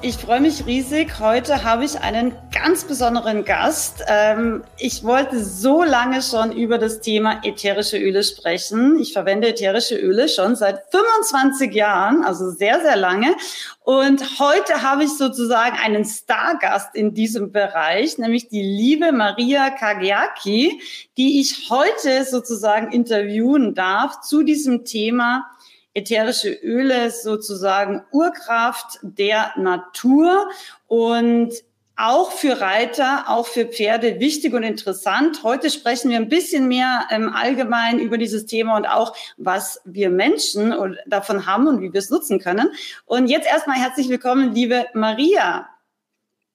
ich 0.00 0.16
freue 0.16 0.40
mich 0.40 0.64
riesig. 0.64 1.18
Heute 1.18 1.64
habe 1.64 1.84
ich 1.84 1.98
einen 2.00 2.32
ganz 2.52 2.84
besonderen 2.84 3.44
Gast. 3.44 4.04
Ähm, 4.06 4.62
ich 4.78 5.02
wollte 5.02 5.44
so 5.44 5.82
lange 5.82 6.22
schon 6.22 6.52
über 6.52 6.78
das 6.78 7.00
Thema 7.00 7.40
ätherische 7.42 7.98
Öle 7.98 8.22
sprechen. 8.22 8.98
Ich 9.00 9.12
verwende 9.12 9.48
ätherische 9.48 9.96
Öle 9.96 10.28
schon 10.28 10.54
seit 10.54 10.82
25 10.92 11.74
Jahren, 11.74 12.22
also 12.24 12.50
sehr, 12.50 12.80
sehr 12.80 12.96
lange. 12.96 13.34
Und 13.82 14.38
heute 14.38 14.82
habe 14.82 15.04
ich 15.04 15.16
sozusagen 15.16 15.76
einen 15.76 16.04
Stargast 16.04 16.94
in 16.94 17.14
diesem 17.14 17.50
Bereich, 17.50 18.18
nämlich 18.18 18.48
die 18.48 18.62
liebe 18.62 19.12
Maria 19.12 19.70
Kageaki, 19.70 20.80
die 21.16 21.40
ich 21.40 21.70
heute 21.70 22.24
sozusagen 22.24 22.92
interviewen 22.92 23.74
darf 23.74 24.20
zu 24.20 24.44
diesem 24.44 24.84
Thema 24.84 25.46
ätherische 25.94 26.50
Öle 26.50 27.10
sozusagen 27.10 28.04
Urkraft 28.12 28.98
der 29.02 29.52
Natur 29.56 30.48
und 30.86 31.52
auch 31.98 32.30
für 32.30 32.60
Reiter, 32.60 33.24
auch 33.26 33.48
für 33.48 33.66
Pferde 33.66 34.20
wichtig 34.20 34.54
und 34.54 34.62
interessant. 34.62 35.42
Heute 35.42 35.68
sprechen 35.68 36.10
wir 36.10 36.16
ein 36.16 36.28
bisschen 36.28 36.68
mehr 36.68 37.06
ähm, 37.10 37.32
allgemein 37.34 37.98
über 37.98 38.18
dieses 38.18 38.46
Thema 38.46 38.76
und 38.76 38.86
auch, 38.86 39.16
was 39.36 39.80
wir 39.84 40.08
Menschen 40.08 40.96
davon 41.06 41.44
haben 41.44 41.66
und 41.66 41.80
wie 41.80 41.92
wir 41.92 41.98
es 41.98 42.08
nutzen 42.08 42.38
können. 42.38 42.70
Und 43.04 43.26
jetzt 43.26 43.48
erstmal 43.48 43.78
herzlich 43.78 44.08
willkommen, 44.08 44.54
liebe 44.54 44.86
Maria. 44.94 45.68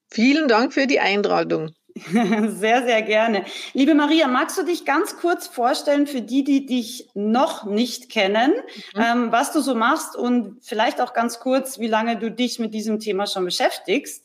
Vielen 0.09 0.47
Dank 0.47 0.73
für 0.73 0.87
die 0.87 1.01
Einladung. 1.01 1.73
Sehr, 2.47 2.85
sehr 2.85 3.01
gerne. 3.03 3.45
Liebe 3.73 3.93
Maria, 3.93 4.27
magst 4.27 4.57
du 4.57 4.63
dich 4.63 4.83
ganz 4.83 5.17
kurz 5.17 5.45
vorstellen 5.47 6.07
für 6.07 6.21
die, 6.21 6.43
die 6.43 6.65
dich 6.65 7.07
noch 7.13 7.65
nicht 7.65 8.09
kennen, 8.09 8.53
mhm. 8.95 9.01
ähm, 9.01 9.31
was 9.31 9.51
du 9.51 9.61
so 9.61 9.75
machst 9.75 10.15
und 10.15 10.57
vielleicht 10.63 11.01
auch 11.01 11.13
ganz 11.13 11.39
kurz, 11.39 11.79
wie 11.79 11.87
lange 11.87 12.17
du 12.17 12.31
dich 12.31 12.57
mit 12.57 12.73
diesem 12.73 12.99
Thema 12.99 13.27
schon 13.27 13.45
beschäftigst? 13.45 14.23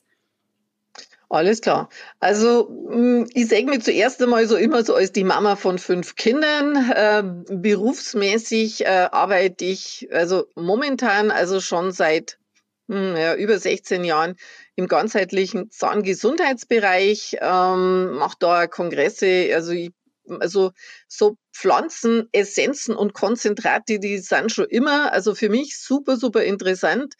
Alles 1.30 1.61
klar. 1.61 1.91
Also 2.20 2.70
mm, 2.70 3.27
ich 3.34 3.48
sehe 3.48 3.66
mich 3.66 3.84
zuerst 3.84 4.22
einmal 4.22 4.46
so 4.46 4.56
immer 4.56 4.83
so 4.83 4.94
als 4.94 5.12
die 5.12 5.24
Mama 5.24 5.56
von 5.56 5.78
fünf 5.78 6.16
Kindern. 6.16 6.91
Äh, 6.91 7.22
berufsmäßig 7.55 8.86
äh, 8.86 9.08
arbeite 9.12 9.66
ich 9.66 10.08
also 10.11 10.46
momentan 10.55 11.30
also 11.30 11.61
schon 11.61 11.92
seit 11.92 12.39
mh, 12.86 12.96
hm, 12.96 13.16
ja, 13.16 13.34
über 13.34 13.58
16 13.58 14.05
Jahren 14.05 14.36
im 14.79 14.87
ganzheitlichen 14.87 15.73
Zahngesundheitsbereich, 15.73 17.39
ähm, 17.41 18.12
mache 18.12 18.37
da 18.39 18.69
Kongresse, 18.69 19.51
also 19.53 19.73
ich, 19.73 19.91
also 20.39 20.70
so 21.09 21.37
Pflanzen, 21.53 22.29
Essenzen 22.31 22.95
und 22.95 23.12
Konzentrate, 23.12 23.98
die 23.98 24.19
sind 24.19 24.53
schon 24.53 24.67
immer, 24.67 25.12
also 25.12 25.35
für 25.35 25.48
mich 25.48 25.77
super, 25.77 26.17
super 26.17 26.45
interessant. 26.45 27.15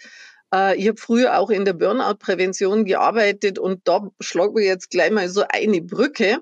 Äh, 0.55 0.77
ich 0.77 0.87
habe 0.87 1.01
früher 1.01 1.37
auch 1.37 1.51
in 1.51 1.65
der 1.65 1.73
Burnout-Prävention 1.73 2.85
gearbeitet 2.85 3.59
und 3.59 3.81
da 3.89 4.09
schlagen 4.21 4.55
wir 4.55 4.65
jetzt 4.65 4.91
gleich 4.91 5.11
mal 5.11 5.29
so 5.29 5.43
eine 5.49 5.83
Brücke. 5.83 6.39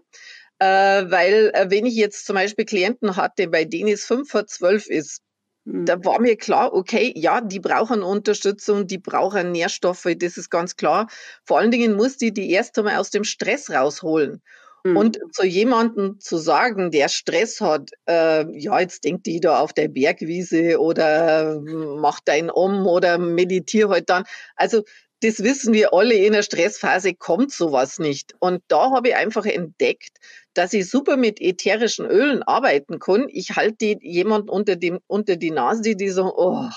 Äh, 0.59 0.67
weil 1.11 1.51
äh, 1.55 1.71
wenn 1.71 1.87
ich 1.87 1.95
jetzt 1.95 2.27
zum 2.27 2.35
Beispiel 2.35 2.67
Klienten 2.67 3.17
hatte, 3.17 3.49
bei 3.49 3.65
denen 3.65 3.89
es 3.89 4.05
fünf 4.05 4.31
vor 4.31 4.47
zwölf 4.47 4.87
ist, 4.87 5.23
da 5.67 6.05
war 6.05 6.21
mir 6.21 6.37
klar, 6.37 6.73
okay, 6.73 7.13
ja, 7.17 7.41
die 7.41 7.59
brauchen 7.59 8.03
Unterstützung, 8.03 8.87
die 8.87 8.99
brauchen 8.99 9.51
Nährstoffe, 9.51 10.07
das 10.17 10.37
ist 10.37 10.49
ganz 10.51 10.77
klar. 10.77 11.09
Vor 11.45 11.59
allen 11.59 11.73
Dingen 11.73 11.97
muss 11.97 12.17
die 12.17 12.33
die 12.33 12.51
erst 12.53 12.79
einmal 12.79 12.97
aus 12.97 13.11
dem 13.11 13.25
Stress 13.25 13.71
rausholen. 13.71 14.43
Mhm. 14.85 14.97
Und 14.97 15.19
zu 15.33 15.45
jemandem 15.45 16.21
zu 16.21 16.37
sagen, 16.37 16.93
der 16.93 17.09
Stress 17.09 17.61
hat, 17.61 17.91
äh, 18.09 18.47
ja, 18.57 18.79
jetzt 18.79 19.03
denkt 19.05 19.27
die 19.27 19.41
da 19.41 19.59
auf 19.59 19.73
der 19.73 19.89
Bergwiese 19.89 20.81
oder 20.81 21.61
macht 21.61 22.31
einen 22.31 22.51
um 22.51 22.87
oder 22.87 23.19
meditiere 23.19 23.91
halt 23.91 24.09
dann. 24.09 24.23
Also 24.55 24.85
das 25.21 25.43
wissen 25.43 25.73
wir 25.73 25.95
alle, 25.95 26.15
in 26.15 26.33
der 26.33 26.43
Stressphase 26.43 27.15
kommt 27.15 27.53
sowas 27.53 27.99
nicht. 27.99 28.35
Und 28.39 28.63
da 28.69 28.91
habe 28.91 29.09
ich 29.09 29.17
einfach 29.17 29.47
entdeckt, 29.47 30.19
dass 30.55 30.73
ich 30.73 30.89
super 30.91 31.17
mit 31.17 31.41
ätherischen 31.41 32.07
Ölen 32.07 32.43
arbeiten 32.43 32.99
kann. 32.99 33.27
Ich 33.29 33.57
halte 33.57 33.97
jemand 34.01 34.51
unter, 34.51 34.77
dem, 34.77 35.01
unter 35.07 35.37
die 35.37 35.51
Nase, 35.51 35.97
die 35.97 36.11
so, 36.11 36.35
oh, 36.37 36.69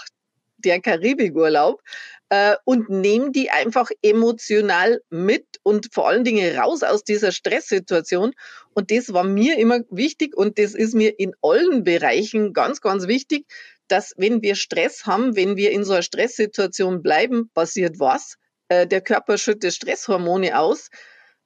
der 0.57 0.81
Karibikurlaub, 0.81 1.81
äh, 2.29 2.55
und 2.63 2.89
nehme 2.89 3.31
die 3.31 3.49
einfach 3.49 3.89
emotional 4.01 5.01
mit 5.09 5.45
und 5.63 5.89
vor 5.93 6.07
allen 6.07 6.23
Dingen 6.23 6.57
raus 6.57 6.83
aus 6.83 7.03
dieser 7.03 7.31
Stresssituation. 7.31 8.33
Und 8.73 8.91
das 8.91 9.13
war 9.13 9.23
mir 9.23 9.57
immer 9.57 9.79
wichtig 9.89 10.35
und 10.37 10.59
das 10.59 10.75
ist 10.75 10.93
mir 10.93 11.17
in 11.19 11.33
allen 11.41 11.83
Bereichen 11.83 12.53
ganz, 12.53 12.81
ganz 12.81 13.07
wichtig, 13.07 13.45
dass 13.91 14.13
wenn 14.17 14.41
wir 14.41 14.55
Stress 14.55 15.05
haben, 15.05 15.35
wenn 15.35 15.57
wir 15.57 15.71
in 15.71 15.83
so 15.83 15.93
einer 15.93 16.01
Stresssituation 16.01 17.01
bleiben, 17.01 17.49
passiert 17.53 17.99
was? 17.99 18.35
Äh, 18.69 18.87
der 18.87 19.01
Körper 19.01 19.37
schüttet 19.37 19.73
Stresshormone 19.73 20.57
aus. 20.57 20.89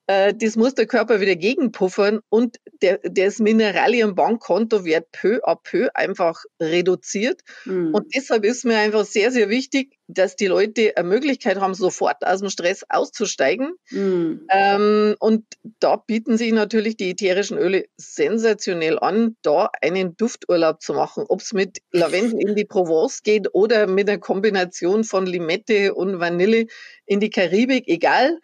Äh, 0.08 0.34
das 0.34 0.58
muss 0.58 0.76
der 0.76 0.86
Körper 0.86 1.22
wieder 1.22 1.36
gegenpuffern 1.36 2.20
und 2.30 2.58
der, 2.82 3.00
das 3.04 3.40
Mineralienbankkonto 3.40 4.84
wird 4.84 5.12
peu 5.12 5.40
à 5.46 5.56
peu 5.56 5.90
einfach 5.94 6.44
reduziert. 6.60 7.42
Mhm. 7.64 7.94
Und 7.94 8.14
deshalb 8.14 8.44
ist 8.44 8.66
mir 8.66 8.78
einfach 8.78 9.06
sehr, 9.06 9.32
sehr 9.32 9.50
wichtig, 9.50 9.98
dass 10.08 10.36
die 10.36 10.48
Leute 10.48 10.98
eine 10.98 11.08
Möglichkeit 11.08 11.60
haben, 11.62 11.74
sofort 11.74 12.26
aus 12.26 12.42
dem 12.42 12.50
Stress 12.50 12.84
auszusteigen. 12.90 13.74
Mhm. 13.92 14.46
Ähm, 14.52 15.16
und 15.20 15.46
da 15.80 15.96
bieten 15.96 16.38
sich 16.38 16.52
natürlich 16.52 16.98
die 16.98 17.12
ätherischen 17.12 17.58
Öle 17.58 17.86
sensationell 17.96 19.00
an, 19.00 19.38
da 19.42 19.70
einen 19.82 20.18
Dufturlaub 20.18 20.82
zu 20.82 20.94
machen. 20.94 21.24
Ob 21.30 21.40
es 21.40 21.54
mit 21.54 21.80
Lavendel 21.92 22.42
in 22.42 22.56
die 22.56 22.66
Provence 22.66 23.24
geht 23.24 23.54
oder 23.54 23.88
mit 23.88 24.10
einer 24.10 24.20
Kombination 24.20 25.06
von 25.06 25.26
Limette 25.26 25.94
und 25.94 26.20
Vanille 26.20 26.66
in 27.06 27.22
die 27.22 27.30
Karibik, 27.30 27.88
egal. 27.88 28.40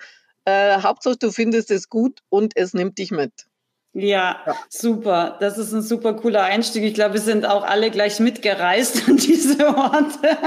Äh, 0.50 0.82
Hauptsache, 0.82 1.18
du 1.18 1.32
findest 1.32 1.70
es 1.70 1.90
gut 1.90 2.22
und 2.30 2.54
es 2.56 2.74
nimmt 2.74 2.98
dich 2.98 3.12
mit. 3.12 3.46
Ja, 3.94 4.40
ja, 4.46 4.56
super. 4.70 5.38
Das 5.40 5.58
ist 5.58 5.74
ein 5.74 5.82
super 5.82 6.14
cooler 6.14 6.44
Einstieg. 6.44 6.84
Ich 6.84 6.94
glaube, 6.94 7.16
wir 7.16 7.22
sind 7.22 7.46
auch 7.46 7.64
alle 7.64 7.90
gleich 7.90 8.20
mitgereist 8.20 9.08
an 9.08 9.18
diese 9.28 9.68
Orte. 9.68 10.38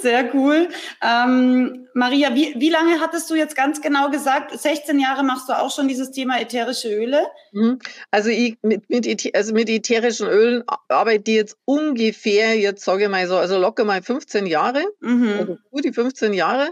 Sehr 0.00 0.34
cool. 0.34 0.68
Ähm, 1.00 1.86
Maria, 1.94 2.34
wie, 2.34 2.54
wie 2.58 2.70
lange 2.70 3.00
hattest 3.00 3.30
du 3.30 3.36
jetzt 3.36 3.54
ganz 3.54 3.80
genau 3.80 4.10
gesagt? 4.10 4.58
16 4.58 4.98
Jahre 4.98 5.22
machst 5.22 5.48
du 5.48 5.56
auch 5.56 5.70
schon 5.70 5.86
dieses 5.86 6.10
Thema 6.10 6.40
ätherische 6.40 6.88
Öle? 6.88 7.22
Mhm. 7.52 7.78
Also 8.10 8.30
ich 8.30 8.56
mit, 8.62 8.90
mit, 8.90 9.30
also 9.34 9.54
mit 9.54 9.70
ätherischen 9.70 10.26
Ölen 10.26 10.64
arbeite 10.88 11.30
ich 11.30 11.36
jetzt 11.36 11.56
ungefähr, 11.64 12.58
jetzt 12.58 12.84
sage 12.84 13.04
ich 13.04 13.10
mal 13.10 13.26
so, 13.28 13.36
also 13.36 13.58
locker 13.58 13.84
mal 13.84 14.02
15 14.02 14.46
Jahre. 14.46 14.82
Mhm. 15.00 15.34
Also 15.38 15.58
gut 15.70 15.84
die 15.84 15.92
15 15.92 16.32
Jahre. 16.32 16.70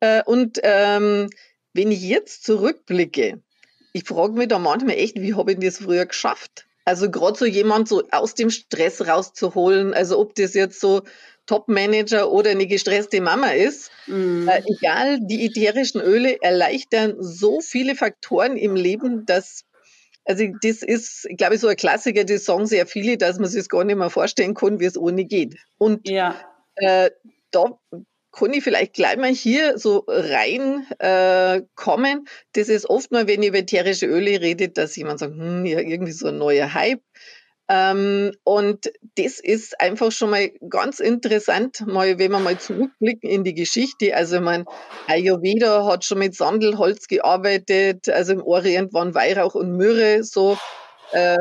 Äh, 0.00 0.22
und 0.24 0.58
ähm, 0.62 1.28
wenn 1.72 1.90
ich 1.90 2.02
jetzt 2.02 2.44
zurückblicke, 2.44 3.42
ich 3.92 4.04
frage 4.04 4.34
mich 4.34 4.48
da 4.48 4.58
manchmal 4.58 4.96
echt, 4.96 5.20
wie 5.20 5.34
habe 5.34 5.52
ich 5.52 5.58
das 5.58 5.78
früher 5.78 6.06
geschafft? 6.06 6.66
Also 6.84 7.10
gerade 7.10 7.38
so 7.38 7.44
jemand 7.44 7.88
so 7.88 8.02
aus 8.10 8.34
dem 8.34 8.50
Stress 8.50 9.06
rauszuholen, 9.06 9.94
also 9.94 10.18
ob 10.18 10.34
das 10.34 10.54
jetzt 10.54 10.80
so 10.80 11.02
Top-Manager 11.46 12.30
oder 12.30 12.50
eine 12.50 12.66
gestresste 12.66 13.20
Mama 13.20 13.50
ist, 13.50 13.90
mm. 14.06 14.48
äh, 14.48 14.62
egal, 14.66 15.18
die 15.22 15.46
ätherischen 15.46 16.00
Öle 16.00 16.40
erleichtern 16.42 17.16
so 17.18 17.60
viele 17.60 17.94
Faktoren 17.94 18.56
im 18.56 18.76
Leben, 18.76 19.26
dass 19.26 19.64
also 20.24 20.44
das 20.62 20.82
ist, 20.82 21.28
glaube 21.38 21.54
ich, 21.54 21.60
so 21.60 21.66
ein 21.68 21.76
Klassiker, 21.76 22.24
das 22.24 22.44
sagen 22.44 22.66
sehr 22.66 22.86
viele, 22.86 23.16
dass 23.16 23.38
man 23.38 23.48
sich 23.48 23.68
gar 23.68 23.84
nicht 23.84 23.96
mehr 23.96 24.10
vorstellen 24.10 24.54
kann, 24.54 24.78
wie 24.78 24.84
es 24.84 24.96
ohne 24.96 25.24
geht. 25.24 25.56
Und 25.78 26.08
ja. 26.08 26.36
äh, 26.76 27.10
da 27.50 27.78
kann 28.32 28.52
ich 28.52 28.62
vielleicht 28.64 28.94
gleich 28.94 29.16
mal 29.16 29.32
hier 29.32 29.78
so 29.78 30.04
rein 30.06 30.86
äh, 30.98 31.62
kommen. 31.74 32.26
Das 32.52 32.68
ist 32.68 32.88
oft 32.88 33.10
mal, 33.10 33.26
wenn 33.26 33.42
ich 33.42 33.48
über 33.48 33.58
ätherische 33.58 34.06
Öle 34.06 34.40
rede, 34.40 34.68
dass 34.68 34.96
jemand 34.96 35.18
sagt, 35.18 35.34
hm, 35.34 35.66
ja, 35.66 35.80
irgendwie 35.80 36.12
so 36.12 36.28
ein 36.28 36.38
neuer 36.38 36.72
Hype. 36.74 37.02
Ähm, 37.68 38.32
und 38.42 38.90
das 39.16 39.38
ist 39.38 39.80
einfach 39.80 40.10
schon 40.10 40.30
mal 40.30 40.50
ganz 40.68 40.98
interessant, 40.98 41.86
mal, 41.86 42.18
wenn 42.18 42.32
wir 42.32 42.40
mal 42.40 42.58
zurückblicken 42.58 43.30
in 43.30 43.44
die 43.44 43.54
Geschichte. 43.54 44.16
Also, 44.16 44.40
mein 44.40 44.64
Ayurveda 45.06 45.86
hat 45.86 46.04
schon 46.04 46.18
mit 46.18 46.34
Sandelholz 46.34 47.06
gearbeitet, 47.06 48.08
also 48.08 48.32
im 48.32 48.42
Orient 48.42 48.92
waren 48.92 49.14
Weihrauch 49.14 49.54
und 49.54 49.76
Myrrhe 49.76 50.24
so. 50.24 50.58
Äh, 51.12 51.38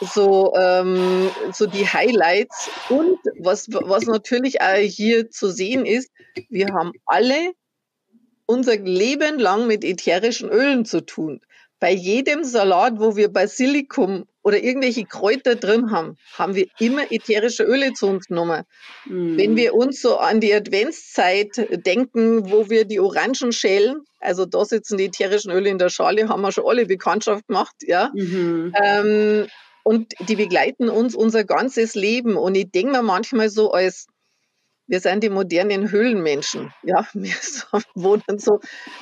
so, 0.00 0.54
ähm, 0.56 1.30
so 1.52 1.66
die 1.66 1.86
Highlights. 1.86 2.70
Und 2.88 3.18
was, 3.38 3.68
was 3.70 4.06
natürlich 4.06 4.60
auch 4.60 4.76
hier 4.76 5.30
zu 5.30 5.50
sehen 5.50 5.86
ist, 5.86 6.10
wir 6.48 6.68
haben 6.74 6.92
alle 7.06 7.52
unser 8.46 8.76
Leben 8.76 9.38
lang 9.38 9.66
mit 9.66 9.84
ätherischen 9.84 10.50
Ölen 10.50 10.84
zu 10.84 11.04
tun. 11.04 11.40
Bei 11.80 11.92
jedem 11.92 12.44
Salat, 12.44 12.94
wo 12.98 13.16
wir 13.16 13.28
Basilikum 13.28 14.26
oder 14.42 14.62
irgendwelche 14.62 15.04
Kräuter 15.04 15.54
drin 15.54 15.90
haben, 15.90 16.16
haben 16.34 16.54
wir 16.54 16.66
immer 16.78 17.10
ätherische 17.10 17.64
Öle 17.64 17.92
zu 17.94 18.06
uns 18.06 18.26
genommen. 18.26 18.64
Mhm. 19.06 19.36
Wenn 19.36 19.56
wir 19.56 19.74
uns 19.74 20.00
so 20.00 20.18
an 20.18 20.40
die 20.40 20.54
Adventszeit 20.54 21.66
denken, 21.84 22.50
wo 22.50 22.70
wir 22.70 22.84
die 22.84 23.00
Orangen 23.00 23.52
schälen, 23.52 24.02
also 24.20 24.46
da 24.46 24.64
sitzen 24.64 24.98
die 24.98 25.06
ätherischen 25.06 25.50
Öle 25.50 25.68
in 25.68 25.78
der 25.78 25.88
Schale, 25.88 26.28
haben 26.28 26.42
wir 26.42 26.52
schon 26.52 26.66
alle 26.66 26.86
Bekanntschaft 26.86 27.46
gemacht, 27.48 27.74
ja. 27.80 28.10
Mhm. 28.14 28.72
Ähm, 28.82 29.46
und 29.84 30.14
die 30.28 30.34
begleiten 30.34 30.88
uns 30.88 31.14
unser 31.14 31.44
ganzes 31.44 31.94
Leben. 31.94 32.36
Und 32.36 32.56
ich 32.56 32.72
denke 32.72 32.92
mir 32.92 33.02
manchmal 33.02 33.50
so 33.50 33.70
als 33.70 34.08
wir 34.86 35.00
sind 35.00 35.22
die 35.22 35.30
modernen 35.30 35.90
Höhlenmenschen. 35.90 36.74
Ja, 36.82 37.06
wir 37.14 37.32
wohnen 37.94 38.38
so 38.38 38.60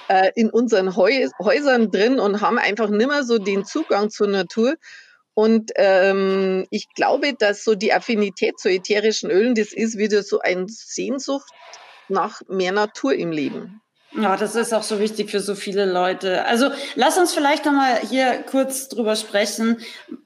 äh, 0.09 0.31
in 0.35 0.51
unseren 0.51 0.97
Heu 0.97 1.29
Häusern 1.41 1.91
drin 1.91 2.21
und 2.21 2.41
haben 2.41 2.59
einfach 2.59 2.91
nimmer 2.91 3.25
so 3.25 3.39
den 3.39 3.65
Zugang 3.65 4.11
zur 4.11 4.29
Natur. 4.29 4.75
Und 5.35 5.73
ähm, 5.77 6.67
ich 6.71 6.89
glaube, 6.95 7.33
dass 7.35 7.65
so 7.65 7.75
die 7.75 7.93
Affinität 7.93 8.59
zu 8.59 8.69
ätherischen 8.69 9.31
Ölen, 9.31 9.55
das 9.55 9.73
ist 9.73 9.97
wieder 9.97 10.23
so 10.23 10.41
eine 10.41 10.67
Sehnsucht 10.69 11.51
nach 12.09 12.43
mehr 12.49 12.73
Natur 12.73 13.15
im 13.15 13.33
Leben. 13.33 13.81
Ja, 14.15 14.37
das 14.37 14.55
ist 14.57 14.75
auch 14.75 14.83
so 14.83 15.01
wichtig 15.01 15.31
für 15.31 15.41
so 15.41 15.55
viele 15.55 15.91
Leute. 15.91 16.45
Also 16.45 16.69
lass 16.97 17.17
uns 17.17 17.33
vielleicht 17.33 17.65
nochmal 17.65 17.99
hier 17.99 18.45
kurz 18.51 18.89
drüber 18.89 19.17
sprechen, 19.17 19.79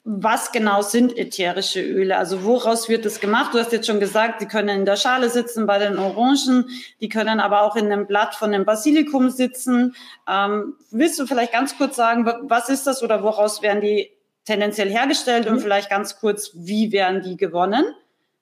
was 0.03 0.51
genau 0.51 0.83
sind 0.83 1.17
ätherische 1.17 1.83
Öle? 1.83 2.17
Also 2.17 2.43
woraus 2.43 2.89
wird 2.89 3.07
es 3.07 3.21
gemacht? 3.21 3.55
Du 3.55 3.59
hast 3.59 3.71
jetzt 3.71 3.87
schon 3.87 4.01
gesagt, 4.01 4.41
die 4.41 4.47
können 4.47 4.81
in 4.81 4.85
der 4.87 4.97
Schale 4.97 5.31
sitzen 5.31 5.67
bei 5.67 5.79
den 5.79 5.99
Orangen, 5.99 6.69
die 7.01 7.09
können 7.09 7.39
aber 7.39 7.63
auch 7.63 7.77
in 7.77 7.87
einem 7.87 8.09
Blatt 8.09 8.35
von 8.35 8.51
dem 8.51 8.65
Basilikum 8.65 9.31
sitzen. 9.31 9.95
Ähm, 10.29 10.75
willst 10.91 11.19
du 11.21 11.27
vielleicht 11.27 11.53
ganz 11.53 11.79
kurz 11.79 11.95
sagen, 11.95 12.27
was 12.43 12.69
ist 12.69 12.89
das 12.89 13.05
oder 13.05 13.23
woraus 13.23 13.63
werden 13.63 13.81
die 13.81 14.11
tendenziell 14.45 14.91
hergestellt 14.91 15.47
mhm. 15.47 15.53
und 15.53 15.61
vielleicht 15.61 15.91
ganz 15.91 16.19
kurz, 16.19 16.51
wie 16.55 16.91
werden 16.91 17.23
die 17.23 17.37
gewonnen? 17.37 17.85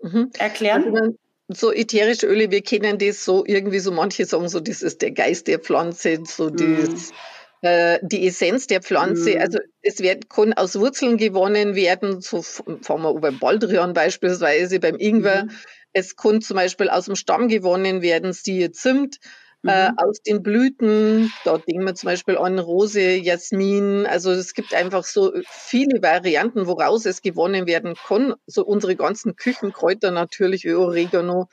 Mhm. 0.00 0.30
Erklären? 0.38 0.84
Also 0.94 1.16
so 1.48 1.72
ätherische 1.72 2.26
Öle, 2.26 2.50
wir 2.50 2.62
kennen 2.62 2.98
das 2.98 3.24
so 3.24 3.44
irgendwie 3.46 3.78
so, 3.78 3.92
manche 3.92 4.24
sagen 4.24 4.48
so, 4.48 4.60
das 4.60 4.82
ist 4.82 5.02
der 5.02 5.10
Geist 5.10 5.46
der 5.46 5.58
Pflanze, 5.58 6.20
so 6.24 6.48
mm. 6.48 6.56
das, 6.56 7.12
äh, 7.60 7.98
die 8.02 8.26
Essenz 8.26 8.66
der 8.66 8.80
Pflanze. 8.80 9.36
Mm. 9.36 9.40
Also 9.40 9.58
es 9.82 10.00
wird, 10.00 10.30
kann 10.30 10.54
aus 10.54 10.78
Wurzeln 10.78 11.16
gewonnen 11.16 11.74
werden, 11.74 12.20
so 12.20 12.42
fangen 12.42 13.02
wir 13.02 13.14
beim 13.20 13.38
Baldrian 13.38 13.92
beispielsweise, 13.92 14.80
beim 14.80 14.96
Ingwer. 14.96 15.44
Mm. 15.44 15.50
Es 15.92 16.16
kann 16.16 16.40
zum 16.40 16.56
Beispiel 16.56 16.88
aus 16.88 17.04
dem 17.06 17.14
Stamm 17.14 17.48
gewonnen 17.48 18.02
werden, 18.02 18.32
siehe 18.32 18.72
Zimt. 18.72 19.18
Äh, 19.66 19.90
mhm. 19.90 19.98
aus 19.98 20.20
den 20.20 20.42
Blüten, 20.42 21.32
da 21.44 21.56
denken 21.56 21.86
wir 21.86 21.94
zum 21.94 22.08
Beispiel 22.08 22.36
an 22.36 22.58
Rose, 22.58 23.00
Jasmin. 23.00 24.04
Also 24.04 24.30
es 24.30 24.52
gibt 24.52 24.74
einfach 24.74 25.04
so 25.04 25.32
viele 25.48 26.02
Varianten, 26.02 26.66
woraus 26.66 27.06
es 27.06 27.22
gewonnen 27.22 27.66
werden 27.66 27.94
kann. 27.94 28.34
So 28.46 28.64
unsere 28.64 28.94
ganzen 28.94 29.36
Küchenkräuter 29.36 30.10
natürlich, 30.10 30.68
Oregano, 30.68 31.48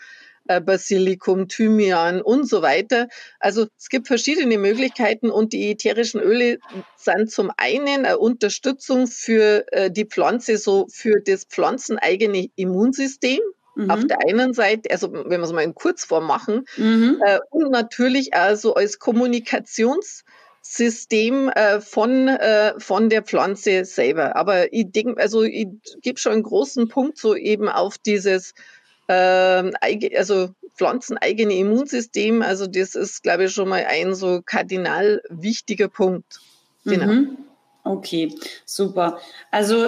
äh, 0.47 0.59
Basilikum, 0.59 1.47
Thymian 1.47 2.21
und 2.21 2.49
so 2.49 2.61
weiter. 2.61 3.07
Also 3.39 3.67
es 3.77 3.87
gibt 3.87 4.07
verschiedene 4.07 4.57
Möglichkeiten 4.57 5.29
und 5.29 5.53
die 5.53 5.71
ätherischen 5.71 6.19
Öle 6.19 6.59
sind 6.97 7.31
zum 7.31 7.51
einen 7.55 8.05
eine 8.05 8.17
Unterstützung 8.17 9.07
für 9.07 9.65
äh, 9.71 9.89
die 9.89 10.05
Pflanze, 10.05 10.57
so 10.57 10.87
für 10.89 11.21
das 11.21 11.45
pflanzeneigene 11.45 12.49
Immunsystem. 12.55 13.39
Mhm. 13.75 13.89
Auf 13.89 14.05
der 14.05 14.19
einen 14.27 14.53
Seite, 14.53 14.91
also 14.91 15.13
wenn 15.13 15.29
wir 15.29 15.41
es 15.41 15.53
mal 15.53 15.63
in 15.63 15.75
Kurzform 15.75 16.27
machen, 16.27 16.65
mhm. 16.75 17.21
äh, 17.25 17.39
und 17.49 17.71
natürlich 17.71 18.33
also 18.33 18.73
als 18.73 18.99
Kommunikationssystem 18.99 21.47
äh, 21.49 21.79
von, 21.79 22.27
äh, 22.27 22.73
von 22.79 23.07
der 23.09 23.23
Pflanze 23.23 23.85
selber. 23.85 24.35
Aber 24.35 24.73
ich 24.73 24.91
denke, 24.91 25.21
also 25.21 25.43
ich 25.43 25.67
gebe 26.01 26.19
schon 26.19 26.33
einen 26.33 26.43
großen 26.43 26.89
Punkt 26.89 27.17
so 27.17 27.33
eben 27.35 27.69
auf 27.69 27.97
dieses 27.97 28.53
ähm, 29.07 29.71
also 30.15 30.49
pflanzeneigene 30.75 31.53
Immunsystem. 31.53 32.41
Also 32.41 32.67
das 32.67 32.95
ist, 32.95 33.23
glaube 33.23 33.45
ich, 33.45 33.51
schon 33.51 33.69
mal 33.69 33.85
ein 33.87 34.15
so 34.15 34.41
kardinal 34.43 35.21
wichtiger 35.29 35.87
Punkt. 35.87 36.41
Genau. 36.85 37.05
Mhm. 37.05 37.37
Okay, 37.83 38.33
super. 38.65 39.19
Also 39.49 39.87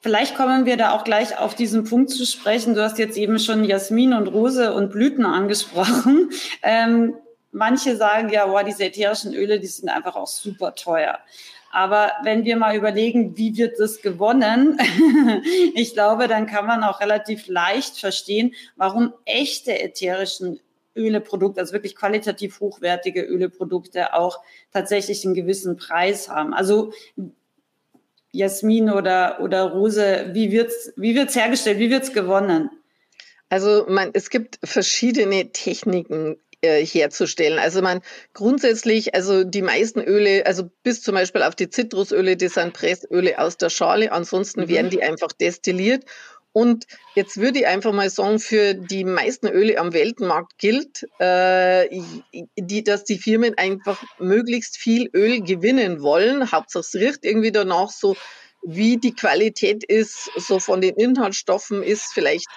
Vielleicht 0.00 0.36
kommen 0.36 0.64
wir 0.64 0.76
da 0.76 0.92
auch 0.92 1.02
gleich 1.02 1.38
auf 1.38 1.54
diesen 1.54 1.84
Punkt 1.84 2.10
zu 2.10 2.24
sprechen. 2.24 2.74
Du 2.74 2.82
hast 2.82 2.98
jetzt 2.98 3.16
eben 3.16 3.38
schon 3.40 3.64
Jasmin 3.64 4.12
und 4.12 4.28
Rose 4.28 4.72
und 4.72 4.90
Blüten 4.90 5.26
angesprochen. 5.26 6.30
Ähm, 6.62 7.14
manche 7.52 7.96
sagen 7.96 8.30
ja, 8.30 8.46
boah, 8.46 8.64
diese 8.64 8.84
ätherischen 8.84 9.32
Öle, 9.32 9.60
die 9.60 9.66
sind 9.66 9.88
einfach 9.88 10.16
auch 10.16 10.26
super 10.26 10.74
teuer. 10.74 11.18
Aber 11.70 12.12
wenn 12.22 12.44
wir 12.44 12.56
mal 12.56 12.76
überlegen, 12.76 13.36
wie 13.36 13.56
wird 13.56 13.78
das 13.78 14.02
gewonnen, 14.02 14.78
ich 15.74 15.94
glaube, 15.94 16.28
dann 16.28 16.46
kann 16.46 16.66
man 16.66 16.82
auch 16.82 17.00
relativ 17.00 17.46
leicht 17.46 17.98
verstehen, 17.98 18.54
warum 18.76 19.12
echte 19.24 19.78
ätherischen 19.78 20.60
Öleprodukte, 20.96 21.60
also 21.60 21.72
wirklich 21.72 21.94
qualitativ 21.94 22.60
hochwertige 22.60 23.22
Öleprodukte 23.22 24.14
auch 24.14 24.40
tatsächlich 24.72 25.24
einen 25.24 25.34
gewissen 25.34 25.76
Preis 25.76 26.28
haben. 26.28 26.52
Also 26.52 26.92
Jasmin 28.32 28.90
oder, 28.90 29.40
oder 29.40 29.70
Rose, 29.70 30.30
wie 30.32 30.52
wird's, 30.52 30.92
wie 30.96 31.14
wird's 31.14 31.34
hergestellt, 31.34 31.78
wie 31.78 31.90
wird's 31.90 32.12
gewonnen? 32.12 32.70
Also 33.48 33.86
man, 33.88 34.10
es 34.12 34.28
gibt 34.28 34.58
verschiedene 34.62 35.50
Techniken 35.52 36.36
äh, 36.60 36.84
herzustellen. 36.84 37.58
Also 37.58 37.82
man 37.82 38.00
grundsätzlich, 38.34 39.14
also 39.14 39.44
die 39.44 39.62
meisten 39.62 40.00
Öle, 40.00 40.44
also 40.44 40.68
bis 40.82 41.02
zum 41.02 41.14
Beispiel 41.14 41.42
auf 41.42 41.54
die 41.54 41.70
Zitrusöle, 41.70 42.36
das 42.36 42.54
sind 42.54 42.74
Pressöle 42.74 43.38
aus 43.38 43.56
der 43.56 43.70
Schale, 43.70 44.12
ansonsten 44.12 44.62
mhm. 44.62 44.68
werden 44.68 44.90
die 44.90 45.02
einfach 45.02 45.32
destilliert 45.32 46.04
und 46.58 46.88
jetzt 47.14 47.36
würde 47.36 47.60
ich 47.60 47.66
einfach 47.68 47.92
mal 47.92 48.10
sagen, 48.10 48.40
für 48.40 48.74
die 48.74 49.04
meisten 49.04 49.46
Öle 49.46 49.78
am 49.78 49.92
Weltmarkt 49.92 50.58
gilt, 50.58 51.06
äh, 51.20 51.88
die, 52.56 52.82
dass 52.82 53.04
die 53.04 53.18
Firmen 53.18 53.56
einfach 53.56 54.02
möglichst 54.18 54.76
viel 54.76 55.08
Öl 55.14 55.40
gewinnen 55.40 56.02
wollen. 56.02 56.50
Hauptsache 56.50 56.80
es 56.80 56.96
riecht 56.96 57.24
irgendwie 57.24 57.52
danach 57.52 57.90
so, 57.90 58.16
wie 58.62 58.96
die 58.96 59.14
Qualität 59.14 59.84
ist, 59.84 60.32
so 60.34 60.58
von 60.58 60.80
den 60.80 60.96
Inhaltsstoffen 60.96 61.84
ist 61.84 62.12
vielleicht 62.12 62.48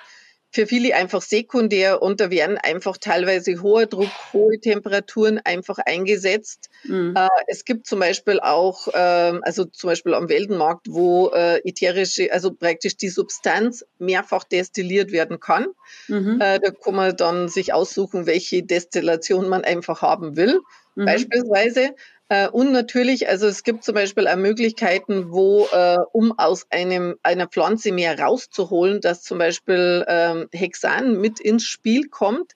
für 0.51 0.67
viele 0.67 0.95
einfach 0.95 1.21
sekundär 1.21 2.01
und 2.01 2.19
da 2.19 2.29
werden 2.29 2.57
einfach 2.57 2.97
teilweise 2.97 3.61
hoher 3.61 3.85
Druck, 3.85 4.09
hohe 4.33 4.59
Temperaturen 4.59 5.39
einfach 5.43 5.77
eingesetzt. 5.79 6.69
Mhm. 6.83 7.13
Äh, 7.15 7.27
es 7.47 7.63
gibt 7.63 7.87
zum 7.87 7.99
Beispiel 7.99 8.39
auch, 8.41 8.89
äh, 8.89 9.39
also 9.41 9.63
zum 9.65 9.89
Beispiel 9.89 10.13
am 10.13 10.27
Weltenmarkt, 10.27 10.87
wo 10.89 11.29
äh, 11.29 11.59
ätherische, 11.67 12.31
also 12.33 12.53
praktisch 12.53 12.97
die 12.97 13.09
Substanz 13.09 13.85
mehrfach 13.97 14.43
destilliert 14.43 15.13
werden 15.13 15.39
kann. 15.39 15.67
Mhm. 16.09 16.41
Äh, 16.41 16.59
da 16.59 16.71
kann 16.71 16.95
man 16.95 17.15
dann 17.15 17.47
sich 17.47 17.73
aussuchen, 17.73 18.25
welche 18.25 18.61
Destillation 18.63 19.47
man 19.47 19.63
einfach 19.63 20.01
haben 20.01 20.35
will. 20.35 20.59
Mhm. 20.95 21.05
Beispielsweise. 21.05 21.95
Äh, 22.31 22.47
und 22.47 22.71
natürlich, 22.71 23.27
also 23.27 23.45
es 23.45 23.61
gibt 23.61 23.83
zum 23.83 23.93
Beispiel 23.93 24.25
auch 24.25 24.37
Möglichkeiten, 24.37 25.31
wo, 25.33 25.67
äh, 25.69 25.97
um 26.13 26.39
aus 26.39 26.65
einem, 26.69 27.17
einer 27.23 27.47
Pflanze 27.47 27.91
mehr 27.91 28.17
rauszuholen, 28.17 29.01
dass 29.01 29.23
zum 29.23 29.37
Beispiel 29.37 30.05
ähm, 30.07 30.47
Hexan 30.53 31.19
mit 31.19 31.41
ins 31.41 31.65
Spiel 31.65 32.07
kommt, 32.07 32.53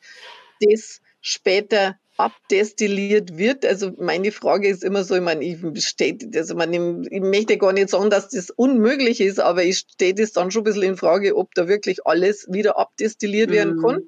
das 0.61 1.01
später 1.19 1.99
abdestilliert 2.15 3.37
wird. 3.37 3.65
Also 3.65 3.91
meine 3.97 4.31
Frage 4.31 4.69
ist 4.69 4.81
immer 4.81 5.03
so, 5.03 5.13
ich 5.15 5.21
meine, 5.21 5.43
ich 5.43 5.61
bestätige, 5.61 6.39
also 6.39 6.55
man, 6.55 6.71
ich 6.71 7.19
möchte 7.19 7.57
gar 7.57 7.73
nicht 7.73 7.89
sagen, 7.89 8.09
dass 8.09 8.29
das 8.29 8.51
unmöglich 8.51 9.19
ist, 9.19 9.41
aber 9.41 9.65
ich 9.65 9.79
stehe 9.79 10.13
das 10.13 10.31
dann 10.31 10.51
schon 10.51 10.61
ein 10.61 10.63
bisschen 10.63 10.83
in 10.83 10.95
Frage, 10.95 11.35
ob 11.35 11.53
da 11.53 11.67
wirklich 11.67 12.05
alles 12.05 12.47
wieder 12.49 12.77
abdestilliert 12.79 13.49
mhm. 13.49 13.53
werden 13.53 13.81
kann. 13.81 14.03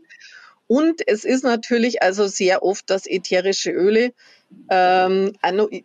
Und 0.67 1.05
es 1.07 1.25
ist 1.25 1.43
natürlich 1.43 2.03
also 2.03 2.27
sehr 2.27 2.63
oft, 2.63 2.89
dass 2.89 3.05
ätherische 3.05 3.71
Öle 3.71 4.13
ähm, 4.69 5.33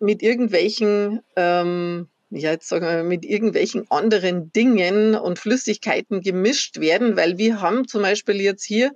mit 0.01 0.23
irgendwelchen, 0.23 1.21
ähm, 1.37 2.09
ja, 2.31 2.53
jetzt 2.53 2.69
sagen 2.69 2.87
wir, 2.87 3.05
mit 3.05 3.25
irgendwelchen 3.25 3.91
anderen 3.91 4.53
Dingen 4.53 5.15
und 5.15 5.39
Flüssigkeiten 5.39 6.21
gemischt 6.21 6.81
werden, 6.81 7.17
weil 7.17 7.39
wir 7.39 7.61
haben 7.61 7.87
zum 7.87 8.03
Beispiel 8.03 8.41
jetzt 8.41 8.65
hier 8.65 8.93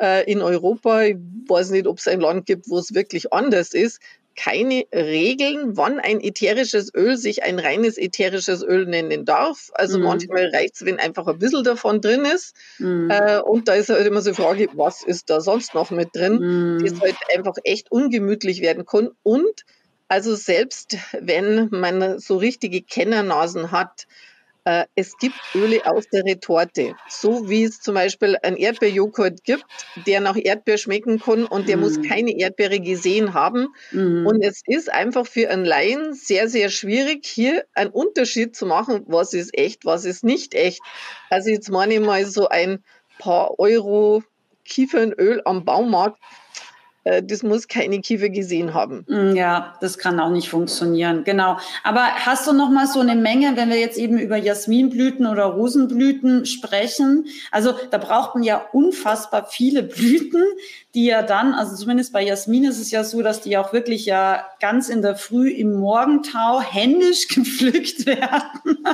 äh, 0.00 0.30
in 0.30 0.42
Europa, 0.42 1.02
ich 1.02 1.16
weiß 1.48 1.70
nicht, 1.70 1.86
ob 1.86 1.98
es 1.98 2.08
ein 2.08 2.20
Land 2.20 2.46
gibt, 2.46 2.68
wo 2.68 2.78
es 2.78 2.94
wirklich 2.94 3.32
anders 3.32 3.74
ist, 3.74 4.00
keine 4.38 4.84
Regeln, 4.94 5.76
wann 5.76 5.98
ein 5.98 6.20
ätherisches 6.20 6.94
Öl 6.94 7.16
sich 7.16 7.42
ein 7.42 7.58
reines 7.58 7.98
ätherisches 7.98 8.62
Öl 8.62 8.86
nennen 8.86 9.24
darf. 9.24 9.72
Also 9.74 9.98
mhm. 9.98 10.04
manchmal 10.04 10.50
reicht 10.54 10.76
es, 10.76 10.84
wenn 10.84 11.00
einfach 11.00 11.26
ein 11.26 11.40
bisschen 11.40 11.64
davon 11.64 12.00
drin 12.00 12.24
ist. 12.24 12.54
Mhm. 12.78 13.10
Äh, 13.10 13.40
und 13.40 13.66
da 13.66 13.74
ist 13.74 13.88
halt 13.88 14.06
immer 14.06 14.20
so 14.20 14.30
die 14.30 14.36
Frage, 14.36 14.68
was 14.74 15.02
ist 15.02 15.28
da 15.28 15.40
sonst 15.40 15.74
noch 15.74 15.90
mit 15.90 16.14
drin, 16.14 16.38
mhm. 16.78 16.84
das 16.84 17.00
halt 17.00 17.16
einfach 17.36 17.56
echt 17.64 17.90
ungemütlich 17.90 18.60
werden 18.60 18.86
kann. 18.86 19.10
Und 19.24 19.64
also 20.06 20.36
selbst 20.36 20.96
wenn 21.20 21.68
man 21.72 22.20
so 22.20 22.36
richtige 22.36 22.80
Kennernasen 22.80 23.72
hat, 23.72 24.06
es 24.94 25.16
gibt 25.18 25.36
Öle 25.54 25.86
aus 25.86 26.08
der 26.12 26.24
Retorte, 26.24 26.94
so 27.08 27.48
wie 27.48 27.64
es 27.64 27.80
zum 27.80 27.94
Beispiel 27.94 28.36
einen 28.42 28.56
Erdbeerjoghurt 28.56 29.44
gibt, 29.44 29.64
der 30.06 30.20
nach 30.20 30.36
Erdbeer 30.36 30.78
schmecken 30.78 31.20
kann 31.20 31.44
und 31.44 31.68
der 31.68 31.76
mm. 31.76 31.80
muss 31.80 32.02
keine 32.02 32.36
Erdbeere 32.38 32.80
gesehen 32.80 33.34
haben. 33.34 33.68
Mm. 33.92 34.26
Und 34.26 34.42
es 34.42 34.62
ist 34.66 34.92
einfach 34.92 35.26
für 35.26 35.50
einen 35.50 35.64
Laien 35.64 36.14
sehr, 36.14 36.48
sehr 36.48 36.70
schwierig, 36.70 37.26
hier 37.26 37.64
einen 37.74 37.90
Unterschied 37.90 38.56
zu 38.56 38.66
machen, 38.66 39.04
was 39.06 39.32
ist 39.32 39.56
echt, 39.56 39.84
was 39.84 40.04
ist 40.04 40.24
nicht 40.24 40.54
echt. 40.54 40.80
Also 41.30 41.50
jetzt 41.50 41.70
meine 41.70 41.94
ich 41.94 42.00
mal 42.00 42.24
so 42.26 42.48
ein 42.48 42.82
paar 43.18 43.58
Euro 43.58 44.22
Kiefernöl 44.64 45.40
am 45.44 45.64
Baumarkt 45.64 46.18
äh, 46.18 46.47
das 47.04 47.42
muss 47.42 47.68
keine 47.68 48.00
Kiefer 48.00 48.28
gesehen 48.28 48.74
haben. 48.74 49.04
Mm, 49.08 49.34
ja, 49.34 49.74
das 49.80 49.98
kann 49.98 50.20
auch 50.20 50.30
nicht 50.30 50.48
funktionieren. 50.48 51.24
Genau. 51.24 51.56
Aber 51.82 52.02
hast 52.02 52.46
du 52.46 52.52
noch 52.52 52.70
mal 52.70 52.86
so 52.86 53.00
eine 53.00 53.14
Menge, 53.14 53.56
wenn 53.56 53.70
wir 53.70 53.78
jetzt 53.78 53.98
eben 53.98 54.18
über 54.18 54.36
Jasminblüten 54.36 55.26
oder 55.26 55.44
Rosenblüten 55.44 56.44
sprechen? 56.44 57.26
Also 57.50 57.72
da 57.90 57.98
braucht 57.98 58.34
man 58.34 58.44
ja 58.44 58.62
unfassbar 58.72 59.46
viele 59.48 59.82
Blüten, 59.82 60.44
die 60.94 61.06
ja 61.06 61.22
dann, 61.22 61.54
also 61.54 61.76
zumindest 61.76 62.12
bei 62.12 62.22
Jasmin 62.22 62.64
ist 62.64 62.80
es 62.80 62.90
ja 62.90 63.04
so, 63.04 63.22
dass 63.22 63.40
die 63.40 63.56
auch 63.56 63.72
wirklich 63.72 64.04
ja 64.04 64.44
ganz 64.60 64.88
in 64.88 65.00
der 65.02 65.16
Früh 65.16 65.50
im 65.50 65.74
Morgentau 65.74 66.60
händisch 66.60 67.28
gepflückt 67.34 68.06
werden. 68.06 68.84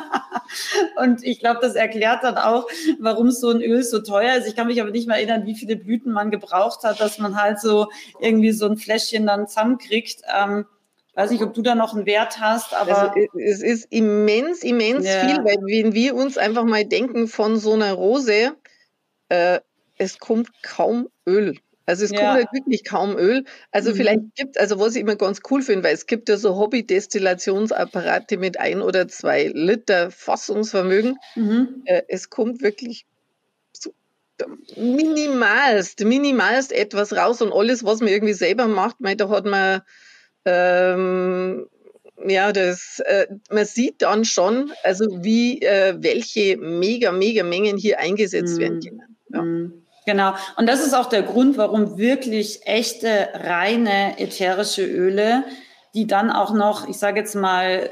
Und 0.96 1.24
ich 1.24 1.40
glaube, 1.40 1.60
das 1.62 1.74
erklärt 1.74 2.22
dann 2.22 2.36
auch, 2.36 2.68
warum 3.00 3.30
so 3.30 3.50
ein 3.50 3.62
Öl 3.62 3.82
so 3.82 4.00
teuer 4.00 4.36
ist. 4.36 4.46
Ich 4.46 4.54
kann 4.54 4.66
mich 4.66 4.80
aber 4.80 4.90
nicht 4.90 5.08
mehr 5.08 5.16
erinnern, 5.16 5.46
wie 5.46 5.54
viele 5.54 5.76
Blüten 5.76 6.12
man 6.12 6.30
gebraucht 6.30 6.84
hat, 6.84 7.00
dass 7.00 7.18
man 7.18 7.40
halt 7.40 7.60
so 7.60 7.88
irgendwie 8.20 8.52
so 8.52 8.66
ein 8.66 8.76
Fläschchen 8.76 9.26
dann 9.26 9.48
zusammenkriegt. 9.48 10.22
Ähm, 10.34 10.66
weiß 11.14 11.30
nicht, 11.30 11.42
ob 11.42 11.54
du 11.54 11.62
da 11.62 11.74
noch 11.74 11.94
einen 11.94 12.06
Wert 12.06 12.40
hast, 12.40 12.74
aber. 12.74 13.14
Also, 13.14 13.38
es 13.38 13.62
ist 13.62 13.86
immens, 13.90 14.62
immens 14.62 15.06
ja. 15.06 15.20
viel, 15.20 15.36
weil 15.44 15.58
wenn 15.62 15.94
wir 15.94 16.14
uns 16.14 16.38
einfach 16.38 16.64
mal 16.64 16.84
denken 16.84 17.28
von 17.28 17.56
so 17.58 17.72
einer 17.72 17.92
Rose, 17.92 18.56
äh, 19.28 19.60
es 19.96 20.18
kommt 20.18 20.50
kaum 20.62 21.08
Öl. 21.26 21.56
Also 21.86 22.04
es 22.04 22.12
ja. 22.12 22.18
kommt 22.18 22.30
halt 22.30 22.48
wirklich 22.52 22.84
kaum 22.84 23.16
Öl. 23.16 23.44
Also 23.70 23.90
mhm. 23.90 23.96
vielleicht 23.96 24.34
gibt, 24.36 24.58
also 24.58 24.80
was 24.80 24.94
ich 24.94 25.02
immer 25.02 25.16
ganz 25.16 25.40
cool 25.50 25.62
finde, 25.62 25.84
weil 25.84 25.94
es 25.94 26.06
gibt 26.06 26.28
ja 26.28 26.36
so 26.36 26.56
Hobby-Destillationsapparate 26.56 28.38
mit 28.38 28.58
ein 28.58 28.80
oder 28.80 29.06
zwei 29.08 29.50
Liter 29.52 30.10
Fassungsvermögen. 30.10 31.18
Mhm. 31.34 31.82
Äh, 31.84 32.02
es 32.08 32.30
kommt 32.30 32.62
wirklich 32.62 33.06
minimalst, 34.76 36.04
minimalst 36.04 36.72
etwas 36.72 37.12
raus 37.12 37.40
und 37.42 37.52
alles, 37.52 37.84
was 37.84 38.00
man 38.00 38.08
irgendwie 38.08 38.34
selber 38.34 38.66
macht, 38.66 38.96
mein, 39.00 39.16
da 39.16 39.28
hat 39.28 39.44
man 39.44 39.82
ähm, 40.44 41.66
ja, 42.26 42.52
das, 42.52 43.00
äh, 43.00 43.26
man 43.50 43.64
sieht 43.64 44.02
dann 44.02 44.24
schon, 44.24 44.72
also 44.82 45.06
wie 45.22 45.60
äh, 45.62 45.94
welche 45.98 46.56
mega, 46.56 47.12
mega 47.12 47.42
Mengen 47.42 47.76
hier 47.76 47.98
eingesetzt 47.98 48.56
mm. 48.56 48.60
werden 48.60 48.80
können. 48.80 49.16
Ja. 49.30 49.42
Mm. 49.42 49.84
Genau. 50.06 50.34
Und 50.56 50.68
das 50.68 50.84
ist 50.84 50.94
auch 50.94 51.08
der 51.08 51.22
Grund, 51.22 51.56
warum 51.56 51.96
wirklich 51.96 52.60
echte, 52.66 53.28
reine 53.32 54.18
ätherische 54.18 54.84
Öle, 54.84 55.44
die 55.94 56.06
dann 56.06 56.30
auch 56.30 56.52
noch, 56.52 56.88
ich 56.88 56.98
sage 56.98 57.20
jetzt 57.20 57.34
mal, 57.34 57.90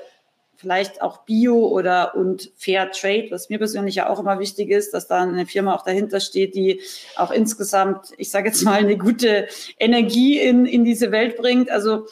vielleicht 0.62 1.02
auch 1.02 1.24
Bio 1.24 1.66
oder 1.66 2.14
und 2.14 2.52
Fair 2.56 2.92
Trade, 2.92 3.26
was 3.30 3.48
mir 3.48 3.58
persönlich 3.58 3.96
ja 3.96 4.08
auch 4.08 4.20
immer 4.20 4.38
wichtig 4.38 4.70
ist, 4.70 4.94
dass 4.94 5.08
da 5.08 5.22
eine 5.22 5.44
Firma 5.44 5.74
auch 5.74 5.82
dahinter 5.82 6.20
steht, 6.20 6.54
die 6.54 6.80
auch 7.16 7.32
insgesamt, 7.32 8.12
ich 8.16 8.30
sage 8.30 8.48
jetzt 8.48 8.62
mal, 8.62 8.78
eine 8.78 8.96
gute 8.96 9.48
Energie 9.80 10.38
in, 10.38 10.64
in 10.64 10.84
diese 10.84 11.10
Welt 11.10 11.36
bringt. 11.36 11.68
Also 11.68 12.06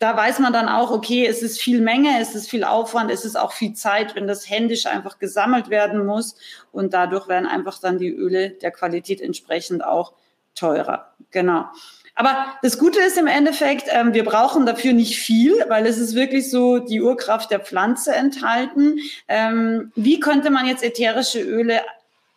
da 0.00 0.16
weiß 0.16 0.40
man 0.40 0.52
dann 0.52 0.68
auch, 0.68 0.90
okay, 0.90 1.24
es 1.24 1.40
ist 1.40 1.60
viel 1.60 1.80
Menge, 1.80 2.20
es 2.20 2.34
ist 2.34 2.50
viel 2.50 2.64
Aufwand, 2.64 3.12
es 3.12 3.24
ist 3.24 3.36
auch 3.36 3.52
viel 3.52 3.74
Zeit, 3.74 4.16
wenn 4.16 4.26
das 4.26 4.50
händisch 4.50 4.86
einfach 4.86 5.20
gesammelt 5.20 5.70
werden 5.70 6.04
muss. 6.04 6.34
Und 6.72 6.94
dadurch 6.94 7.28
werden 7.28 7.46
einfach 7.46 7.78
dann 7.78 7.98
die 7.98 8.10
Öle 8.10 8.50
der 8.50 8.72
Qualität 8.72 9.20
entsprechend 9.20 9.84
auch 9.84 10.14
teurer. 10.56 11.14
Genau. 11.30 11.66
Aber 12.14 12.46
das 12.62 12.78
Gute 12.78 13.00
ist 13.00 13.18
im 13.18 13.26
Endeffekt, 13.26 13.88
ähm, 13.90 14.14
wir 14.14 14.24
brauchen 14.24 14.66
dafür 14.66 14.92
nicht 14.92 15.18
viel, 15.18 15.52
weil 15.68 15.84
es 15.86 15.98
ist 15.98 16.14
wirklich 16.14 16.50
so 16.50 16.78
die 16.78 17.02
Urkraft 17.02 17.50
der 17.50 17.60
Pflanze 17.60 18.14
enthalten. 18.14 19.00
Ähm, 19.26 19.90
wie 19.96 20.20
könnte 20.20 20.50
man 20.50 20.66
jetzt 20.66 20.84
ätherische 20.84 21.40
Öle 21.40 21.80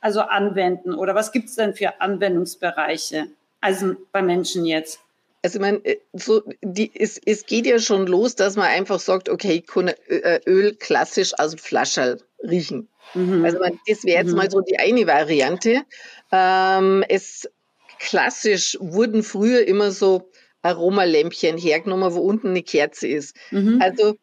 also 0.01 0.21
anwenden 0.21 0.93
oder 0.93 1.15
was 1.15 1.31
gibt 1.31 1.49
es 1.49 1.55
denn 1.55 1.75
für 1.75 2.01
Anwendungsbereiche? 2.01 3.27
Also 3.61 3.95
bei 4.11 4.21
Menschen 4.21 4.65
jetzt. 4.65 4.99
Also 5.43 5.59
meine, 5.59 5.77
äh, 5.85 5.97
so 6.13 6.43
die, 6.61 6.91
es, 6.95 7.19
es 7.23 7.45
geht 7.45 7.67
ja 7.67 7.79
schon 7.79 8.07
los, 8.07 8.35
dass 8.35 8.55
man 8.55 8.67
einfach 8.67 8.99
sagt, 8.99 9.29
okay, 9.29 9.53
ich 9.63 9.67
kann 9.67 9.89
äh, 10.07 10.39
Öl 10.47 10.75
klassisch 10.75 11.33
aus 11.37 11.51
dem 11.51 11.59
Flascherl 11.59 12.19
riechen. 12.43 12.87
Mhm. 13.13 13.45
Also 13.45 13.59
man, 13.59 13.79
das 13.87 14.03
wäre 14.03 14.23
jetzt 14.23 14.31
mhm. 14.31 14.37
mal 14.37 14.51
so 14.51 14.61
die 14.61 14.79
eine 14.79 15.05
Variante. 15.05 15.83
Ähm, 16.31 17.03
es 17.07 17.49
klassisch 17.99 18.77
wurden 18.79 19.23
früher 19.23 19.67
immer 19.67 19.91
so 19.91 20.29
Aromalämpchen 20.61 21.57
hergenommen, 21.57 22.13
wo 22.13 22.19
unten 22.19 22.49
eine 22.49 22.63
Kerze 22.63 23.07
ist. 23.07 23.35
Mhm. 23.51 23.81
Also 23.81 24.17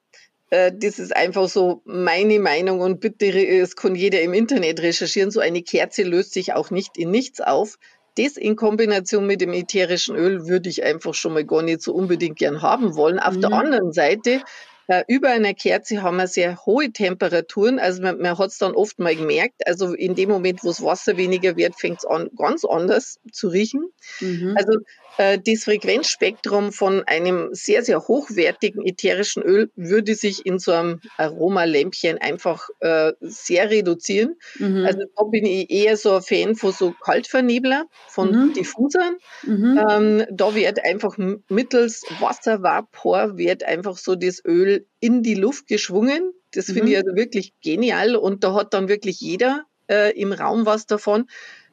äh, 0.51 0.73
das 0.75 0.99
ist 0.99 1.15
einfach 1.15 1.49
so 1.49 1.83
meine 1.85 2.39
Meinung 2.39 2.81
und 2.81 3.01
bitte, 3.01 3.27
es 3.27 3.77
kann 3.77 3.95
jeder 3.95 4.21
im 4.21 4.35
Internet 4.35 4.81
recherchieren. 4.81 5.31
So 5.31 5.41
eine 5.41 5.63
Kerze 5.63 6.03
löst 6.03 6.33
sich 6.33 6.53
auch 6.53 6.71
nicht 6.71 6.97
in 6.97 7.11
nichts 7.11 7.41
auf. 7.41 7.79
Das 8.17 8.37
in 8.37 8.55
Kombination 8.55 9.27
mit 9.27 9.41
dem 9.41 9.53
ätherischen 9.53 10.15
Öl 10.15 10.47
würde 10.47 10.69
ich 10.69 10.85
einfach 10.85 11.15
schon 11.15 11.33
mal 11.33 11.45
gar 11.45 11.63
nicht 11.63 11.83
so 11.83 11.93
unbedingt 11.93 12.39
gern 12.39 12.63
haben 12.63 12.95
wollen. 12.95 13.19
Auf 13.19 13.35
mhm. 13.35 13.41
der 13.41 13.53
anderen 13.53 13.93
Seite 13.93 14.43
äh, 14.89 15.05
über 15.09 15.31
einer 15.31 15.55
Kerze 15.55 16.03
haben 16.03 16.17
wir 16.17 16.27
sehr 16.27 16.65
hohe 16.67 16.93
Temperaturen. 16.93 17.79
Also 17.79 18.03
man, 18.03 18.19
man 18.19 18.39
hat 18.39 18.51
es 18.51 18.59
dann 18.59 18.75
oft 18.75 18.99
mal 18.99 19.17
gemerkt. 19.17 19.67
Also 19.67 19.95
in 19.95 20.15
dem 20.15 20.29
Moment, 20.29 20.63
wo 20.63 20.69
das 20.69 20.83
Wasser 20.83 21.17
weniger 21.17 21.57
wird, 21.57 21.75
fängt 21.77 21.99
es 21.99 22.05
an, 22.05 22.31
ganz 22.37 22.65
anders 22.65 23.19
zu 23.33 23.49
riechen. 23.49 23.91
Mhm. 24.21 24.55
Also 24.57 24.79
äh, 25.19 25.39
das 25.45 25.65
Frequenzspektrum 25.65 26.73
von 26.73 27.03
einem 27.05 27.49
sehr, 27.53 27.83
sehr 27.83 28.07
hochwertigen 28.07 28.85
ätherischen 28.85 29.43
Öl 29.43 29.71
würde 29.77 30.15
sich 30.15 30.47
in 30.47 30.59
so 30.59 30.73
einem 30.73 31.01
Aromalämpchen 31.17 32.19
einfach 32.19 32.69
äh, 32.81 33.13
sehr 33.21 33.71
reduzieren. 33.71 34.37
Mhm. 34.59 34.85
Also 34.85 35.01
da 35.17 35.25
bin 35.25 35.47
ich 35.47 35.71
eher 35.71 35.97
so 35.97 36.17
ein 36.17 36.23
Fan 36.23 36.55
von 36.57 36.73
so 36.73 36.95
Kaltvernebler, 37.01 37.87
von 38.09 38.31
mhm. 38.31 38.53
Diffusern. 38.55 39.17
Mhm. 39.45 39.81
Ähm, 39.89 40.27
da 40.31 40.55
wird 40.55 40.85
einfach 40.85 41.17
mittels 41.49 42.03
Wasservapor 42.21 43.37
wird 43.37 43.65
einfach 43.65 43.97
so 43.97 44.15
das 44.15 44.43
Öl 44.45 44.87
in 45.01 45.23
die 45.23 45.35
Luft 45.35 45.67
geschwungen. 45.67 46.33
Das 46.53 46.67
finde 46.67 46.93
ich 46.93 46.99
mhm. 46.99 47.05
also 47.05 47.17
wirklich 47.17 47.53
genial 47.63 48.17
und 48.17 48.45
da 48.45 48.55
hat 48.55 48.75
dann 48.75 48.89
wirklich 48.89 49.21
jeder 49.21 49.65
äh, 49.89 50.19
im 50.19 50.33
Raum 50.33 50.67
was 50.67 50.87
davon. 50.87 51.27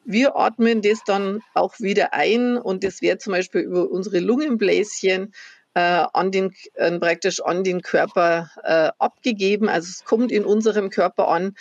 Wir 0.03 0.35
atmen 0.35 0.81
das 0.81 1.03
dann 1.05 1.41
auch 1.53 1.79
wieder 1.79 2.13
ein 2.13 2.57
und 2.57 2.83
das 2.83 3.01
wird 3.01 3.21
zum 3.21 3.33
Beispiel 3.33 3.61
über 3.61 3.89
unsere 3.89 4.19
Lungenbläschen 4.19 5.33
äh, 5.73 6.05
an 6.13 6.31
den, 6.31 6.53
äh, 6.73 6.91
praktisch 6.99 7.41
an 7.41 7.63
den 7.63 7.81
Körper 7.81 8.49
äh, 8.63 8.91
abgegeben. 8.97 9.69
Also 9.69 9.89
es 9.89 10.03
kommt 10.03 10.31
in 10.31 10.45
unserem 10.45 10.89
Körper 10.89 11.27
an. 11.27 11.55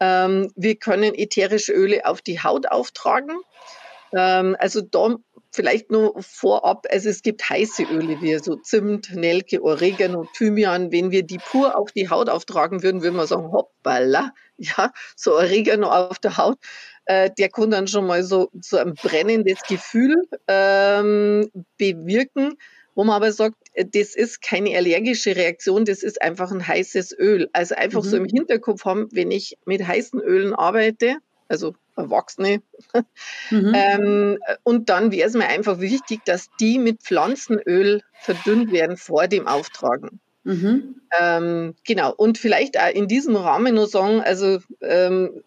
Ähm, 0.00 0.52
wir 0.54 0.76
können 0.76 1.14
ätherische 1.14 1.72
Öle 1.72 2.06
auf 2.06 2.22
die 2.22 2.40
Haut 2.40 2.68
auftragen. 2.70 3.36
Ähm, 4.14 4.56
also 4.58 4.80
da 4.80 5.16
vielleicht 5.50 5.90
nur 5.90 6.14
vorab, 6.22 6.86
also 6.90 7.08
es 7.08 7.22
gibt 7.22 7.48
heiße 7.48 7.84
Öle 7.84 8.20
wie 8.20 8.38
so 8.38 8.56
Zimt, 8.56 9.14
Nelke, 9.14 9.62
Oregano, 9.62 10.26
Thymian. 10.36 10.92
Wenn 10.92 11.10
wir 11.10 11.22
die 11.24 11.38
pur 11.38 11.76
auf 11.76 11.90
die 11.92 12.08
Haut 12.08 12.28
auftragen 12.28 12.82
würden, 12.82 13.02
würden 13.02 13.16
wir 13.16 13.26
sagen, 13.26 13.50
hoppala, 13.50 14.32
ja, 14.56 14.92
so 15.16 15.34
Oregano 15.34 15.88
auf 15.88 16.18
der 16.18 16.36
Haut 16.36 16.58
äh, 17.08 17.30
der 17.36 17.48
kann 17.48 17.70
dann 17.70 17.88
schon 17.88 18.06
mal 18.06 18.22
so, 18.22 18.50
so 18.60 18.76
ein 18.76 18.92
brennendes 18.92 19.62
Gefühl 19.62 20.28
ähm, 20.46 21.50
bewirken, 21.78 22.58
wo 22.94 23.04
man 23.04 23.16
aber 23.16 23.32
sagt, 23.32 23.56
äh, 23.72 23.86
das 23.86 24.14
ist 24.14 24.42
keine 24.42 24.76
allergische 24.76 25.34
Reaktion, 25.34 25.86
das 25.86 26.02
ist 26.02 26.20
einfach 26.20 26.52
ein 26.52 26.66
heißes 26.66 27.18
Öl. 27.18 27.48
Also 27.54 27.76
einfach 27.76 28.04
mhm. 28.04 28.08
so 28.08 28.16
im 28.18 28.26
Hinterkopf 28.26 28.84
haben, 28.84 29.08
wenn 29.10 29.30
ich 29.30 29.56
mit 29.64 29.86
heißen 29.86 30.20
Ölen 30.20 30.54
arbeite, 30.54 31.16
also 31.48 31.74
Erwachsene, 31.96 32.60
mhm. 33.50 33.72
ähm, 33.74 34.38
und 34.62 34.90
dann 34.90 35.10
wäre 35.10 35.26
es 35.26 35.34
mir 35.34 35.48
einfach 35.48 35.80
wichtig, 35.80 36.20
dass 36.26 36.50
die 36.60 36.78
mit 36.78 37.02
Pflanzenöl 37.02 38.02
verdünnt 38.12 38.70
werden 38.70 38.98
vor 38.98 39.28
dem 39.28 39.46
Auftragen. 39.46 40.20
Mhm. 40.44 41.00
Ähm, 41.18 41.74
genau, 41.86 42.12
und 42.14 42.36
vielleicht 42.36 42.78
auch 42.78 42.92
in 42.92 43.08
diesem 43.08 43.34
Rahmen 43.34 43.74
nur 43.74 43.86
sagen, 43.86 44.20
also 44.20 44.58
ähm, 44.82 45.42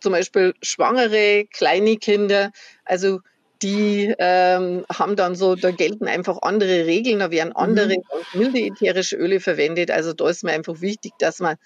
zum 0.00 0.12
Beispiel 0.12 0.54
schwangere, 0.62 1.46
kleine 1.52 1.96
Kinder, 1.96 2.50
also 2.84 3.20
die 3.62 4.14
ähm, 4.18 4.84
haben 4.92 5.16
dann 5.16 5.34
so, 5.34 5.56
da 5.56 5.70
gelten 5.70 6.06
einfach 6.06 6.38
andere 6.42 6.86
Regeln, 6.86 7.18
da 7.18 7.30
werden 7.30 7.54
andere 7.54 7.96
mhm. 7.96 8.38
milde 8.38 8.60
ätherische 8.60 9.16
Öle 9.16 9.40
verwendet. 9.40 9.90
Also 9.90 10.12
da 10.12 10.28
ist 10.28 10.44
mir 10.44 10.52
einfach 10.52 10.80
wichtig, 10.80 11.12
dass 11.18 11.40
man 11.40 11.56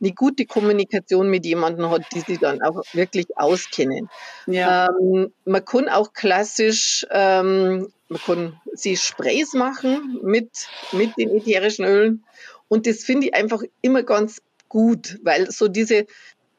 eine 0.00 0.12
gute 0.12 0.46
Kommunikation 0.46 1.28
mit 1.28 1.44
jemandem 1.44 1.90
hat, 1.90 2.02
die 2.14 2.20
sich 2.20 2.38
dann 2.38 2.62
auch 2.62 2.82
wirklich 2.92 3.26
auskennen. 3.36 4.08
Ja. 4.46 4.88
Ähm, 5.00 5.32
man 5.44 5.64
kann 5.64 5.88
auch 5.88 6.12
klassisch, 6.12 7.06
ähm, 7.10 7.88
man 8.08 8.20
kann 8.20 8.60
sie 8.74 8.96
Sprays 8.96 9.54
machen 9.54 10.20
mit, 10.22 10.50
mit 10.92 11.16
den 11.18 11.30
ätherischen 11.30 11.84
Ölen. 11.84 12.24
Und 12.68 12.86
das 12.86 13.04
finde 13.04 13.28
ich 13.28 13.34
einfach 13.34 13.62
immer 13.80 14.02
ganz 14.02 14.40
gut, 14.68 15.18
weil 15.22 15.50
so 15.50 15.68
diese, 15.68 16.06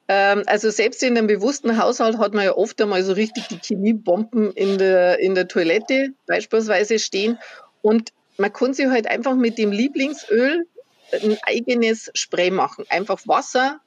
also 0.09 0.71
selbst 0.71 1.03
in 1.03 1.17
einem 1.17 1.27
bewussten 1.27 1.77
Haushalt 1.77 2.17
hat 2.17 2.33
man 2.33 2.45
ja 2.45 2.57
oft 2.57 2.81
einmal 2.81 3.03
so 3.03 3.13
richtig 3.13 3.47
die 3.47 3.59
Chemiebomben 3.61 4.51
in 4.53 4.79
der, 4.79 5.19
in 5.19 5.35
der 5.35 5.47
Toilette 5.47 6.13
beispielsweise 6.25 6.97
stehen. 6.97 7.37
Und 7.83 8.11
man 8.37 8.51
kann 8.51 8.73
sich 8.73 8.87
halt 8.87 9.05
einfach 9.07 9.35
mit 9.35 9.59
dem 9.59 9.71
Lieblingsöl 9.71 10.65
ein 11.11 11.37
eigenes 11.43 12.09
Spray 12.15 12.49
machen. 12.49 12.85
Einfach 12.89 13.19
Wasser, 13.27 13.81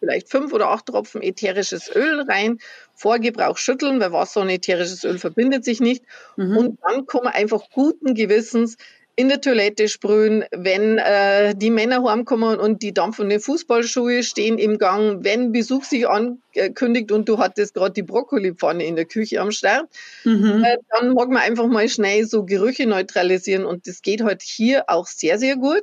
vielleicht 0.00 0.28
fünf 0.28 0.52
oder 0.52 0.70
acht 0.70 0.86
Tropfen 0.86 1.22
ätherisches 1.22 1.88
Öl 1.94 2.22
rein, 2.22 2.58
vor 2.94 3.20
Gebrauch 3.20 3.58
schütteln, 3.58 4.00
weil 4.00 4.10
Wasser 4.10 4.40
und 4.40 4.48
ätherisches 4.48 5.04
Öl 5.04 5.18
verbindet 5.18 5.64
sich 5.64 5.78
nicht. 5.78 6.02
Mhm. 6.36 6.56
Und 6.56 6.78
dann 6.82 7.06
kann 7.06 7.22
man 7.22 7.32
einfach 7.32 7.70
guten 7.70 8.14
Gewissens 8.14 8.76
in 9.18 9.28
der 9.28 9.40
Toilette 9.40 9.88
sprühen, 9.88 10.44
wenn 10.52 10.96
äh, 10.96 11.52
die 11.56 11.70
Männer 11.70 12.04
heimkommen 12.04 12.60
und 12.60 12.82
die 12.82 12.94
dampfenden 12.94 13.40
Fußballschuhe 13.40 14.22
stehen 14.22 14.58
im 14.58 14.78
Gang, 14.78 15.24
wenn 15.24 15.50
Besuch 15.50 15.82
sich 15.82 16.08
ankündigt 16.08 17.10
und 17.10 17.28
du 17.28 17.38
hattest 17.38 17.74
gerade 17.74 17.94
die 17.94 18.04
Brokkolipfanne 18.04 18.86
in 18.86 18.94
der 18.94 19.06
Küche 19.06 19.40
am 19.40 19.50
Start, 19.50 19.88
mhm. 20.22 20.62
äh, 20.64 20.76
dann 20.90 21.14
mag 21.14 21.30
man 21.30 21.42
einfach 21.42 21.66
mal 21.66 21.88
schnell 21.88 22.26
so 22.26 22.44
Gerüche 22.44 22.86
neutralisieren 22.86 23.64
und 23.64 23.88
das 23.88 24.02
geht 24.02 24.22
halt 24.22 24.40
hier 24.40 24.84
auch 24.86 25.08
sehr, 25.08 25.40
sehr 25.40 25.56
gut. 25.56 25.82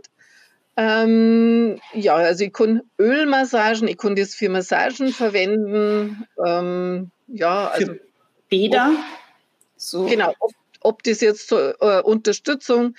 Ähm, 0.77 1.81
ja, 1.93 2.15
also 2.15 2.45
ich 2.45 2.53
kann 2.53 2.83
Ölmassagen, 2.97 3.89
ich 3.89 3.97
kann 3.97 4.15
das 4.15 4.33
für 4.33 4.47
Massagen 4.47 5.09
verwenden. 5.09 6.25
Ähm, 6.45 7.11
ja, 7.27 7.67
also 7.67 7.87
für 7.87 7.99
Bäder. 8.47 8.93
So. 9.75 10.05
Genau, 10.05 10.33
ob, 10.39 10.51
ob 10.79 11.03
das 11.03 11.19
jetzt 11.19 11.49
zur 11.49 11.75
äh, 11.81 12.01
Unterstützung, 12.01 12.95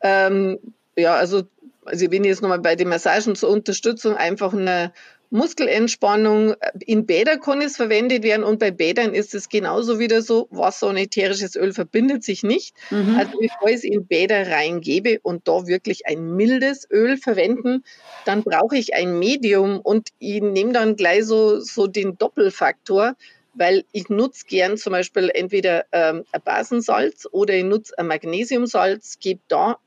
ähm, 0.00 0.58
ja, 0.96 1.14
also, 1.14 1.42
also 1.84 2.10
wenn 2.10 2.24
ich 2.24 2.30
jetzt 2.30 2.42
nochmal 2.42 2.60
bei 2.60 2.76
den 2.76 2.88
Massagen 2.88 3.36
zur 3.36 3.50
Unterstützung 3.50 4.16
einfach 4.16 4.52
eine 4.52 4.92
Muskelentspannung. 5.30 6.54
In 6.80 7.06
Bädern 7.06 7.40
kann 7.40 7.60
es 7.60 7.76
verwendet 7.76 8.22
werden 8.22 8.44
und 8.44 8.58
bei 8.58 8.70
Bädern 8.70 9.14
ist 9.14 9.34
es 9.34 9.48
genauso 9.48 9.98
wieder 9.98 10.22
so, 10.22 10.48
Wasser 10.50 10.88
und 10.88 10.96
ätherisches 10.96 11.56
Öl 11.56 11.72
verbindet 11.72 12.22
sich 12.22 12.42
nicht. 12.42 12.74
Mhm. 12.90 13.16
Also 13.16 13.38
bevor 13.38 13.68
ich 13.68 13.76
es 13.76 13.84
in 13.84 14.06
Bäder 14.06 14.48
reingebe 14.48 15.18
und 15.22 15.48
da 15.48 15.66
wirklich 15.66 16.06
ein 16.06 16.36
mildes 16.36 16.88
Öl 16.90 17.16
verwenden, 17.16 17.84
dann 18.24 18.42
brauche 18.42 18.76
ich 18.76 18.94
ein 18.94 19.18
Medium 19.18 19.80
und 19.80 20.08
ich 20.18 20.40
nehme 20.40 20.72
dann 20.72 20.96
gleich 20.96 21.24
so, 21.24 21.60
so 21.60 21.86
den 21.86 22.18
Doppelfaktor, 22.18 23.16
weil 23.54 23.84
ich 23.92 24.08
nutze 24.08 24.44
gern 24.46 24.76
zum 24.76 24.92
Beispiel 24.92 25.30
entweder 25.32 25.86
ähm, 25.90 26.24
ein 26.30 26.42
Basensalz 26.44 27.26
oder 27.32 27.54
ich 27.54 27.64
nutze 27.64 27.98
ein 27.98 28.06
Magnesiumsalz, 28.06 29.18
gebe 29.18 29.40
da 29.48 29.78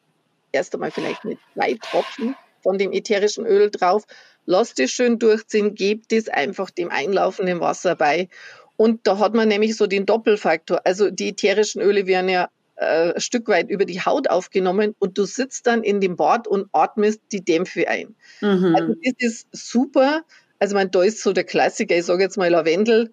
erst 0.52 0.74
einmal 0.74 0.92
vielleicht 0.92 1.26
mit 1.26 1.40
zwei 1.54 1.76
Tropfen 1.76 2.36
von 2.62 2.78
dem 2.78 2.92
ätherischen 2.92 3.46
Öl 3.46 3.70
drauf 3.72 4.06
lasst 4.50 4.80
es 4.80 4.92
schön 4.92 5.20
durchziehen, 5.20 5.76
gebt 5.76 6.12
es 6.12 6.28
einfach 6.28 6.72
dem 6.72 6.90
einlaufenden 6.90 7.60
Wasser 7.60 7.96
bei. 7.96 8.30
Und 8.78 9.06
da 9.06 9.20
hat 9.20 9.36
man 9.36 9.48
nämlich 9.48 9.78
so 9.78 9.86
den 9.86 10.08
Doppelfaktor. 10.08 10.82
Also 10.86 11.12
die 11.12 11.30
ätherischen 11.30 11.82
Öle 11.82 12.08
werden 12.08 12.30
ja 12.30 12.50
äh, 12.78 13.14
ein 13.14 13.22
Stück 13.22 13.48
weit 13.48 13.70
über 13.70 13.86
die 13.86 14.02
Haut 14.02 14.28
aufgenommen 14.30 14.96
und 14.98 15.18
du 15.20 15.26
sitzt 15.26 15.68
dann 15.68 15.84
in 15.84 16.02
dem 16.02 16.16
Bad 16.16 16.48
und 16.48 16.68
atmest 16.72 17.22
die 17.32 17.46
Dämpfe 17.46 17.88
ein. 17.88 18.16
Mhm. 18.42 18.76
Also 18.76 18.96
das 19.04 19.14
ist 19.20 19.48
super. 19.52 20.24
Also 20.58 20.76
man, 20.76 20.90
da 20.90 21.04
ist 21.04 21.22
so 21.22 21.32
der 21.32 21.44
Klassiker, 21.44 21.96
ich 21.96 22.06
sage 22.06 22.24
jetzt 22.24 22.38
mal 22.38 22.50
Lavendel, 22.50 23.12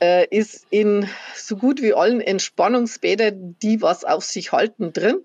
äh, 0.00 0.26
ist 0.36 0.66
in 0.70 1.08
so 1.36 1.54
gut 1.56 1.80
wie 1.80 1.94
allen 1.94 2.20
Entspannungsbädern, 2.20 3.56
die 3.62 3.82
was 3.82 4.04
auf 4.04 4.24
sich 4.24 4.50
halten, 4.50 4.92
drin 4.92 5.20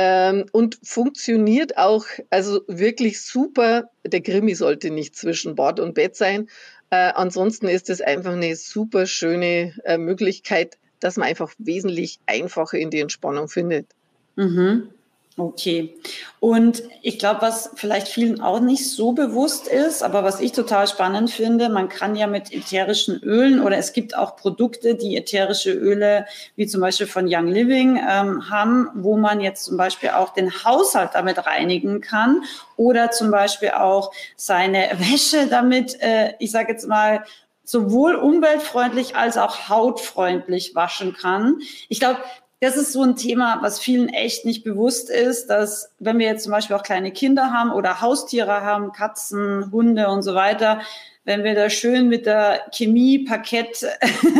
ähm, 0.00 0.46
und 0.52 0.78
funktioniert 0.84 1.76
auch 1.76 2.06
also 2.30 2.60
wirklich 2.68 3.20
super. 3.20 3.90
Der 4.06 4.20
Krimi 4.20 4.54
sollte 4.54 4.90
nicht 4.90 5.16
zwischen 5.16 5.56
Bad 5.56 5.80
und 5.80 5.94
Bett 5.94 6.14
sein. 6.14 6.48
Äh, 6.90 7.10
ansonsten 7.16 7.66
ist 7.66 7.90
es 7.90 8.00
einfach 8.00 8.32
eine 8.32 8.54
super 8.54 9.06
schöne 9.06 9.74
äh, 9.84 9.98
Möglichkeit, 9.98 10.78
dass 11.00 11.16
man 11.16 11.26
einfach 11.26 11.52
wesentlich 11.58 12.20
einfacher 12.26 12.78
in 12.78 12.90
die 12.90 13.00
Entspannung 13.00 13.48
findet. 13.48 13.88
Mhm. 14.36 14.90
Okay. 15.38 15.94
Und 16.40 16.82
ich 17.00 17.20
glaube, 17.20 17.42
was 17.42 17.70
vielleicht 17.76 18.08
vielen 18.08 18.40
auch 18.40 18.58
nicht 18.58 18.90
so 18.90 19.12
bewusst 19.12 19.68
ist, 19.68 20.02
aber 20.02 20.24
was 20.24 20.40
ich 20.40 20.50
total 20.50 20.88
spannend 20.88 21.30
finde, 21.30 21.68
man 21.68 21.88
kann 21.88 22.16
ja 22.16 22.26
mit 22.26 22.52
ätherischen 22.52 23.22
Ölen 23.22 23.60
oder 23.60 23.78
es 23.78 23.92
gibt 23.92 24.16
auch 24.16 24.34
Produkte, 24.34 24.96
die 24.96 25.16
ätherische 25.16 25.72
Öle, 25.72 26.26
wie 26.56 26.66
zum 26.66 26.80
Beispiel 26.80 27.06
von 27.06 27.26
Young 27.28 27.46
Living, 27.46 27.98
ähm, 27.98 28.50
haben, 28.50 28.88
wo 28.94 29.16
man 29.16 29.40
jetzt 29.40 29.62
zum 29.64 29.76
Beispiel 29.76 30.10
auch 30.10 30.32
den 30.34 30.64
Haushalt 30.64 31.10
damit 31.12 31.46
reinigen 31.46 32.00
kann 32.00 32.42
oder 32.76 33.12
zum 33.12 33.30
Beispiel 33.30 33.70
auch 33.70 34.12
seine 34.34 34.90
Wäsche 34.98 35.46
damit, 35.46 36.00
äh, 36.02 36.34
ich 36.40 36.50
sage 36.50 36.72
jetzt 36.72 36.88
mal, 36.88 37.24
sowohl 37.62 38.16
umweltfreundlich 38.16 39.14
als 39.14 39.36
auch 39.36 39.68
hautfreundlich 39.68 40.74
waschen 40.74 41.12
kann. 41.12 41.60
Ich 41.88 42.00
glaube, 42.00 42.18
das 42.60 42.76
ist 42.76 42.92
so 42.92 43.02
ein 43.02 43.14
Thema, 43.16 43.58
was 43.62 43.78
vielen 43.78 44.08
echt 44.08 44.44
nicht 44.44 44.64
bewusst 44.64 45.10
ist, 45.10 45.48
dass 45.48 45.92
wenn 45.98 46.18
wir 46.18 46.26
jetzt 46.26 46.44
zum 46.44 46.52
Beispiel 46.52 46.74
auch 46.74 46.82
kleine 46.82 47.12
Kinder 47.12 47.52
haben 47.52 47.70
oder 47.70 48.00
Haustiere 48.00 48.62
haben, 48.62 48.92
Katzen, 48.92 49.70
Hunde 49.70 50.08
und 50.08 50.22
so 50.22 50.34
weiter, 50.34 50.80
wenn 51.28 51.44
wir 51.44 51.54
da 51.54 51.68
schön 51.68 52.08
mit 52.08 52.24
der 52.24 52.62
Chemie, 52.72 53.18
Parkett, 53.18 53.86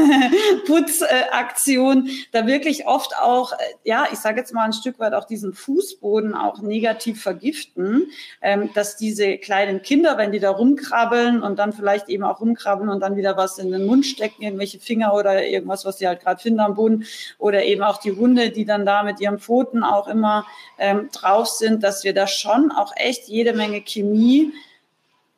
Putzaktion 0.66 2.09
da 2.33 2.46
wirklich 2.46 2.87
oft 2.87 3.14
auch, 3.14 3.53
äh, 3.53 3.57
ja, 3.85 4.07
ich 4.11 4.18
sage 4.18 4.38
jetzt 4.38 4.55
mal 4.55 4.64
ein 4.64 4.72
Stück 4.72 4.98
weit 4.98 5.12
auch 5.12 5.27
diesen 5.27 5.53
Fußboden 5.53 6.35
auch 6.35 6.62
negativ 6.62 7.22
vergiften, 7.22 8.07
ähm, 8.40 8.70
dass 8.72 8.96
diese 8.96 9.37
kleinen 9.37 9.83
Kinder, 9.83 10.16
wenn 10.16 10.33
die 10.33 10.38
da 10.38 10.48
rumkrabbeln 10.48 11.42
und 11.42 11.59
dann 11.59 11.74
vielleicht 11.74 12.09
eben 12.09 12.24
auch 12.24 12.40
rumkrabbeln 12.40 12.88
und 12.88 13.01
dann 13.01 13.16
wieder 13.16 13.37
was 13.37 13.59
in 13.59 13.70
den 13.70 13.85
Mund 13.85 14.07
stecken, 14.07 14.42
irgendwelche 14.42 14.79
Finger 14.79 15.12
oder 15.12 15.46
irgendwas, 15.46 15.85
was 15.85 15.98
sie 15.98 16.09
halt 16.09 16.22
gerade 16.22 16.40
finden 16.40 16.61
am 16.61 16.74
Boden 16.74 17.05
oder 17.37 17.64
eben 17.64 17.83
auch 17.83 17.98
die 17.98 18.12
Hunde, 18.12 18.48
die 18.48 18.64
dann 18.64 18.87
da 18.87 19.03
mit 19.03 19.20
ihren 19.20 19.38
Pfoten 19.38 19.83
auch 19.83 20.09
immer 20.09 20.46
ähm, 20.79 21.11
drauf 21.12 21.48
sind, 21.48 21.83
dass 21.83 22.03
wir 22.03 22.14
da 22.14 22.27
schon 22.27 22.72
auch 22.72 22.94
echt 22.96 23.29
jede 23.29 23.53
Menge 23.53 23.83
Chemie 23.83 24.55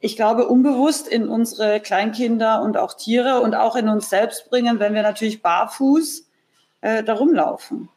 ich 0.01 0.17
glaube, 0.17 0.49
unbewusst 0.49 1.07
in 1.07 1.29
unsere 1.29 1.79
Kleinkinder 1.81 2.63
und 2.63 2.77
auch 2.77 2.95
Tiere 2.95 3.41
und 3.41 3.55
auch 3.55 3.77
in 3.77 3.89
uns 3.89 4.09
selbst 4.09 4.49
bringen, 4.49 4.81
wenn 4.81 4.95
wir 4.95 5.03
natürlich 5.03 5.43
barfuß 5.43 6.27
äh, 6.81 7.05
da 7.05 7.13
rumlaufen. 7.13 7.91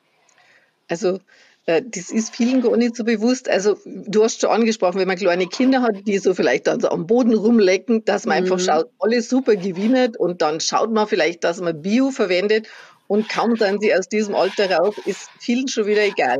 Also 0.89 1.19
äh, 1.65 1.81
das 1.85 2.09
ist 2.09 2.35
vielen 2.35 2.61
gar 2.61 2.75
nicht 2.75 2.97
so 2.97 3.05
bewusst. 3.05 3.49
Also 3.49 3.77
du 3.85 4.23
hast 4.23 4.41
schon 4.41 4.49
angesprochen, 4.49 4.99
wenn 4.99 5.07
man 5.07 5.15
kleine 5.15 5.47
Kinder 5.47 5.81
hat, 5.81 6.05
die 6.05 6.17
so 6.17 6.33
vielleicht 6.33 6.67
dann 6.67 6.81
so 6.81 6.89
am 6.89 7.07
Boden 7.07 7.33
rumlecken, 7.33 8.03
dass 8.03 8.25
man 8.25 8.43
mhm. 8.43 8.43
einfach 8.51 8.59
schaut, 8.59 8.89
alles 8.99 9.29
super 9.29 9.55
gewinnert 9.55 10.17
und 10.17 10.41
dann 10.41 10.59
schaut 10.59 10.91
man 10.91 11.07
vielleicht, 11.07 11.45
dass 11.45 11.61
man 11.61 11.81
Bio 11.81 12.11
verwendet 12.11 12.67
und 13.07 13.29
kaum 13.29 13.55
sind 13.55 13.81
sie 13.81 13.95
aus 13.95 14.09
diesem 14.09 14.35
Alter 14.35 14.69
raus, 14.71 14.95
ist 15.05 15.29
vielen 15.39 15.69
schon 15.69 15.85
wieder 15.85 16.03
egal. 16.03 16.39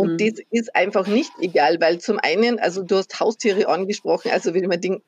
Und 0.00 0.12
mhm. 0.12 0.16
das 0.16 0.44
ist 0.50 0.74
einfach 0.74 1.06
nicht 1.06 1.30
egal, 1.40 1.78
weil 1.78 1.98
zum 1.98 2.18
einen, 2.18 2.58
also 2.58 2.82
du 2.82 2.96
hast 2.96 3.20
Haustiere 3.20 3.68
angesprochen, 3.68 4.30
also 4.30 4.54
wenn 4.54 4.66
man 4.66 4.80
denkt, 4.80 5.04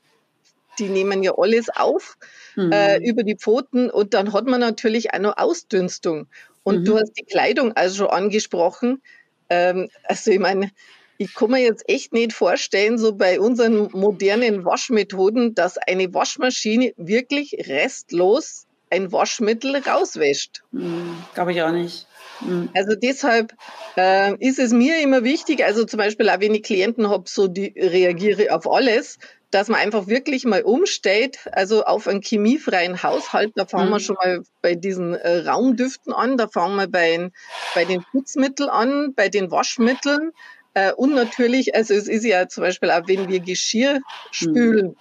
die 0.79 0.89
nehmen 0.89 1.23
ja 1.23 1.33
alles 1.37 1.71
auf 1.71 2.19
mhm. 2.57 2.73
äh, 2.73 2.99
über 2.99 3.23
die 3.23 3.37
Pfoten 3.37 3.89
und 3.89 4.13
dann 4.13 4.35
hat 4.35 4.45
man 4.45 4.61
natürlich 4.61 5.15
auch 5.15 5.19
noch 5.19 5.39
Ausdünstung. 5.39 6.27
Und 6.63 6.81
mhm. 6.81 6.85
du 6.85 6.99
hast 6.99 7.13
die 7.13 7.25
Kleidung 7.25 7.73
also 7.73 8.05
schon 8.05 8.15
angesprochen. 8.15 9.01
Ähm, 9.49 9.89
also 10.05 10.31
ich 10.31 10.39
meine, 10.39 10.71
ich 11.17 11.35
kann 11.35 11.51
mir 11.51 11.63
jetzt 11.63 11.89
echt 11.89 12.13
nicht 12.13 12.35
vorstellen, 12.35 12.99
so 12.99 13.15
bei 13.15 13.41
unseren 13.41 13.89
modernen 13.93 14.67
Waschmethoden, 14.67 15.55
dass 15.55 15.79
eine 15.79 16.13
Waschmaschine 16.13 16.93
wirklich 16.99 17.55
restlos 17.67 18.67
ein 18.91 19.11
Waschmittel 19.11 19.77
rauswäscht. 19.77 20.63
Mhm, 20.71 21.17
Glaube 21.33 21.53
ich 21.53 21.63
auch 21.63 21.73
nicht. 21.73 22.07
Mhm. 22.45 22.71
Also 22.75 22.95
deshalb 22.95 23.55
äh, 23.97 24.35
ist 24.37 24.59
es 24.59 24.73
mir 24.73 25.01
immer 25.01 25.25
wichtig, 25.25 25.65
also 25.65 25.85
zum 25.85 25.99
Beispiel 25.99 26.29
auch 26.29 26.41
wenn 26.41 26.55
ich 26.55 26.63
Klienten 26.63 27.09
habe, 27.09 27.25
so 27.27 27.49
die 27.49 27.75
reagiere 27.77 28.55
auf 28.55 28.71
alles, 28.71 29.19
dass 29.51 29.69
man 29.69 29.81
einfach 29.81 30.07
wirklich 30.07 30.45
mal 30.45 30.63
umstellt, 30.63 31.39
also 31.53 31.85
auf 31.85 32.09
einen 32.09 32.23
chemiefreien 32.23 33.03
Haushalt. 33.03 33.53
Da 33.55 33.67
fangen 33.67 33.89
mhm. 33.89 33.93
wir 33.93 34.01
schon 34.01 34.17
mal 34.17 34.43
bei 34.63 34.75
diesen 34.75 35.15
äh, 35.15 35.39
Raumdüften 35.41 36.13
an, 36.13 36.37
da 36.37 36.49
fangen 36.49 36.77
wir 36.77 36.89
bei, 36.89 37.31
bei 37.75 37.85
den 37.85 38.03
Putzmitteln 38.11 38.71
an, 38.71 39.15
bei 39.15 39.29
den 39.29 39.51
Waschmitteln. 39.51 40.33
Äh, 40.75 40.93
und 40.93 41.15
natürlich, 41.15 41.75
also 41.75 41.93
es 41.93 42.09
ist 42.09 42.25
ja 42.25 42.49
zum 42.49 42.63
Beispiel 42.63 42.91
auch, 42.91 43.07
wenn 43.07 43.29
wir 43.29 43.41
Geschirr 43.41 44.01
spülen, 44.31 44.87
mhm 44.89 44.97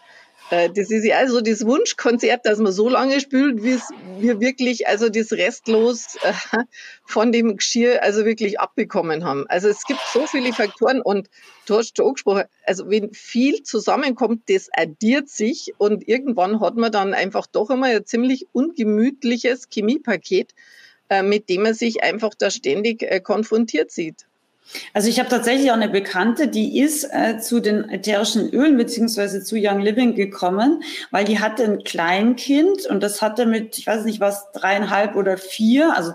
das 0.52 0.92
ist 0.92 1.06
ja 1.06 1.18
also 1.18 1.40
das 1.40 1.66
Wunschkonzert, 1.66 2.46
dass 2.46 2.60
man 2.60 2.74
so 2.74 2.90
lange 2.90 3.22
spült, 3.22 3.62
bis 3.62 3.84
wir 4.20 4.42
wirklich 4.42 4.86
also 4.86 5.08
das 5.08 5.32
restlos 5.32 6.18
äh, 6.24 6.34
von 7.06 7.32
dem 7.32 7.56
Geschirr 7.56 8.04
also 8.04 8.26
wirklich 8.26 8.60
abbekommen 8.60 9.24
haben. 9.24 9.46
Also 9.48 9.70
es 9.70 9.86
gibt 9.86 10.02
so 10.12 10.28
viele 10.28 10.52
Faktoren 10.52 11.02
und 11.02 11.30
du 11.66 11.78
hast 11.78 11.96
schon 11.96 12.08
angesprochen, 12.08 12.44
also 12.66 12.90
wenn 12.90 13.14
viel 13.14 13.64
zusammenkommt, 13.64 14.44
das 14.50 14.68
addiert 14.74 15.30
sich 15.30 15.74
und 15.78 16.06
irgendwann 16.10 16.60
hat 16.60 16.76
man 16.76 16.92
dann 16.92 17.14
einfach 17.14 17.48
doch 17.48 17.70
einmal 17.70 17.96
ein 17.96 18.06
ziemlich 18.06 18.48
ungemütliches 18.52 19.70
Chemiepaket, 19.74 20.54
äh, 21.08 21.24
mit 21.24 21.48
dem 21.48 21.64
man 21.64 21.76
sich 21.76 22.04
einfach 22.04 22.32
da 22.38 22.52
ständig 22.52 23.24
konfrontiert 23.24 23.90
sieht. 23.90 24.26
Also 24.93 25.10
ich 25.10 25.19
habe 25.19 25.30
tatsächlich 25.30 25.69
auch 25.71 25.76
eine 25.76 25.89
Bekannte, 25.89 26.47
die 26.47 26.80
ist 26.80 27.04
äh, 27.04 27.39
zu 27.39 27.60
den 27.60 27.89
ätherischen 27.89 28.50
Ölen 28.50 28.78
beziehungsweise 28.78 29.43
zu 29.43 29.56
Young 29.58 29.82
Living 29.82 30.15
gekommen, 30.15 30.84
weil 31.12 31.26
die 31.26 31.39
hatte 31.39 31.63
ein 31.63 31.84
Kleinkind 31.84 32.86
und 32.88 33.02
das 33.02 33.21
hatte 33.21 33.45
mit, 33.45 33.78
ich 33.78 33.88
weiß 33.88 34.06
nicht 34.06 34.19
was, 34.19 34.52
dreieinhalb 34.54 35.15
oder 35.15 35.38
vier, 35.38 35.95
also 35.95 36.13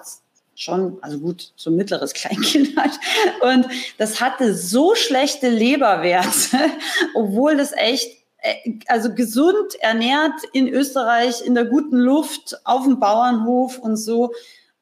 schon, 0.54 0.98
also 1.02 1.18
gut, 1.18 1.52
so 1.56 1.70
ein 1.70 1.76
mittleres 1.76 2.12
Kleinkind 2.14 2.76
halt. 2.76 2.98
Und 3.42 3.68
das 3.98 4.20
hatte 4.20 4.54
so 4.54 4.94
schlechte 4.94 5.48
Leberwerte, 5.48 6.58
obwohl 7.14 7.56
das 7.56 7.72
echt 7.72 8.10
äh, 8.38 8.54
also 8.86 9.14
gesund 9.14 9.74
ernährt 9.80 10.40
in 10.52 10.68
Österreich, 10.68 11.42
in 11.44 11.54
der 11.54 11.66
guten 11.66 11.98
Luft, 11.98 12.58
auf 12.64 12.84
dem 12.84 12.98
Bauernhof 12.98 13.78
und 13.78 13.96
so. 13.96 14.32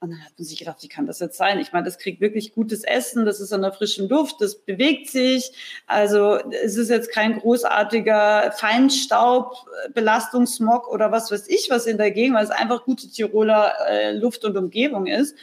Und 0.05 0.11
dann 0.11 0.23
hat 0.23 0.33
man 0.37 0.45
sich 0.45 0.59
gedacht, 0.59 0.83
wie 0.83 0.89
kann 0.89 1.07
das 1.07 1.19
jetzt 1.19 1.39
sein? 1.39 1.59
Ich 1.59 1.73
meine, 1.73 1.87
das 1.87 1.97
kriegt 1.97 2.21
wirklich 2.21 2.53
gutes 2.53 2.85
Essen, 2.85 3.25
das 3.25 3.41
ist 3.41 3.55
an 3.55 3.63
der 3.63 3.73
frischen 3.73 4.07
Luft, 4.07 4.37
das 4.39 4.57
bewegt 4.57 5.09
sich. 5.09 5.51
Also 5.87 6.39
es 6.63 6.77
ist 6.77 6.91
jetzt 6.91 7.11
kein 7.11 7.39
großartiger 7.41 8.53
Feinstaub, 8.53 9.67
Belastungssmog 9.95 10.89
oder 10.89 11.11
was 11.11 11.31
weiß 11.31 11.49
ich 11.49 11.69
was 11.71 11.87
in 11.87 11.97
der 11.97 12.11
Gegend, 12.11 12.37
weil 12.37 12.45
es 12.45 12.51
einfach 12.51 12.85
gute 12.85 13.09
Tiroler 13.09 13.73
äh, 13.89 14.13
Luft 14.13 14.45
und 14.45 14.59
Umgebung 14.59 15.07
ist. 15.07 15.37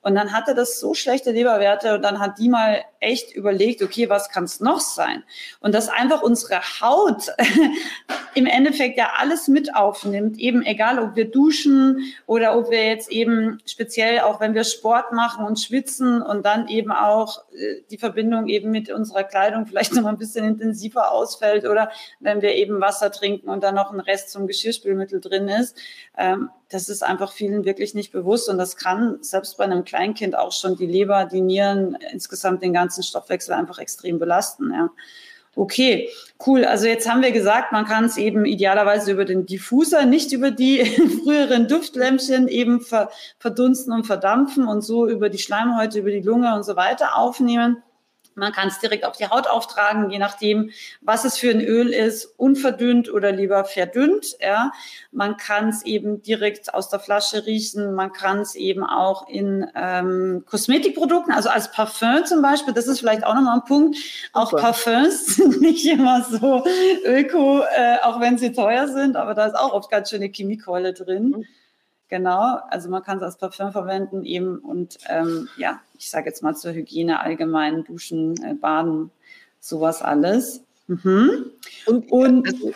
Und 0.00 0.14
dann 0.14 0.32
hatte 0.32 0.54
das 0.54 0.80
so 0.80 0.94
schlechte 0.94 1.32
Leberwerte 1.32 1.94
und 1.96 2.02
dann 2.02 2.18
hat 2.18 2.38
die 2.38 2.48
mal 2.48 2.82
echt 3.00 3.34
überlegt, 3.34 3.82
okay, 3.82 4.08
was 4.08 4.30
kann 4.30 4.44
es 4.44 4.60
noch 4.60 4.80
sein? 4.80 5.22
Und 5.60 5.74
dass 5.74 5.88
einfach 5.88 6.22
unsere 6.22 6.60
Haut 6.80 7.34
im 8.34 8.46
Endeffekt 8.46 8.98
ja 8.98 9.12
alles 9.16 9.48
mit 9.48 9.74
aufnimmt, 9.74 10.38
eben 10.38 10.62
egal, 10.64 10.98
ob 10.98 11.16
wir 11.16 11.30
duschen 11.30 12.12
oder 12.26 12.56
ob 12.56 12.70
wir 12.70 12.84
jetzt 12.84 13.10
eben 13.10 13.58
speziell 13.66 14.20
auch, 14.20 14.40
wenn 14.40 14.54
wir 14.54 14.64
Sport 14.64 15.12
machen 15.12 15.46
und 15.46 15.58
schwitzen 15.58 16.22
und 16.22 16.44
dann 16.44 16.68
eben 16.68 16.92
auch 16.92 17.44
äh, 17.52 17.82
die 17.90 17.98
Verbindung 17.98 18.48
eben 18.48 18.70
mit 18.70 18.90
unserer 18.90 19.24
Kleidung 19.24 19.66
vielleicht 19.66 19.94
noch 19.94 20.06
ein 20.06 20.18
bisschen 20.18 20.44
intensiver 20.44 21.12
ausfällt 21.12 21.66
oder 21.66 21.90
wenn 22.20 22.42
wir 22.42 22.54
eben 22.54 22.80
Wasser 22.80 23.10
trinken 23.10 23.48
und 23.48 23.62
dann 23.62 23.74
noch 23.74 23.92
ein 23.92 24.00
Rest 24.00 24.30
zum 24.30 24.46
Geschirrspülmittel 24.46 25.20
drin 25.20 25.48
ist. 25.48 25.76
Ähm, 26.16 26.50
das 26.68 26.88
ist 26.88 27.04
einfach 27.04 27.32
vielen 27.32 27.64
wirklich 27.64 27.94
nicht 27.94 28.10
bewusst 28.12 28.48
und 28.48 28.58
das 28.58 28.76
kann 28.76 29.18
selbst 29.22 29.56
bei 29.56 29.64
einem 29.64 29.84
Kleinkind 29.84 30.36
auch 30.36 30.50
schon 30.50 30.76
die 30.76 30.86
Leber, 30.86 31.24
die 31.24 31.40
Nieren, 31.40 31.96
insgesamt 32.12 32.62
den 32.62 32.72
ganzen 32.72 32.85
Stoffwechsel 32.90 33.54
einfach 33.54 33.78
extrem 33.78 34.18
belasten. 34.18 34.72
Ja. 34.72 34.90
Okay, 35.58 36.10
cool. 36.46 36.66
Also 36.66 36.86
jetzt 36.86 37.10
haben 37.10 37.22
wir 37.22 37.32
gesagt, 37.32 37.72
man 37.72 37.86
kann 37.86 38.04
es 38.04 38.18
eben 38.18 38.44
idealerweise 38.44 39.10
über 39.10 39.24
den 39.24 39.46
Diffuser, 39.46 40.04
nicht 40.04 40.32
über 40.32 40.50
die 40.50 40.84
früheren 41.24 41.66
Duftlämpchen 41.66 42.46
eben 42.46 42.84
verdunsten 43.38 43.94
und 43.94 44.06
verdampfen 44.06 44.68
und 44.68 44.82
so 44.82 45.08
über 45.08 45.30
die 45.30 45.38
Schleimhäute, 45.38 46.00
über 46.00 46.10
die 46.10 46.20
Lunge 46.20 46.54
und 46.54 46.62
so 46.62 46.76
weiter 46.76 47.16
aufnehmen. 47.16 47.82
Man 48.36 48.52
kann 48.52 48.68
es 48.68 48.78
direkt 48.78 49.06
auf 49.06 49.16
die 49.16 49.26
Haut 49.26 49.46
auftragen, 49.46 50.10
je 50.10 50.18
nachdem, 50.18 50.70
was 51.00 51.24
es 51.24 51.38
für 51.38 51.50
ein 51.50 51.62
Öl 51.62 51.88
ist, 51.88 52.26
unverdünnt 52.36 53.10
oder 53.10 53.32
lieber 53.32 53.64
verdünnt. 53.64 54.36
Ja. 54.40 54.72
Man 55.10 55.38
kann 55.38 55.70
es 55.70 55.84
eben 55.86 56.20
direkt 56.22 56.74
aus 56.74 56.90
der 56.90 57.00
Flasche 57.00 57.46
riechen. 57.46 57.94
Man 57.94 58.12
kann 58.12 58.40
es 58.40 58.54
eben 58.54 58.84
auch 58.84 59.26
in 59.26 59.66
ähm, 59.74 60.44
Kosmetikprodukten, 60.46 61.32
also 61.32 61.48
als 61.48 61.72
Parfum 61.72 62.26
zum 62.26 62.42
Beispiel. 62.42 62.74
Das 62.74 62.86
ist 62.86 63.00
vielleicht 63.00 63.24
auch 63.24 63.34
nochmal 63.34 63.56
ein 63.56 63.64
Punkt. 63.64 63.96
Auch 64.34 64.50
Super. 64.50 64.62
Parfums 64.62 65.26
sind 65.36 65.62
nicht 65.62 65.86
immer 65.86 66.22
so 66.22 66.62
öko, 67.06 67.62
äh, 67.74 67.96
auch 68.02 68.20
wenn 68.20 68.36
sie 68.36 68.52
teuer 68.52 68.86
sind, 68.88 69.16
aber 69.16 69.32
da 69.32 69.46
ist 69.46 69.56
auch 69.56 69.72
oft 69.72 69.90
ganz 69.90 70.10
schöne 70.10 70.28
Chemiekeule 70.28 70.92
drin. 70.92 71.30
Mhm. 71.30 71.46
Genau, 72.08 72.58
also 72.70 72.88
man 72.88 73.02
kann 73.02 73.18
es 73.18 73.24
als 73.24 73.36
Parfum 73.36 73.72
verwenden 73.72 74.24
eben 74.24 74.58
und 74.58 74.98
ähm, 75.08 75.48
ja, 75.56 75.80
ich 75.98 76.08
sage 76.08 76.26
jetzt 76.26 76.42
mal 76.42 76.54
zur 76.54 76.72
Hygiene 76.72 77.20
allgemein, 77.20 77.82
Duschen, 77.82 78.40
äh, 78.44 78.54
Baden, 78.54 79.10
sowas 79.58 80.02
alles. 80.02 80.62
Mhm. 80.86 81.50
Und, 81.86 82.12
und 82.12 82.46
also, 82.46 82.72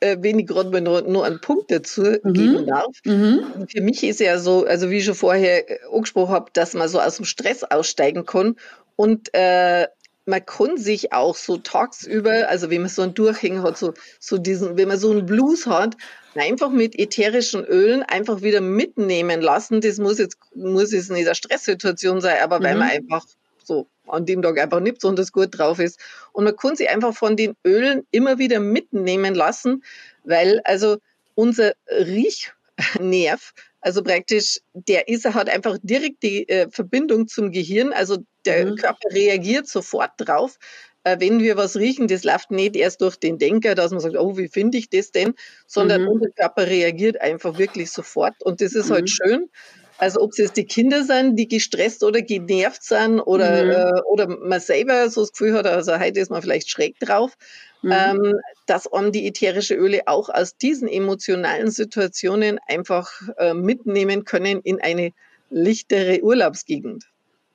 äh, 0.00 0.16
wenn 0.20 0.40
ich 0.40 0.46
gerade 0.46 0.80
nur, 0.80 1.02
nur 1.02 1.24
einen 1.24 1.40
Punkt 1.40 1.70
dazu 1.70 2.02
mhm. 2.02 2.32
geben 2.32 2.66
darf. 2.66 2.86
Mhm. 3.04 3.66
Für 3.68 3.80
mich 3.80 4.02
ist 4.02 4.20
ja 4.20 4.38
so, 4.38 4.64
also 4.66 4.90
wie 4.90 4.98
ich 4.98 5.04
schon 5.04 5.14
vorher 5.14 5.70
äh, 5.70 5.78
angesprochen 5.92 6.32
habe, 6.32 6.50
dass 6.52 6.74
man 6.74 6.88
so 6.88 7.00
aus 7.00 7.16
dem 7.16 7.26
Stress 7.26 7.62
aussteigen 7.62 8.26
kann 8.26 8.56
und 8.96 9.32
äh, 9.34 9.86
man 10.28 10.44
kann 10.44 10.76
sich 10.76 11.12
auch 11.14 11.34
so 11.34 11.56
tagsüber, 11.56 12.48
also 12.48 12.68
wenn 12.68 12.82
man 12.82 12.90
so 12.90 13.00
einen 13.00 13.14
Durchhänger 13.14 13.62
hat, 13.62 13.78
so, 13.78 13.94
so 14.20 14.36
diesen, 14.36 14.76
wenn 14.76 14.88
man 14.88 14.98
so 14.98 15.10
einen 15.10 15.24
Blues 15.24 15.66
hat, 15.66 15.96
einfach 16.34 16.70
mit 16.70 16.98
ätherischen 16.98 17.64
Ölen 17.64 18.02
einfach 18.02 18.42
wieder 18.42 18.60
mitnehmen 18.60 19.40
lassen. 19.40 19.80
Das 19.80 19.98
muss 19.98 20.18
jetzt, 20.18 20.36
muss 20.54 20.92
jetzt 20.92 21.10
nicht 21.10 21.26
eine 21.26 21.34
Stresssituation 21.34 22.20
sein, 22.20 22.36
aber 22.42 22.60
mhm. 22.60 22.64
weil 22.64 22.76
man 22.76 22.90
einfach 22.90 23.24
so 23.64 23.86
an 24.06 24.26
dem 24.26 24.42
Tag 24.42 24.58
einfach 24.58 24.80
nicht 24.80 24.96
besonders 24.96 25.32
gut 25.32 25.58
drauf 25.58 25.78
ist. 25.78 25.98
Und 26.32 26.44
man 26.44 26.56
kann 26.56 26.76
sich 26.76 26.90
einfach 26.90 27.14
von 27.14 27.36
den 27.36 27.56
Ölen 27.64 28.06
immer 28.10 28.38
wieder 28.38 28.60
mitnehmen 28.60 29.34
lassen, 29.34 29.82
weil 30.24 30.60
also 30.64 30.98
unser 31.34 31.72
Riechnerv, 31.88 33.54
also 33.80 34.02
praktisch, 34.02 34.60
der 34.72 35.08
ist, 35.08 35.24
hat 35.24 35.48
einfach 35.48 35.78
direkt 35.82 36.22
die 36.22 36.48
äh, 36.48 36.68
Verbindung 36.70 37.28
zum 37.28 37.52
Gehirn, 37.52 37.92
also 37.92 38.18
der 38.44 38.66
mhm. 38.66 38.76
Körper 38.76 39.14
reagiert 39.14 39.68
sofort 39.68 40.12
drauf. 40.18 40.58
Äh, 41.04 41.20
wenn 41.20 41.40
wir 41.40 41.56
was 41.56 41.76
riechen, 41.76 42.08
das 42.08 42.24
läuft 42.24 42.50
nicht 42.50 42.76
erst 42.76 43.00
durch 43.00 43.16
den 43.16 43.38
Denker, 43.38 43.74
dass 43.74 43.92
man 43.92 44.00
sagt, 44.00 44.16
oh, 44.16 44.36
wie 44.36 44.48
finde 44.48 44.78
ich 44.78 44.90
das 44.90 45.12
denn, 45.12 45.34
sondern 45.66 46.02
mhm. 46.02 46.08
unser 46.08 46.30
Körper 46.30 46.66
reagiert 46.66 47.20
einfach 47.20 47.58
wirklich 47.58 47.90
sofort. 47.90 48.34
Und 48.42 48.60
das 48.60 48.72
ist 48.72 48.90
halt 48.90 48.90
mhm. 48.90 48.94
halt 48.94 49.10
schön. 49.10 49.50
Also 49.98 50.20
ob 50.20 50.30
es 50.30 50.38
jetzt 50.38 50.56
die 50.56 50.64
Kinder 50.64 51.02
sind, 51.02 51.36
die 51.36 51.48
gestresst 51.48 52.04
oder 52.04 52.22
genervt 52.22 52.84
sind 52.84 53.20
oder, 53.20 53.64
mhm. 53.64 53.70
äh, 53.70 54.00
oder 54.02 54.28
man 54.28 54.60
selber 54.60 55.10
so 55.10 55.22
das 55.22 55.32
Gefühl 55.32 55.54
hat, 55.54 55.66
also 55.66 55.98
heute 55.98 56.20
ist 56.20 56.30
man 56.30 56.40
vielleicht 56.40 56.70
schräg 56.70 56.98
drauf, 57.00 57.36
mhm. 57.82 57.92
ähm, 57.92 58.34
dass 58.66 58.88
man 58.90 59.10
die 59.10 59.26
ätherische 59.26 59.74
Öle 59.74 60.02
auch 60.06 60.28
aus 60.28 60.56
diesen 60.56 60.88
emotionalen 60.88 61.70
Situationen 61.70 62.58
einfach 62.66 63.10
äh, 63.38 63.54
mitnehmen 63.54 64.24
können 64.24 64.60
in 64.62 64.80
eine 64.80 65.12
lichtere 65.50 66.20
Urlaubsgegend. 66.22 67.04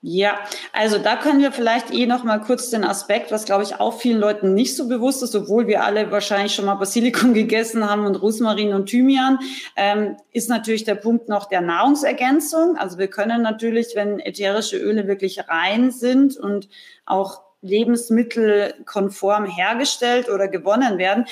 Ja, 0.06 0.38
also 0.74 0.98
da 0.98 1.16
können 1.16 1.40
wir 1.40 1.54
vielleicht 1.54 1.94
eh 1.94 2.06
noch 2.06 2.26
mal 2.26 2.40
kurz 2.40 2.70
den 2.70 2.84
Aspekt, 2.84 3.32
was 3.32 3.46
glaube 3.46 3.64
ich 3.64 3.80
auch 3.80 4.02
vielen 4.02 4.20
Leuten 4.20 4.54
nicht 4.54 4.76
so 4.76 4.90
bewusst 4.90 5.24
ist, 5.24 5.34
obwohl 5.34 5.66
wir 5.68 5.86
alle 5.86 6.12
wahrscheinlich 6.12 6.54
schon 6.54 6.66
mal 6.66 6.76
Basilikum 6.76 7.34
gegessen 7.34 7.90
haben 7.90 8.06
und 8.06 8.22
Rosmarin 8.22 8.74
und 8.74 8.88
Thymian, 8.88 9.40
ähm, 9.78 10.18
ist 10.34 10.50
natürlich 10.50 10.84
der 10.84 10.96
Punkt 10.96 11.30
noch 11.30 11.46
der 11.46 11.62
Nahrungsergänzung. 11.62 12.76
Also 12.76 12.98
wir 12.98 13.08
können 13.08 13.42
natürlich, 13.44 13.96
wenn 13.96 14.20
ätherische 14.20 14.76
Öle 14.76 15.08
wirklich 15.08 15.48
rein 15.48 15.90
sind 15.92 16.36
und 16.36 16.68
auch 17.06 17.42
lebensmittelkonform 17.62 19.46
hergestellt 19.46 20.28
oder 20.28 20.50
gewonnen 20.50 20.98
werden, 20.98 21.28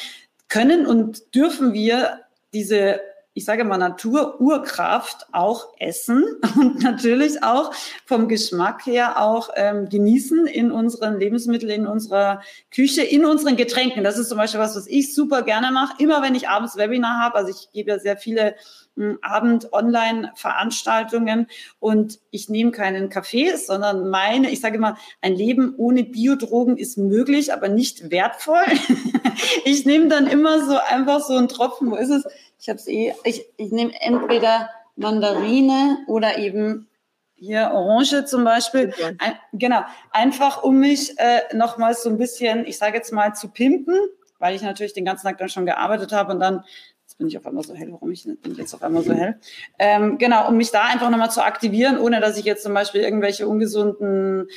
können 0.48 0.86
und 0.86 1.36
dürfen 1.36 1.74
wir 1.74 2.22
diese 2.54 3.02
ich 3.34 3.46
sage 3.46 3.64
mal, 3.64 3.78
Natur-Urkraft 3.78 5.28
auch 5.32 5.70
essen 5.80 6.26
und 6.58 6.84
natürlich 6.84 7.42
auch 7.44 7.74
vom 8.06 8.28
Geschmack 8.28 8.86
her 8.86 9.22
auch 9.22 9.52
ähm, 9.56 9.88
genießen 9.88 10.48
in 10.48 10.70
unseren 10.72 11.18
Lebensmitteln, 11.18 11.72
in 11.72 11.88
unserer 11.88 12.42
Küche, 12.72 13.04
in 13.04 13.24
unseren 13.26 13.56
Getränken. 13.56 14.04
Das 14.04 14.18
ist 14.18 14.28
zum 14.28 14.38
Beispiel 14.38 14.60
was, 14.60 14.76
was 14.76 14.88
ich 14.88 15.16
super 15.16 15.44
gerne 15.44 15.72
mache. 15.72 15.94
Immer 16.00 16.22
wenn 16.22 16.36
ich 16.36 16.50
abends 16.50 16.76
Webinar 16.76 17.24
habe, 17.24 17.36
also 17.36 17.52
ich 17.52 17.72
gebe 17.72 17.92
ja 17.92 18.00
sehr 18.00 18.18
viele 18.18 18.56
hm, 18.98 19.20
Abend-Online-Veranstaltungen 19.22 21.48
und 21.80 22.20
ich 22.32 22.50
nehme 22.50 22.72
keinen 22.72 23.08
Kaffee, 23.10 23.56
sondern 23.56 24.10
meine, 24.10 24.52
ich 24.52 24.60
sage 24.60 24.76
immer, 24.76 24.98
ein 25.22 25.36
Leben 25.36 25.74
ohne 25.78 26.04
Biodrogen 26.04 26.76
ist 26.76 26.98
möglich, 26.98 27.54
aber 27.54 27.70
nicht 27.70 28.12
wertvoll. 28.12 28.66
ich 29.64 29.86
nehme 29.86 30.10
dann 30.10 30.28
immer 30.28 30.66
so 30.66 30.78
einfach 30.78 31.22
so 31.22 31.38
einen 31.38 31.48
Tropfen, 31.48 31.92
wo 31.92 31.96
ist 31.96 32.10
es? 32.10 32.26
Ich 32.62 32.70
habe 32.70 32.78
es 32.78 32.88
eh, 32.88 33.14
ich, 33.24 33.44
ich 33.58 33.72
nehme 33.72 33.92
entweder 34.00 34.70
Mandarine 34.96 35.98
oder 36.06 36.38
eben 36.38 36.88
hier 37.34 37.72
Orange 37.74 38.26
zum 38.26 38.44
Beispiel. 38.44 38.94
Ein, 39.18 39.34
genau, 39.52 39.82
einfach 40.12 40.62
um 40.62 40.78
mich 40.80 41.18
äh, 41.18 41.42
nochmals 41.56 42.04
so 42.04 42.10
ein 42.10 42.20
bisschen, 42.20 42.68
ich 42.68 42.78
sage 42.78 42.98
jetzt 42.98 43.12
mal, 43.12 43.34
zu 43.34 43.48
pimpen, 43.48 43.98
weil 44.38 44.56
ich 44.56 44.62
natürlich 44.62 44.94
den 44.94 45.06
ganzen 45.06 45.26
Tag 45.26 45.40
dann 45.40 45.50
schon 45.50 45.66
gearbeitet 45.66 46.12
habe 46.12 46.34
und 46.34 46.40
dann 46.40 46.64
Jetzt 47.12 47.18
bin 47.18 47.28
ich 47.28 47.38
auf 47.38 47.46
einmal 47.46 47.64
so 47.66 47.76
hell. 47.76 47.92
Warum 47.92 48.10
ich, 48.12 48.24
bin 48.24 48.54
ich 48.54 48.58
jetzt 48.58 48.74
auf 48.74 48.84
einmal 48.84 49.04
so 49.04 49.14
hell? 49.14 49.38
Ähm, 49.78 50.18
genau, 50.18 50.48
um 50.48 50.56
mich 50.56 50.72
da 50.72 50.86
einfach 50.86 51.10
nochmal 51.10 51.30
zu 51.30 51.44
aktivieren, 51.44 52.00
ohne 52.00 52.22
dass 52.22 52.38
ich 52.38 52.46
jetzt 52.46 52.64
zum 52.64 52.74
Beispiel 52.74 53.02
irgendwelche 53.02 53.50
ungesunden 53.50 54.48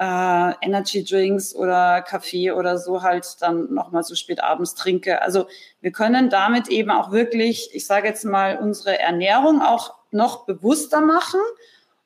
äh, 0.00 0.54
Energy 0.62 1.04
Drinks 1.04 1.54
oder 1.54 2.00
Kaffee 2.00 2.52
oder 2.52 2.78
so 2.78 3.02
halt 3.02 3.36
dann 3.40 3.72
nochmal 3.74 4.02
so 4.02 4.14
spät 4.14 4.42
abends 4.42 4.74
trinke. 4.74 5.20
Also 5.20 5.46
wir 5.82 5.92
können 5.92 6.30
damit 6.30 6.68
eben 6.68 6.90
auch 6.90 7.12
wirklich, 7.12 7.68
ich 7.74 7.86
sage 7.86 8.08
jetzt 8.08 8.24
mal, 8.24 8.58
unsere 8.58 8.98
Ernährung 8.98 9.60
auch 9.60 9.94
noch 10.10 10.46
bewusster 10.46 11.02
machen. 11.02 11.40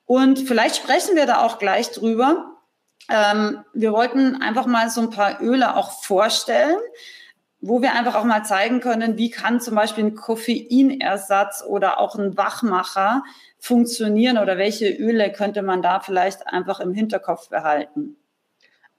Und 0.06 0.40
vielleicht 0.40 0.76
sprechen 0.76 1.14
wir 1.14 1.26
da 1.26 1.44
auch 1.46 1.58
gleich 1.60 1.92
drüber. 1.92 2.56
Ähm, 3.08 3.64
wir 3.72 3.92
wollten 3.92 4.42
einfach 4.42 4.66
mal 4.66 4.90
so 4.90 5.00
ein 5.00 5.10
paar 5.10 5.40
Öle 5.40 5.76
auch 5.76 6.02
vorstellen, 6.02 6.78
wo 7.60 7.80
wir 7.80 7.92
einfach 7.92 8.16
auch 8.16 8.24
mal 8.24 8.44
zeigen 8.44 8.80
können, 8.80 9.18
wie 9.18 9.30
kann 9.30 9.60
zum 9.60 9.76
Beispiel 9.76 10.04
ein 10.04 10.14
Koffeinersatz 10.16 11.62
oder 11.66 12.00
auch 12.00 12.16
ein 12.16 12.36
Wachmacher 12.36 13.22
funktionieren 13.64 14.36
oder 14.36 14.58
welche 14.58 14.90
Öle 14.90 15.32
könnte 15.32 15.62
man 15.62 15.80
da 15.80 16.00
vielleicht 16.00 16.46
einfach 16.46 16.80
im 16.80 16.92
Hinterkopf 16.92 17.48
behalten? 17.48 18.16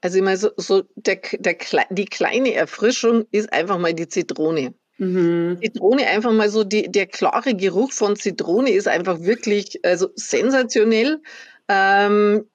Also 0.00 0.18
ich 0.18 0.24
meine, 0.24 0.36
so, 0.36 0.50
so 0.56 0.82
der, 0.96 1.20
der, 1.38 1.56
die 1.90 2.04
kleine 2.04 2.52
Erfrischung 2.52 3.26
ist 3.30 3.52
einfach 3.52 3.78
mal 3.78 3.94
die 3.94 4.08
Zitrone. 4.08 4.74
Mhm. 4.98 5.58
Zitrone 5.62 6.06
einfach 6.06 6.32
mal 6.32 6.48
so, 6.48 6.64
die, 6.64 6.90
der 6.90 7.06
klare 7.06 7.54
Geruch 7.54 7.92
von 7.92 8.16
Zitrone 8.16 8.70
ist 8.70 8.88
einfach 8.88 9.20
wirklich 9.20 9.80
also 9.84 10.08
sensationell. 10.16 11.22
Ähm, 11.68 12.46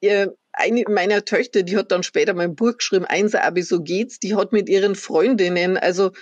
eine 0.52 0.84
meiner 0.88 1.24
Töchter, 1.24 1.62
die 1.62 1.78
hat 1.78 1.92
dann 1.92 2.02
später 2.02 2.34
mein 2.34 2.54
Buch 2.54 2.76
geschrieben, 2.76 3.06
Einser 3.06 3.42
Abi, 3.42 3.62
so 3.62 3.80
geht's, 3.80 4.18
die 4.18 4.34
hat 4.34 4.52
mit 4.52 4.68
ihren 4.68 4.94
Freundinnen, 4.96 5.78
also 5.78 6.12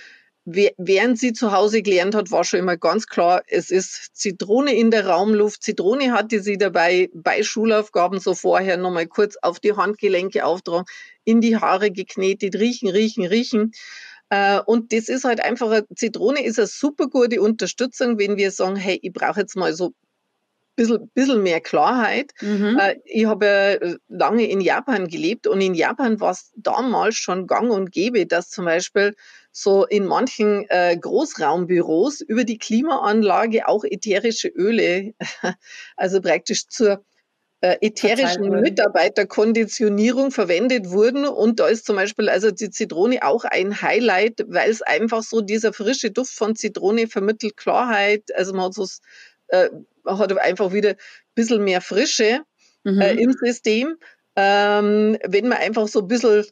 während 0.45 1.19
sie 1.19 1.33
zu 1.33 1.51
Hause 1.51 1.81
gelernt 1.81 2.15
hat, 2.15 2.31
war 2.31 2.43
schon 2.43 2.59
immer 2.59 2.77
ganz 2.77 3.05
klar, 3.07 3.43
es 3.47 3.69
ist 3.69 4.15
Zitrone 4.15 4.73
in 4.73 4.89
der 4.89 5.05
Raumluft. 5.05 5.61
Zitrone 5.61 6.11
hatte 6.11 6.41
sie 6.41 6.57
dabei 6.57 7.09
bei 7.13 7.43
Schulaufgaben 7.43 8.19
so 8.19 8.33
vorher 8.33 8.77
nochmal 8.77 9.07
kurz 9.07 9.37
auf 9.41 9.59
die 9.59 9.73
Handgelenke 9.73 10.43
auftragen, 10.45 10.85
in 11.23 11.41
die 11.41 11.57
Haare 11.57 11.91
geknetet, 11.91 12.55
riechen, 12.55 12.89
riechen, 12.89 13.25
riechen. 13.25 13.71
Äh, 14.29 14.61
und 14.65 14.93
das 14.93 15.09
ist 15.09 15.25
halt 15.25 15.41
einfach, 15.41 15.81
Zitrone 15.95 16.43
ist 16.43 16.57
eine 16.57 16.67
super 16.67 17.07
gute 17.07 17.41
Unterstützung, 17.41 18.17
wenn 18.17 18.37
wir 18.37 18.51
sagen, 18.51 18.77
hey, 18.77 18.97
ich 19.01 19.13
brauche 19.13 19.41
jetzt 19.41 19.55
mal 19.55 19.73
so 19.73 19.93
bisschen, 20.75 21.09
bisschen 21.13 21.43
mehr 21.43 21.61
Klarheit. 21.61 22.31
Mhm. 22.41 22.79
Äh, 22.79 22.95
ich 23.05 23.25
habe 23.25 23.45
ja 23.45 23.95
lange 24.07 24.49
in 24.49 24.61
Japan 24.61 25.07
gelebt 25.07 25.45
und 25.47 25.61
in 25.61 25.75
Japan 25.75 26.19
war 26.19 26.31
es 26.31 26.51
damals 26.55 27.15
schon 27.15 27.45
gang 27.45 27.69
und 27.71 27.91
gäbe, 27.91 28.25
dass 28.25 28.49
zum 28.49 28.65
Beispiel 28.65 29.15
so 29.51 29.85
in 29.85 30.05
manchen 30.05 30.65
äh, 30.69 30.97
Großraumbüros 30.97 32.21
über 32.21 32.43
die 32.43 32.57
Klimaanlage 32.57 33.67
auch 33.67 33.83
ätherische 33.83 34.47
Öle, 34.47 35.13
also 35.97 36.21
praktisch 36.21 36.67
zur 36.67 37.03
äh, 37.61 37.77
ätherischen 37.81 38.49
Mitarbeiterkonditionierung 38.49 40.31
verwendet 40.31 40.89
wurden. 40.89 41.25
Und 41.25 41.59
da 41.59 41.67
ist 41.67 41.85
zum 41.85 41.95
Beispiel 41.95 42.27
also 42.27 42.49
die 42.49 42.71
Zitrone 42.71 43.23
auch 43.23 43.43
ein 43.43 43.81
Highlight, 43.81 44.45
weil 44.47 44.69
es 44.69 44.81
einfach 44.81 45.21
so 45.21 45.41
dieser 45.41 45.71
frische 45.71 46.11
Duft 46.11 46.33
von 46.33 46.55
Zitrone 46.55 47.07
vermittelt 47.07 47.57
Klarheit. 47.57 48.23
Also 48.35 48.53
man 48.53 48.65
hat 48.65 48.73
so 48.73 48.87
äh, 49.49 49.69
hat 50.05 50.35
einfach 50.39 50.73
wieder 50.73 50.91
ein 50.91 50.95
bisschen 51.35 51.63
mehr 51.63 51.81
Frische 51.81 52.41
mhm. 52.83 52.99
äh, 52.99 53.13
im 53.13 53.33
System. 53.33 53.97
Ähm, 54.35 55.17
wenn 55.27 55.47
man 55.47 55.59
einfach 55.59 55.87
so 55.87 55.99
ein 55.99 56.07
bisschen 56.07 56.45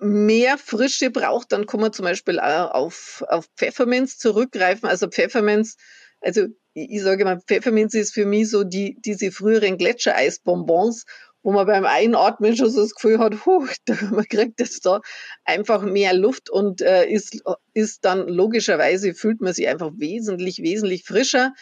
mehr 0.00 0.58
Frische 0.58 1.10
braucht, 1.10 1.52
dann 1.52 1.66
kann 1.66 1.80
man 1.80 1.92
zum 1.92 2.04
Beispiel 2.04 2.40
auch 2.40 2.70
auf, 2.72 3.24
auf 3.28 3.46
Pfefferminz 3.56 4.18
zurückgreifen. 4.18 4.88
Also 4.88 5.08
Pfefferminz, 5.08 5.76
also 6.20 6.46
ich, 6.72 6.90
ich 6.90 7.02
sage 7.02 7.24
mal, 7.24 7.40
Pfefferminz 7.40 7.94
ist 7.94 8.14
für 8.14 8.26
mich 8.26 8.50
so 8.50 8.64
die, 8.64 8.96
diese 9.00 9.30
früheren 9.30 9.76
Gletschereisbonbons, 9.76 11.04
wo 11.42 11.52
man 11.52 11.66
beim 11.66 11.84
Einatmen 11.84 12.56
schon 12.56 12.70
so 12.70 12.82
das 12.82 12.94
Gefühl 12.94 13.18
hat, 13.18 13.46
huh, 13.46 13.66
man 14.10 14.24
kriegt 14.24 14.58
jetzt 14.60 14.84
da 14.86 15.00
einfach 15.44 15.82
mehr 15.82 16.14
Luft 16.14 16.50
und 16.50 16.80
äh, 16.80 17.06
ist, 17.06 17.40
ist 17.74 18.04
dann 18.04 18.26
logischerweise 18.28 19.14
fühlt 19.14 19.40
man 19.40 19.52
sich 19.52 19.68
einfach 19.68 19.92
wesentlich, 19.96 20.62
wesentlich 20.62 21.04
frischer. 21.04 21.52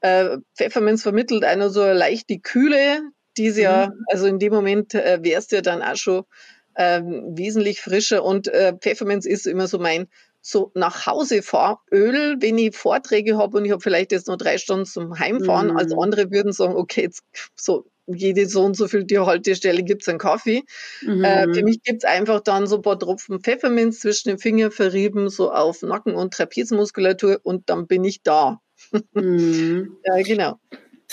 Äh, 0.00 0.38
Pfefferminz 0.56 1.02
vermittelt 1.02 1.44
einer 1.44 1.70
so 1.70 1.84
leicht 1.84 2.30
die 2.30 2.40
Kühle, 2.40 3.02
die 3.36 3.46
ist 3.46 3.58
ja, 3.58 3.88
mhm. 3.88 4.04
also 4.10 4.26
in 4.26 4.38
dem 4.38 4.52
Moment 4.52 4.94
äh, 4.94 5.18
wärst 5.22 5.52
ja 5.52 5.60
dann 5.60 5.82
auch 5.82 5.96
schon 5.96 6.24
ähm, 6.76 7.36
wesentlich 7.36 7.80
frischer 7.80 8.24
und 8.24 8.48
äh, 8.48 8.74
Pfefferminz 8.78 9.26
ist 9.26 9.46
immer 9.46 9.66
so 9.66 9.78
mein 9.78 10.08
so 10.46 10.70
nach 10.74 11.06
Hause 11.06 11.42
Fahröl, 11.42 12.36
wenn 12.40 12.58
ich 12.58 12.76
Vorträge 12.76 13.38
habe 13.38 13.56
und 13.56 13.64
ich 13.64 13.72
habe 13.72 13.80
vielleicht 13.80 14.12
jetzt 14.12 14.28
noch 14.28 14.36
drei 14.36 14.58
Stunden 14.58 14.84
zum 14.84 15.18
Heimfahren. 15.18 15.70
Mhm. 15.70 15.76
Also 15.78 15.98
andere 15.98 16.30
würden 16.30 16.52
sagen, 16.52 16.76
okay, 16.76 17.02
jetzt 17.02 17.24
so 17.54 17.86
jede 18.06 18.46
so 18.46 18.62
und 18.62 18.76
so 18.76 18.86
viel 18.86 19.04
die 19.04 19.18
Haltestelle 19.18 19.82
gibt's 19.82 20.06
einen 20.06 20.18
Kaffee. 20.18 20.62
Mhm. 21.00 21.24
Äh, 21.24 21.54
für 21.54 21.62
mich 21.62 21.82
gibt's 21.82 22.04
einfach 22.04 22.40
dann 22.40 22.66
so 22.66 22.76
ein 22.76 22.82
paar 22.82 22.98
Tropfen 22.98 23.40
Pfefferminz 23.40 24.00
zwischen 24.00 24.28
den 24.28 24.38
Fingern 24.38 24.70
verrieben, 24.70 25.30
so 25.30 25.50
auf 25.50 25.80
Nacken- 25.80 26.14
und 26.14 26.34
Trapezmuskulatur 26.34 27.40
und 27.42 27.70
dann 27.70 27.86
bin 27.86 28.04
ich 28.04 28.22
da. 28.22 28.60
Mhm. 29.14 29.96
ja, 30.04 30.22
genau. 30.22 30.58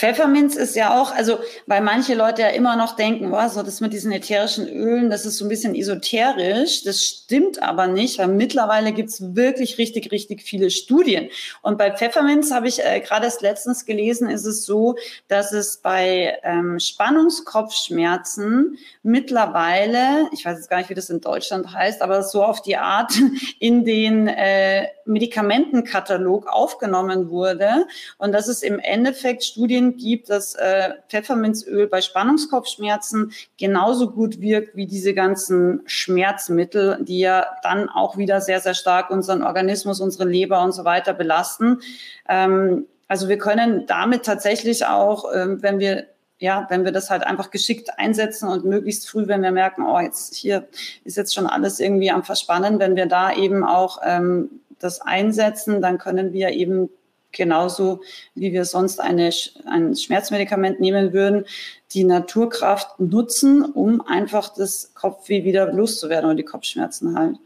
Pfefferminz 0.01 0.55
ist 0.55 0.75
ja 0.75 0.99
auch, 0.99 1.13
also 1.13 1.37
weil 1.67 1.81
manche 1.81 2.15
Leute 2.15 2.41
ja 2.41 2.47
immer 2.47 2.75
noch 2.75 2.95
denken, 2.95 3.31
oh, 3.31 3.49
so 3.49 3.61
das 3.61 3.81
mit 3.81 3.93
diesen 3.93 4.11
ätherischen 4.11 4.67
Ölen, 4.67 5.11
das 5.11 5.27
ist 5.27 5.37
so 5.37 5.45
ein 5.45 5.49
bisschen 5.49 5.75
esoterisch. 5.75 6.83
Das 6.83 7.05
stimmt 7.05 7.61
aber 7.61 7.85
nicht, 7.85 8.17
weil 8.17 8.29
mittlerweile 8.29 8.93
gibt's 8.93 9.35
wirklich 9.35 9.77
richtig, 9.77 10.11
richtig 10.11 10.41
viele 10.41 10.71
Studien. 10.71 11.29
Und 11.61 11.77
bei 11.77 11.91
Pfefferminz 11.91 12.51
habe 12.51 12.67
ich 12.67 12.83
äh, 12.83 12.99
gerade 13.01 13.25
erst 13.25 13.43
letztens 13.43 13.85
gelesen, 13.85 14.27
ist 14.27 14.45
es 14.45 14.65
so, 14.65 14.95
dass 15.27 15.51
es 15.51 15.77
bei 15.77 16.35
ähm, 16.41 16.79
Spannungskopfschmerzen 16.79 18.79
mittlerweile, 19.03 20.29
ich 20.31 20.43
weiß 20.43 20.57
jetzt 20.57 20.69
gar 20.71 20.77
nicht, 20.77 20.89
wie 20.89 20.95
das 20.95 21.11
in 21.11 21.21
Deutschland 21.21 21.71
heißt, 21.71 22.01
aber 22.01 22.23
so 22.23 22.43
auf 22.43 22.63
die 22.63 22.77
Art 22.77 23.13
in 23.59 23.85
den 23.85 24.27
äh, 24.27 24.87
Medikamentenkatalog 25.05 26.47
aufgenommen 26.47 27.29
wurde. 27.29 27.85
Und 28.17 28.31
dass 28.31 28.47
es 28.47 28.63
im 28.63 28.79
Endeffekt 28.79 29.43
Studien 29.91 29.97
gibt, 29.97 30.29
dass 30.29 30.55
äh, 30.55 30.93
Pfefferminzöl 31.09 31.87
bei 31.87 32.01
Spannungskopfschmerzen 32.01 33.31
genauso 33.57 34.11
gut 34.11 34.41
wirkt 34.41 34.75
wie 34.75 34.87
diese 34.87 35.13
ganzen 35.13 35.81
Schmerzmittel, 35.85 36.97
die 37.01 37.19
ja 37.19 37.45
dann 37.63 37.89
auch 37.89 38.17
wieder 38.17 38.41
sehr, 38.41 38.59
sehr 38.59 38.73
stark 38.73 39.09
unseren 39.09 39.43
Organismus, 39.43 39.99
unsere 39.99 40.25
Leber 40.25 40.63
und 40.63 40.71
so 40.73 40.85
weiter 40.85 41.13
belasten. 41.13 41.79
Ähm, 42.27 42.85
also 43.07 43.27
wir 43.27 43.37
können 43.37 43.85
damit 43.87 44.23
tatsächlich 44.23 44.85
auch, 44.85 45.25
ähm, 45.33 45.61
wenn 45.61 45.79
wir 45.79 46.05
ja, 46.39 46.65
wenn 46.69 46.85
wir 46.85 46.91
das 46.91 47.11
halt 47.11 47.23
einfach 47.23 47.51
geschickt 47.51 47.99
einsetzen 47.99 48.49
und 48.49 48.65
möglichst 48.65 49.07
früh, 49.07 49.27
wenn 49.27 49.43
wir 49.43 49.51
merken, 49.51 49.85
oh, 49.85 49.99
jetzt 49.99 50.33
hier 50.33 50.67
ist 51.03 51.15
jetzt 51.15 51.35
schon 51.35 51.45
alles 51.45 51.79
irgendwie 51.79 52.09
am 52.09 52.23
Verspannen, 52.23 52.79
wenn 52.79 52.95
wir 52.95 53.05
da 53.05 53.31
eben 53.31 53.63
auch 53.63 53.99
ähm, 54.03 54.49
das 54.79 55.01
einsetzen, 55.01 55.83
dann 55.83 55.99
können 55.99 56.33
wir 56.33 56.49
eben 56.49 56.89
genauso 57.31 58.01
wie 58.35 58.51
wir 58.51 58.65
sonst 58.65 58.99
eine, 58.99 59.31
ein 59.65 59.95
Schmerzmedikament 59.95 60.79
nehmen 60.79 61.13
würden, 61.13 61.45
die 61.93 62.03
Naturkraft 62.03 62.99
nutzen, 62.99 63.63
um 63.63 64.01
einfach 64.01 64.53
das 64.53 64.93
Kopfweh 64.93 65.43
wieder 65.43 65.71
loszuwerden 65.71 66.25
oder 66.25 66.35
die 66.35 66.43
Kopfschmerzen 66.43 67.17
halt. 67.17 67.37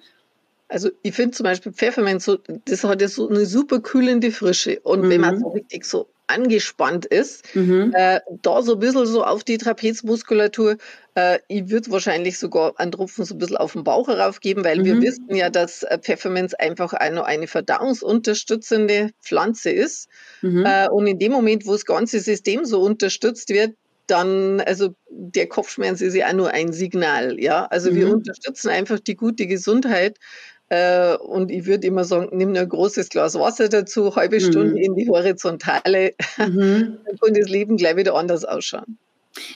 Also 0.68 0.90
ich 1.04 1.14
finde 1.14 1.32
zum 1.32 1.44
Beispiel 1.44 1.72
Pfefferminz, 1.72 2.26
so, 2.26 2.38
das 2.66 2.84
hat 2.84 3.02
ja 3.02 3.08
so 3.08 3.30
eine 3.30 3.46
super 3.46 3.80
kühlende 3.80 4.32
Frische. 4.32 4.80
Und 4.82 5.04
mhm. 5.04 5.10
wenn 5.10 5.22
man 5.22 5.40
so 5.40 5.50
richtig 5.50 5.86
so 5.86 6.08
angespannt 6.28 7.06
ist, 7.06 7.56
mhm. 7.56 7.92
äh, 7.96 8.20
da 8.42 8.62
so 8.62 8.74
ein 8.74 8.80
bisschen 8.80 9.06
so 9.06 9.24
auf 9.24 9.44
die 9.44 9.58
Trapezmuskulatur, 9.58 10.78
äh, 11.16 11.40
ich 11.48 11.70
würde 11.70 11.92
wahrscheinlich 11.92 12.38
sogar 12.40 12.74
einen 12.78 12.92
Tropfen 12.92 13.26
so 13.26 13.36
ein 13.36 13.38
bisschen 13.38 13.58
auf 13.58 13.74
den 13.74 13.84
Bauch 13.84 14.08
heraufgeben, 14.08 14.64
weil 14.64 14.80
mhm. 14.80 14.86
wir 14.86 15.02
wissen 15.02 15.36
ja, 15.36 15.50
dass 15.50 15.84
äh, 15.84 15.98
Pfefferminz 16.00 16.54
einfach 16.54 16.94
eine, 16.94 17.26
eine 17.26 17.48
verdauungsunterstützende 17.48 19.12
Pflanze 19.22 19.72
ist. 19.72 20.10
Mhm. 20.42 20.66
Äh, 20.66 20.90
und 20.90 21.08
in 21.08 21.20
dem 21.20 21.32
Moment, 21.32 21.66
wo 21.66 21.72
das 21.72 21.86
ganze 21.86 22.20
System 22.20 22.66
so 22.66 22.82
unterstützt 22.82 23.50
wird, 23.50 23.76
dann, 24.08 24.62
also 24.62 24.96
der 25.10 25.48
Kopfschmerz 25.48 26.02
ist 26.02 26.16
ja 26.16 26.28
auch 26.28 26.34
nur 26.34 26.52
ein 26.52 26.74
Signal, 26.74 27.40
ja. 27.40 27.66
Also 27.66 27.96
wir 27.96 28.06
mhm. 28.08 28.14
unterstützen 28.14 28.70
einfach 28.70 29.00
die 29.00 29.16
gute 29.16 29.48
Gesundheit 29.48 30.20
äh, 30.70 31.16
und 31.18 31.52
ich 31.52 31.66
würde 31.66 31.86
immer 31.86 32.04
sagen, 32.04 32.30
nimm 32.32 32.52
nur 32.52 32.62
ein 32.62 32.70
großes 32.70 33.10
Glas 33.10 33.36
Wasser 33.36 33.70
dazu, 33.70 34.16
halbe 34.16 34.40
Stunde 34.40 34.72
mhm. 34.72 34.78
in 34.78 34.96
die 34.96 35.10
Horizontale, 35.10 36.14
mhm. 36.38 36.98
dann 37.06 37.20
kann 37.20 37.34
das 37.34 37.50
Leben 37.50 37.78
gleich 37.78 37.96
wieder 37.98 38.16
anders 38.16 38.46
ausschauen. 38.46 38.98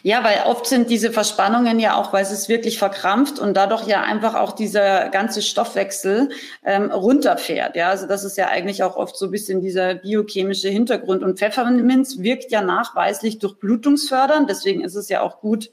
Ja, 0.04 0.24
weil 0.26 0.44
oft 0.46 0.66
sind 0.66 0.90
diese 0.90 1.12
Verspannungen 1.12 1.80
ja 1.80 1.96
auch, 1.96 2.12
weil 2.12 2.22
es 2.22 2.32
ist 2.32 2.50
wirklich 2.50 2.78
verkrampft 2.78 3.40
und 3.40 3.56
dadurch 3.56 3.88
ja 3.88 4.02
einfach 4.02 4.36
auch 4.36 4.52
dieser 4.52 5.08
ganze 5.08 5.42
Stoffwechsel 5.42 6.30
ähm, 6.66 6.92
runterfährt. 6.92 7.78
Ja, 7.78 7.90
also 7.90 8.06
das 8.06 8.26
ist 8.26 8.38
ja 8.38 8.48
eigentlich 8.48 8.84
auch 8.84 8.98
oft 8.98 9.16
so 9.16 9.26
ein 9.26 9.32
bisschen 9.32 9.62
dieser 9.62 9.96
biochemische 9.96 10.68
Hintergrund. 10.68 11.24
Und 11.24 11.40
Pfefferminz 11.40 12.20
wirkt 12.20 12.52
ja 12.52 12.62
nachweislich 12.62 13.40
durchblutungsfördernd. 13.40 14.50
Deswegen 14.50 14.84
ist 14.84 14.96
es 14.96 15.08
ja 15.08 15.22
auch 15.22 15.40
gut, 15.40 15.72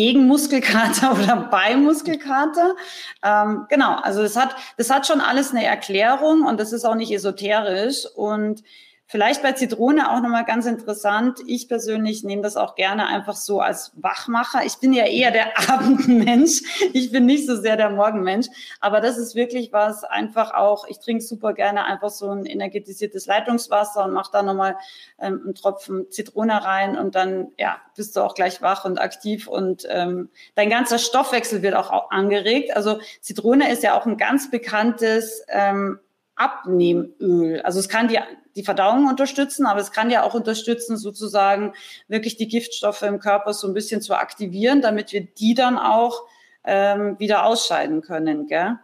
gegen 0.00 0.26
Muskelkater 0.26 1.12
oder 1.22 1.36
bei 1.50 1.76
Muskelkater. 1.76 2.74
Ähm, 3.22 3.66
genau, 3.68 3.96
also 3.96 4.22
das 4.22 4.34
hat, 4.34 4.56
das 4.78 4.88
hat 4.88 5.06
schon 5.06 5.20
alles 5.20 5.50
eine 5.50 5.62
Erklärung 5.62 6.46
und 6.46 6.58
das 6.58 6.72
ist 6.72 6.86
auch 6.86 6.94
nicht 6.94 7.12
esoterisch. 7.12 8.06
Und 8.14 8.62
Vielleicht 9.10 9.42
bei 9.42 9.50
Zitrone 9.50 10.12
auch 10.12 10.20
nochmal 10.20 10.44
ganz 10.44 10.66
interessant. 10.66 11.40
Ich 11.48 11.66
persönlich 11.66 12.22
nehme 12.22 12.42
das 12.42 12.56
auch 12.56 12.76
gerne 12.76 13.08
einfach 13.08 13.34
so 13.34 13.58
als 13.60 13.90
Wachmacher. 13.96 14.64
Ich 14.64 14.76
bin 14.76 14.92
ja 14.92 15.04
eher 15.04 15.32
der 15.32 15.58
Abendmensch. 15.68 16.62
Ich 16.92 17.10
bin 17.10 17.26
nicht 17.26 17.44
so 17.44 17.56
sehr 17.56 17.76
der 17.76 17.90
Morgenmensch. 17.90 18.46
Aber 18.78 19.00
das 19.00 19.18
ist 19.18 19.34
wirklich 19.34 19.72
was 19.72 20.04
einfach 20.04 20.54
auch, 20.54 20.86
ich 20.86 21.00
trinke 21.00 21.24
super 21.24 21.54
gerne 21.54 21.86
einfach 21.86 22.10
so 22.10 22.30
ein 22.30 22.46
energetisiertes 22.46 23.26
Leitungswasser 23.26 24.04
und 24.04 24.12
mache 24.12 24.30
da 24.32 24.44
nochmal 24.44 24.76
ähm, 25.18 25.40
einen 25.42 25.54
Tropfen 25.56 26.08
Zitrone 26.12 26.64
rein 26.64 26.96
und 26.96 27.16
dann, 27.16 27.48
ja, 27.58 27.78
bist 27.96 28.14
du 28.14 28.20
auch 28.20 28.36
gleich 28.36 28.62
wach 28.62 28.84
und 28.84 29.00
aktiv 29.00 29.48
und 29.48 29.88
ähm, 29.90 30.28
dein 30.54 30.70
ganzer 30.70 31.00
Stoffwechsel 31.00 31.62
wird 31.62 31.74
auch 31.74 32.12
angeregt. 32.12 32.76
Also 32.76 33.00
Zitrone 33.20 33.72
ist 33.72 33.82
ja 33.82 33.98
auch 33.98 34.06
ein 34.06 34.18
ganz 34.18 34.52
bekanntes 34.52 35.44
ähm, 35.48 35.98
Abnehmöl. 36.36 37.60
Also 37.62 37.80
es 37.80 37.88
kann 37.88 38.06
die, 38.08 38.18
die 38.56 38.64
Verdauung 38.64 39.06
unterstützen, 39.06 39.66
aber 39.66 39.80
es 39.80 39.92
kann 39.92 40.10
ja 40.10 40.22
auch 40.22 40.34
unterstützen, 40.34 40.96
sozusagen 40.96 41.74
wirklich 42.08 42.36
die 42.36 42.48
Giftstoffe 42.48 43.02
im 43.02 43.18
Körper 43.18 43.54
so 43.54 43.66
ein 43.66 43.74
bisschen 43.74 44.00
zu 44.00 44.14
aktivieren, 44.14 44.82
damit 44.82 45.12
wir 45.12 45.22
die 45.22 45.54
dann 45.54 45.78
auch 45.78 46.24
ähm, 46.64 47.18
wieder 47.18 47.44
ausscheiden 47.44 48.02
können, 48.02 48.46
gell? 48.46 48.78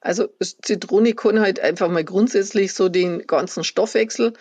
Also 0.00 0.28
Zitrone 0.40 1.12
kann 1.14 1.40
halt 1.40 1.58
einfach 1.58 1.88
mal 1.88 2.04
grundsätzlich 2.04 2.72
so 2.72 2.88
den 2.88 3.26
ganzen 3.26 3.64
Stoffwechsel 3.64 4.32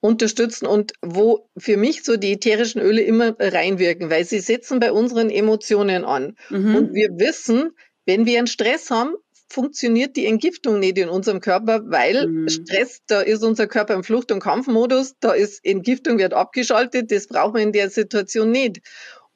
unterstützen 0.00 0.66
und 0.66 0.92
wo 1.00 1.48
für 1.56 1.78
mich 1.78 2.04
so 2.04 2.18
die 2.18 2.32
ätherischen 2.32 2.82
Öle 2.82 3.00
immer 3.00 3.34
reinwirken, 3.38 4.10
weil 4.10 4.24
sie 4.24 4.40
setzen 4.40 4.78
bei 4.78 4.92
unseren 4.92 5.30
Emotionen 5.30 6.04
an. 6.04 6.36
Mhm. 6.50 6.76
Und 6.76 6.94
wir 6.94 7.08
wissen, 7.18 7.70
wenn 8.04 8.26
wir 8.26 8.38
einen 8.38 8.46
Stress 8.46 8.90
haben, 8.90 9.14
funktioniert 9.48 10.16
die 10.16 10.26
Entgiftung 10.26 10.78
nicht 10.78 10.98
in 10.98 11.08
unserem 11.08 11.40
Körper, 11.40 11.82
weil 11.86 12.26
mhm. 12.26 12.48
Stress, 12.48 13.00
da 13.06 13.20
ist 13.20 13.42
unser 13.44 13.66
Körper 13.66 13.94
im 13.94 14.04
Flucht- 14.04 14.32
und 14.32 14.40
Kampfmodus, 14.40 15.14
da 15.20 15.32
ist 15.32 15.64
Entgiftung 15.64 16.18
wird 16.18 16.34
abgeschaltet, 16.34 17.10
das 17.12 17.28
brauchen 17.28 17.54
wir 17.54 17.62
in 17.62 17.72
der 17.72 17.90
Situation 17.90 18.50
nicht. 18.50 18.80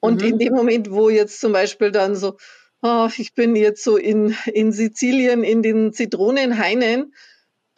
Und 0.01 0.23
mhm. 0.23 0.29
in 0.29 0.39
dem 0.39 0.55
Moment, 0.55 0.91
wo 0.91 1.11
jetzt 1.11 1.41
zum 1.41 1.53
Beispiel 1.53 1.91
dann 1.91 2.17
so, 2.17 2.37
oh, 2.83 3.09
ich 3.17 3.35
bin 3.35 3.55
jetzt 3.55 3.85
so 3.85 3.97
in, 3.97 4.37
in 4.47 4.73
Sizilien 4.73 5.45
in 5.45 5.63
den 5.63 5.93
Zitronenhainen, 5.93 7.15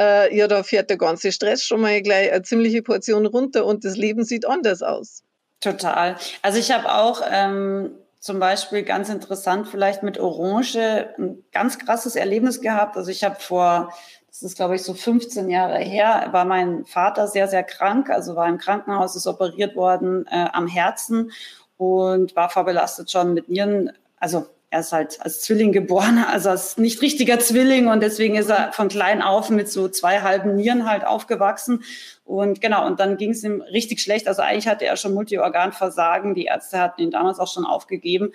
äh, 0.01 0.35
ja, 0.37 0.49
da 0.49 0.63
fährt 0.63 0.91
der 0.91 0.97
ganze 0.97 1.33
Stress 1.33 1.65
schon 1.65 1.81
mal 1.81 2.01
gleich 2.03 2.33
eine 2.33 2.43
ziemliche 2.43 2.83
Portion 2.83 3.27
runter 3.27 3.67
und 3.67 3.85
das 3.85 3.97
Leben 3.97 4.25
sieht 4.25 4.47
anders 4.47 4.83
aus. 4.83 5.23
Total. 5.61 6.17
Also 6.43 6.59
ich 6.59 6.73
habe 6.73 6.93
auch 6.93 7.23
ähm, 7.31 7.93
zum 8.23 8.39
Beispiel 8.39 8.85
ganz 8.85 9.09
interessant 9.09 9.67
vielleicht 9.67 10.05
mit 10.05 10.17
Orange 10.21 11.13
ein 11.19 11.43
ganz 11.51 11.81
krasses 11.81 12.15
Erlebnis 12.15 12.61
gehabt. 12.61 12.97
Also 12.97 13.11
ich 13.11 13.25
habe 13.25 13.35
vor, 13.41 13.93
das 14.29 14.45
ist 14.45 14.57
glaube 14.57 14.77
ich 14.77 14.85
so 14.85 14.95
15 14.95 15.51
Jahre 15.51 15.79
her, 15.79 16.29
war 16.31 16.45
mein 16.45 16.85
Vater 16.85 17.27
sehr, 17.27 17.49
sehr 17.49 17.65
krank, 17.65 18.11
also 18.11 18.37
war 18.37 18.49
im 18.49 18.59
Krankenhaus, 18.59 19.17
ist 19.17 19.27
operiert 19.27 19.75
worden 19.75 20.25
äh, 20.31 20.47
am 20.53 20.69
Herzen 20.69 21.33
und 21.79 22.37
war 22.37 22.49
vorbelastet 22.49 23.11
schon 23.11 23.35
mit 23.35 23.49
Nieren, 23.49 23.91
also 24.21 24.47
er 24.73 24.81
ist 24.81 24.93
halt 24.93 25.21
als 25.21 25.43
Zwilling 25.43 25.71
geboren, 25.71 26.25
also 26.27 26.49
als 26.49 26.79
nicht 26.79 27.03
richtiger 27.03 27.39
Zwilling 27.39 27.89
und 27.89 28.03
deswegen 28.03 28.37
ist 28.37 28.49
er 28.49 28.73
von 28.73 28.89
klein 28.89 29.21
auf 29.21 29.51
mit 29.51 29.71
so 29.71 29.87
zwei 29.87 30.23
halben 30.23 30.57
Nieren 30.57 30.89
halt 30.89 31.05
aufgewachsen. 31.05 31.85
Und 32.25 32.63
genau, 32.63 32.87
und 32.87 32.99
dann 32.99 33.19
ging 33.19 33.33
es 33.33 33.45
ihm 33.45 33.61
richtig 33.61 34.01
schlecht. 34.01 34.27
Also 34.27 34.41
eigentlich 34.41 34.69
hatte 34.69 34.87
er 34.87 34.97
schon 34.97 35.13
Multiorganversagen. 35.13 36.35
Die 36.35 36.47
Ärzte 36.47 36.79
hatten 36.79 37.03
ihn 37.03 37.11
damals 37.11 37.39
auch 37.39 37.53
schon 37.53 37.67
aufgegeben. 37.67 38.33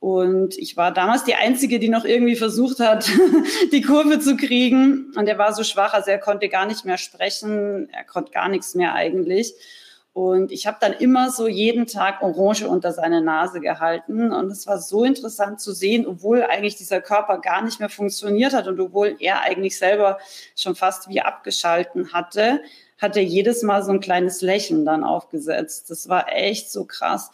Und 0.00 0.58
ich 0.58 0.76
war 0.76 0.92
damals 0.92 1.22
die 1.22 1.36
Einzige, 1.36 1.78
die 1.78 1.88
noch 1.88 2.04
irgendwie 2.04 2.34
versucht 2.34 2.80
hat, 2.80 3.08
die 3.72 3.82
Kurve 3.82 4.18
zu 4.18 4.36
kriegen. 4.36 5.12
Und 5.14 5.28
er 5.28 5.38
war 5.38 5.54
so 5.54 5.62
schwach, 5.62 5.94
also 5.94 6.10
er 6.10 6.18
konnte 6.18 6.48
gar 6.48 6.66
nicht 6.66 6.84
mehr 6.84 6.98
sprechen. 6.98 7.88
Er 7.92 8.02
konnte 8.02 8.32
gar 8.32 8.48
nichts 8.48 8.74
mehr 8.74 8.92
eigentlich. 8.94 9.54
Und 10.16 10.50
ich 10.50 10.66
habe 10.66 10.78
dann 10.80 10.94
immer 10.94 11.30
so 11.30 11.46
jeden 11.46 11.86
Tag 11.86 12.22
Orange 12.22 12.66
unter 12.66 12.90
seine 12.90 13.20
Nase 13.20 13.60
gehalten. 13.60 14.32
Und 14.32 14.50
es 14.50 14.66
war 14.66 14.78
so 14.78 15.04
interessant 15.04 15.60
zu 15.60 15.74
sehen, 15.74 16.06
obwohl 16.06 16.42
eigentlich 16.42 16.74
dieser 16.76 17.02
Körper 17.02 17.36
gar 17.36 17.62
nicht 17.62 17.80
mehr 17.80 17.90
funktioniert 17.90 18.54
hat 18.54 18.66
und 18.66 18.80
obwohl 18.80 19.16
er 19.18 19.42
eigentlich 19.42 19.76
selber 19.76 20.16
schon 20.56 20.74
fast 20.74 21.10
wie 21.10 21.20
abgeschalten 21.20 22.14
hatte, 22.14 22.62
hat 22.96 23.14
er 23.18 23.24
jedes 23.24 23.62
Mal 23.62 23.82
so 23.82 23.92
ein 23.92 24.00
kleines 24.00 24.40
Lächeln 24.40 24.86
dann 24.86 25.04
aufgesetzt. 25.04 25.90
Das 25.90 26.08
war 26.08 26.32
echt 26.32 26.72
so 26.72 26.86
krass. 26.86 27.30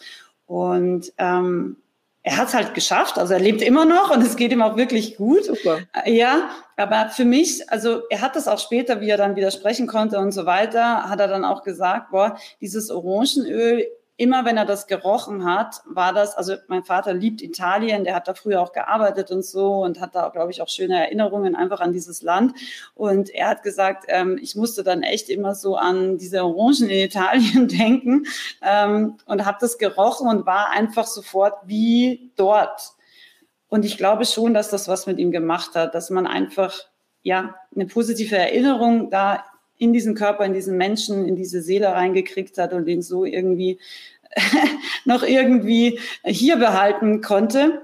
Und 0.47 1.12
ähm, 1.18 1.77
er 2.24 2.37
hat 2.37 2.48
es 2.48 2.54
halt 2.54 2.74
geschafft, 2.74 3.18
also 3.18 3.35
er 3.35 3.40
lebt 3.40 3.62
immer 3.62 3.85
noch 3.85 4.11
und 4.14 4.22
es 4.22 4.37
geht 4.37 4.52
ihm 4.52 4.62
auch 4.62 4.76
wirklich 4.76 5.16
gut. 5.16 5.44
Super. 5.44 5.80
Ja, 6.06 6.50
aber 6.76 7.08
für 7.11 7.24
mich, 7.24 7.68
also 7.68 8.02
er 8.11 8.20
hat 8.20 8.37
das 8.37 8.46
auch 8.46 8.61
später, 8.61 9.00
wie 9.00 9.08
er 9.08 9.16
dann 9.16 9.35
widersprechen 9.35 9.88
konnte 9.88 10.18
und 10.18 10.30
so 10.30 10.46
weiter, 10.46 11.08
hat 11.08 11.18
er 11.18 11.28
dann 11.28 11.44
auch 11.44 11.64
gesagt, 11.64 12.11
boah, 12.11 12.37
dieses 12.61 12.90
Orangenöl 12.90 13.88
immer 14.16 14.44
wenn 14.44 14.57
er 14.57 14.66
das 14.66 14.87
gerochen 14.87 15.44
hat, 15.44 15.81
war 15.87 16.12
das, 16.12 16.37
also 16.37 16.57
mein 16.68 16.85
Vater 16.85 17.14
liebt 17.14 17.42
Italien, 17.42 18.05
der 18.05 18.14
hat 18.14 18.29
da 18.29 18.35
früher 18.35 18.61
auch 18.61 18.72
gearbeitet 18.72 19.31
und 19.31 19.44
so 19.44 19.83
und 19.83 20.01
hat 20.01 20.14
da, 20.14 20.29
glaube 20.29 20.51
ich, 20.51 20.61
auch 20.61 20.68
schöne 20.68 20.98
Erinnerungen 20.98 21.57
einfach 21.57 21.81
an 21.81 21.92
dieses 21.92 22.22
Land. 22.22 22.55
Und 22.94 23.31
er 23.31 23.48
hat 23.48 23.62
gesagt, 23.62 24.05
ähm, 24.09 24.38
ich 24.40 24.55
musste 24.55 24.83
dann 24.85 25.03
echt 25.03 25.29
immer 25.29 25.55
so 25.55 25.77
an 25.77 26.18
diese 26.18 26.44
Orangen 26.44 26.90
in 26.90 27.05
Italien 27.05 27.68
denken 27.68 28.27
ähm, 28.61 29.16
und 29.27 29.46
habe 29.46 29.59
das 29.61 29.79
gerochen 29.79 30.29
und 30.29 30.46
war 30.46 30.70
einfach 30.70 31.07
sofort 31.07 31.55
wie 31.64 32.33
dort. 32.37 32.92
Und 33.68 33.87
ich 33.87 33.96
glaube 33.96 34.27
schon, 34.27 34.53
dass 34.53 34.68
das 34.68 34.88
was 34.88 35.07
mit 35.07 35.18
ihm 35.18 35.31
gemacht 35.31 35.75
hat, 35.75 35.94
dass 35.94 36.11
man 36.11 36.27
einfach 36.27 36.75
ja 37.22 37.55
eine 37.75 37.87
positive 37.87 38.37
Erinnerung 38.37 39.09
da 39.11 39.44
in 39.78 39.92
diesen 39.92 40.14
Körper, 40.14 40.44
in 40.44 40.54
diesen 40.54 40.76
Menschen, 40.76 41.26
in 41.26 41.37
diese 41.37 41.62
Seele 41.62 41.88
reingekriegt 41.88 42.58
hat 42.58 42.72
und 42.72 42.87
den 42.87 43.02
so 43.02 43.24
irgendwie 43.24 43.78
noch 45.04 45.22
irgendwie 45.22 45.98
hier 46.24 46.56
behalten 46.56 47.20
konnte. 47.20 47.82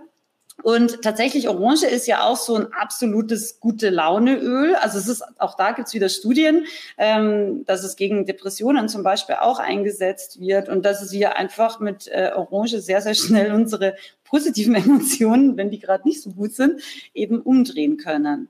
Und 0.65 1.03
tatsächlich 1.03 1.49
Orange 1.49 1.87
ist 1.87 2.09
ja 2.09 2.25
auch 2.25 2.37
so 2.37 2.57
ein 2.57 2.73
absolutes 2.73 3.61
gute 3.61 3.91
Launeöl. 3.91 4.75
Also 4.75 4.99
es 4.99 5.07
ist 5.07 5.23
auch 5.39 5.57
da 5.57 5.71
gibt's 5.71 5.95
wieder 5.95 6.09
Studien, 6.09 6.67
ähm, 6.97 7.65
dass 7.65 7.85
es 7.85 7.95
gegen 7.95 8.27
Depressionen 8.27 8.89
zum 8.89 9.05
Beispiel 9.05 9.37
auch 9.37 9.61
eingesetzt 9.61 10.41
wird 10.41 10.69
und 10.69 10.85
dass 10.85 11.13
wir 11.13 11.37
einfach 11.37 11.79
mit 11.79 12.09
äh, 12.09 12.33
Orange 12.35 12.81
sehr 12.81 13.01
sehr 13.03 13.15
schnell 13.15 13.53
unsere 13.53 13.95
positiven 14.25 14.75
Emotionen, 14.75 15.57
wenn 15.57 15.71
die 15.71 15.79
gerade 15.79 16.07
nicht 16.09 16.23
so 16.23 16.31
gut 16.31 16.55
sind, 16.55 16.81
eben 17.15 17.41
umdrehen 17.41 17.97
können. 17.97 18.49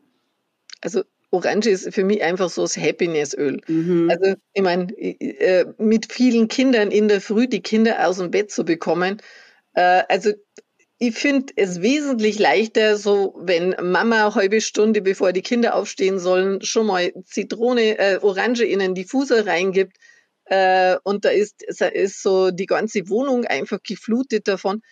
Also 0.81 1.03
Orange 1.31 1.71
ist 1.71 1.93
für 1.95 2.05
mich 2.05 2.23
einfach 2.23 2.49
so 2.49 2.62
das 2.62 2.77
Happinessöl. 2.77 3.61
Mhm. 3.67 4.11
Also 4.11 4.35
ich 4.53 4.62
meine, 4.62 4.93
äh, 4.99 5.67
mit 5.79 6.11
vielen 6.12 6.49
Kindern 6.49 6.91
in 6.91 7.09
der 7.09 7.21
Früh 7.21 7.47
die 7.47 7.62
Kinder 7.62 8.07
aus 8.07 8.19
dem 8.19 8.31
Bett 8.31 8.51
zu 8.51 8.64
bekommen, 8.64 9.21
äh, 9.75 10.03
also 10.09 10.33
ich 11.01 11.14
finde 11.14 11.53
es 11.57 11.81
wesentlich 11.81 12.38
leichter, 12.38 12.97
so 12.97 13.37
wenn 13.41 13.77
Mama 13.81 14.27
eine 14.27 14.35
halbe 14.35 14.61
Stunde, 14.61 15.01
bevor 15.01 15.33
die 15.33 15.43
Kinder 15.43 15.77
aufstehen 15.77 16.19
sollen, 16.19 16.61
schon 16.62 16.87
mal 16.87 17.12
Zitrone, 17.25 17.99
äh, 17.99 18.19
Orange 18.21 18.64
in 18.64 18.81
einen 18.81 18.97
Diffuser 18.97 19.47
reingibt 19.47 19.97
äh, 20.47 20.97
und 21.05 21.25
da 21.25 21.29
ist, 21.29 21.62
ist 21.62 22.23
so 22.23 22.51
die 22.51 22.67
ganze 22.67 23.09
Wohnung 23.09 23.45
einfach 23.45 23.81
geflutet 23.83 24.49
davon 24.49 24.83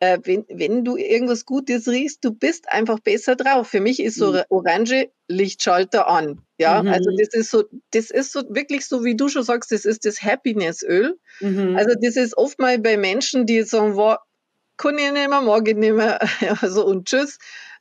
äh, 0.00 0.18
wenn, 0.24 0.44
wenn 0.48 0.84
du 0.84 0.96
irgendwas 0.96 1.46
Gutes 1.46 1.88
riechst, 1.88 2.24
du 2.24 2.32
bist 2.32 2.68
einfach 2.68 3.00
besser 3.00 3.34
drauf. 3.36 3.68
Für 3.68 3.80
mich 3.80 4.00
ist 4.00 4.16
so 4.16 4.32
mhm. 4.32 4.42
Orange 4.50 5.08
Lichtschalter 5.28 6.08
an. 6.08 6.42
Ja, 6.58 6.82
mhm. 6.82 6.88
also 6.88 7.10
das 7.18 7.28
ist 7.32 7.50
so, 7.50 7.64
das 7.92 8.10
ist 8.10 8.32
so 8.32 8.42
wirklich 8.48 8.86
so, 8.86 9.04
wie 9.04 9.16
du 9.16 9.28
schon 9.28 9.42
sagst, 9.42 9.72
das 9.72 9.84
ist 9.84 10.04
das 10.04 10.22
Happinessöl. 10.22 11.18
Mhm. 11.40 11.76
Also 11.76 11.94
das 12.00 12.16
ist 12.16 12.36
oft 12.36 12.58
mal 12.58 12.78
bei 12.78 12.96
Menschen, 12.96 13.46
die 13.46 13.62
sagen, 13.62 13.96
wow, 13.96 14.18
kann 14.76 14.98
ich 14.98 15.10
nicht 15.12 15.28
mehr, 15.28 15.40
mag 15.40 15.66
ich 15.68 15.76
nicht 15.76 15.94
mehr, 15.94 16.20
also 16.60 16.84
und 16.84 17.08
tschüss. 17.08 17.38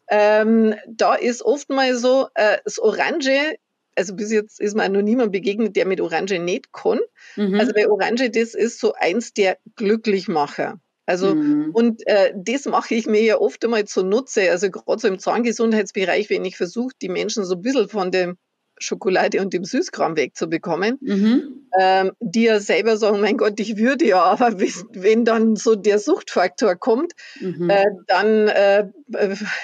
Ähm, 0.07 0.75
da 0.87 1.15
ist 1.15 1.41
oft 1.41 1.69
mal 1.69 1.95
so, 1.95 2.27
äh, 2.35 2.57
das 2.63 2.79
Orange 2.79 3.57
also 3.97 4.13
bis 4.13 4.29
jetzt 4.29 4.59
ist 4.59 4.75
mir 4.75 4.89
noch 4.89 5.01
niemand 5.01 5.31
begegnet, 5.31 5.77
der 5.77 5.85
mit 5.85 6.01
Orange 6.01 6.37
nicht 6.37 6.73
kann. 6.73 6.99
Mhm. 7.37 7.57
Also 7.57 7.71
bei 7.73 7.87
Orange, 7.87 8.29
das 8.29 8.53
ist 8.53 8.79
so 8.79 8.93
eins 8.93 9.33
der 9.33 9.57
Glücklichmacher. 9.77 10.81
Also, 11.05 11.35
mhm. 11.35 11.69
und 11.73 12.05
äh, 12.07 12.33
das 12.35 12.65
mache 12.65 12.95
ich 12.95 13.05
mir 13.05 13.21
ja 13.21 13.37
oft 13.37 13.63
einmal 13.63 13.85
zunutze. 13.85 14.49
Also 14.51 14.71
gerade 14.71 14.99
so 14.99 15.07
im 15.07 15.19
Zahngesundheitsbereich, 15.19 16.29
wenn 16.29 16.45
ich 16.45 16.57
versuche, 16.57 16.95
die 17.01 17.09
Menschen 17.09 17.45
so 17.45 17.55
ein 17.55 17.61
bisschen 17.61 17.89
von 17.89 18.11
dem 18.11 18.37
Schokolade 18.77 19.39
und 19.39 19.53
dem 19.53 19.63
Süßkram 19.63 20.17
wegzubekommen, 20.17 20.97
mhm. 20.99 21.67
ähm, 21.79 22.11
die 22.19 22.43
ja 22.43 22.59
selber 22.59 22.97
sagen, 22.97 23.21
mein 23.21 23.37
Gott, 23.37 23.59
ich 23.59 23.77
würde 23.77 24.05
ja, 24.05 24.21
aber 24.23 24.59
wenn, 24.59 24.73
wenn 24.91 25.25
dann 25.25 25.55
so 25.55 25.75
der 25.75 25.99
Suchtfaktor 25.99 26.75
kommt, 26.75 27.13
mhm. 27.39 27.69
äh, 27.69 27.85
dann, 28.07 28.47
äh, 28.49 28.87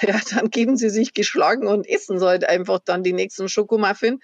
ja, 0.02 0.20
dann 0.30 0.50
geben 0.50 0.76
sie 0.76 0.90
sich 0.90 1.12
geschlagen 1.12 1.66
und 1.66 1.88
essen 1.88 2.20
halt 2.20 2.48
einfach 2.48 2.78
dann 2.84 3.02
die 3.02 3.12
nächsten 3.12 3.48
Schokomuffin. 3.48 4.20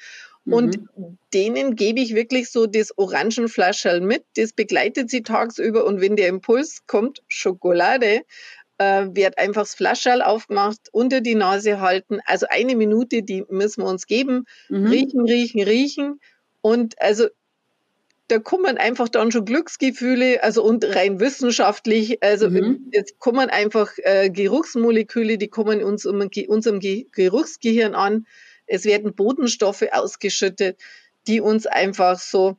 Und 0.50 0.78
mhm. 0.96 1.18
denen 1.32 1.76
gebe 1.76 2.00
ich 2.00 2.14
wirklich 2.14 2.50
so 2.50 2.66
das 2.66 2.96
Orangenflascherl 2.96 4.00
mit. 4.00 4.24
Das 4.36 4.52
begleitet 4.52 5.10
sie 5.10 5.22
tagsüber. 5.22 5.84
Und 5.84 6.00
wenn 6.00 6.16
der 6.16 6.28
Impuls 6.28 6.86
kommt, 6.86 7.22
Schokolade, 7.28 8.22
äh, 8.78 9.06
wird 9.12 9.38
einfach 9.38 9.62
das 9.62 9.74
Flascherl 9.74 10.22
aufgemacht, 10.22 10.88
unter 10.92 11.20
die 11.20 11.34
Nase 11.34 11.80
halten. 11.80 12.20
Also 12.24 12.46
eine 12.48 12.76
Minute, 12.76 13.22
die 13.22 13.44
müssen 13.50 13.82
wir 13.82 13.88
uns 13.88 14.06
geben. 14.06 14.44
Mhm. 14.68 14.86
Riechen, 14.86 15.20
riechen, 15.22 15.62
riechen. 15.62 16.20
Und 16.60 17.00
also 17.00 17.28
da 18.28 18.38
kommen 18.38 18.76
einfach 18.76 19.08
dann 19.08 19.32
schon 19.32 19.46
Glücksgefühle, 19.46 20.42
also 20.42 20.62
und 20.62 20.84
rein 20.84 21.18
wissenschaftlich, 21.18 22.22
also 22.22 22.50
mhm. 22.50 22.90
jetzt 22.92 23.18
kommen 23.18 23.48
einfach 23.48 23.90
äh, 24.02 24.28
Geruchsmoleküle, 24.28 25.38
die 25.38 25.48
kommen 25.48 25.82
uns 25.82 26.04
um, 26.04 26.28
unserem 26.48 26.78
Ge 26.78 27.06
Geruchsgehirn 27.12 27.94
an. 27.94 28.26
Es 28.68 28.84
werden 28.84 29.14
Bodenstoffe 29.14 29.86
ausgeschüttet, 29.90 30.80
die 31.26 31.40
uns 31.40 31.66
einfach 31.66 32.18
so 32.18 32.58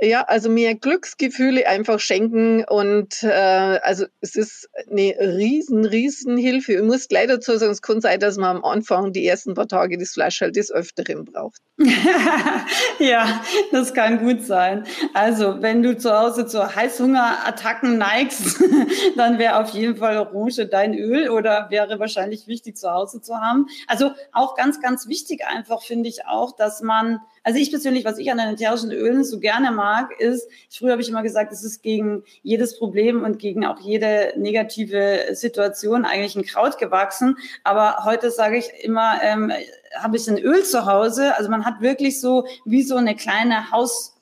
Ja, 0.00 0.22
also 0.22 0.50
mehr 0.50 0.74
Glücksgefühle 0.74 1.68
einfach 1.68 2.00
schenken 2.00 2.64
und 2.64 3.22
äh, 3.22 3.78
also 3.82 4.06
es 4.20 4.34
ist 4.34 4.68
eine 4.90 5.14
riesen, 5.20 5.84
riesen 5.84 6.36
Hilfe. 6.36 6.72
Ich 6.74 6.82
muss 6.82 7.06
gleich 7.06 7.28
dazu 7.28 7.56
sagen, 7.56 7.70
es 7.70 7.80
kann 7.80 8.00
sein, 8.00 8.18
dass 8.18 8.36
man 8.36 8.56
am 8.56 8.64
Anfang 8.64 9.12
die 9.12 9.24
ersten 9.24 9.54
paar 9.54 9.68
Tage 9.68 9.96
das 9.96 10.10
Fleisch 10.10 10.40
halt 10.40 10.56
des 10.56 10.72
Öfteren 10.72 11.24
braucht. 11.24 11.60
ja, 12.98 13.40
das 13.70 13.94
kann 13.94 14.18
gut 14.18 14.44
sein. 14.44 14.84
Also 15.12 15.62
wenn 15.62 15.84
du 15.84 15.96
zu 15.96 16.12
Hause 16.12 16.46
zu 16.46 16.74
Heißhungerattacken 16.74 17.96
neigst, 17.96 18.60
dann 19.16 19.38
wäre 19.38 19.60
auf 19.60 19.70
jeden 19.70 19.96
Fall 19.96 20.18
Orange 20.18 20.66
dein 20.66 20.94
Öl 20.94 21.30
oder 21.30 21.68
wäre 21.70 22.00
wahrscheinlich 22.00 22.48
wichtig 22.48 22.76
zu 22.76 22.90
Hause 22.90 23.20
zu 23.20 23.36
haben. 23.36 23.66
Also 23.86 24.10
auch 24.32 24.56
ganz, 24.56 24.80
ganz 24.80 25.06
wichtig 25.06 25.46
einfach 25.46 25.82
finde 25.82 26.08
ich 26.08 26.26
auch, 26.26 26.56
dass 26.56 26.82
man 26.82 27.20
also 27.44 27.58
ich 27.58 27.70
persönlich, 27.70 28.04
was 28.06 28.18
ich 28.18 28.30
an 28.30 28.38
den 28.38 28.54
ätherischen 28.54 28.90
Ölen 28.90 29.22
so 29.22 29.38
gerne 29.38 29.70
mag, 29.70 30.18
ist, 30.18 30.48
früher 30.70 30.92
habe 30.92 31.02
ich 31.02 31.10
immer 31.10 31.22
gesagt, 31.22 31.52
es 31.52 31.62
ist 31.62 31.82
gegen 31.82 32.24
jedes 32.42 32.78
Problem 32.78 33.22
und 33.22 33.38
gegen 33.38 33.66
auch 33.66 33.78
jede 33.80 34.32
negative 34.36 35.26
Situation 35.32 36.06
eigentlich 36.06 36.36
ein 36.36 36.46
Kraut 36.46 36.78
gewachsen. 36.78 37.36
Aber 37.62 38.04
heute 38.04 38.30
sage 38.30 38.56
ich 38.56 38.70
immer, 38.82 39.22
ähm, 39.22 39.52
habe 39.96 40.16
ich 40.16 40.26
ein 40.26 40.38
Öl 40.38 40.64
zu 40.64 40.86
Hause. 40.86 41.36
Also 41.36 41.50
man 41.50 41.66
hat 41.66 41.82
wirklich 41.82 42.20
so 42.20 42.46
wie 42.64 42.82
so 42.82 42.96
eine 42.96 43.14
kleine 43.14 43.70
Haus 43.70 44.13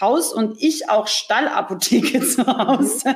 Haus 0.00 0.32
und 0.32 0.62
ich 0.62 0.88
auch 0.88 1.06
Stallapotheke 1.06 2.20
zu 2.26 2.46
Hause. 2.46 3.14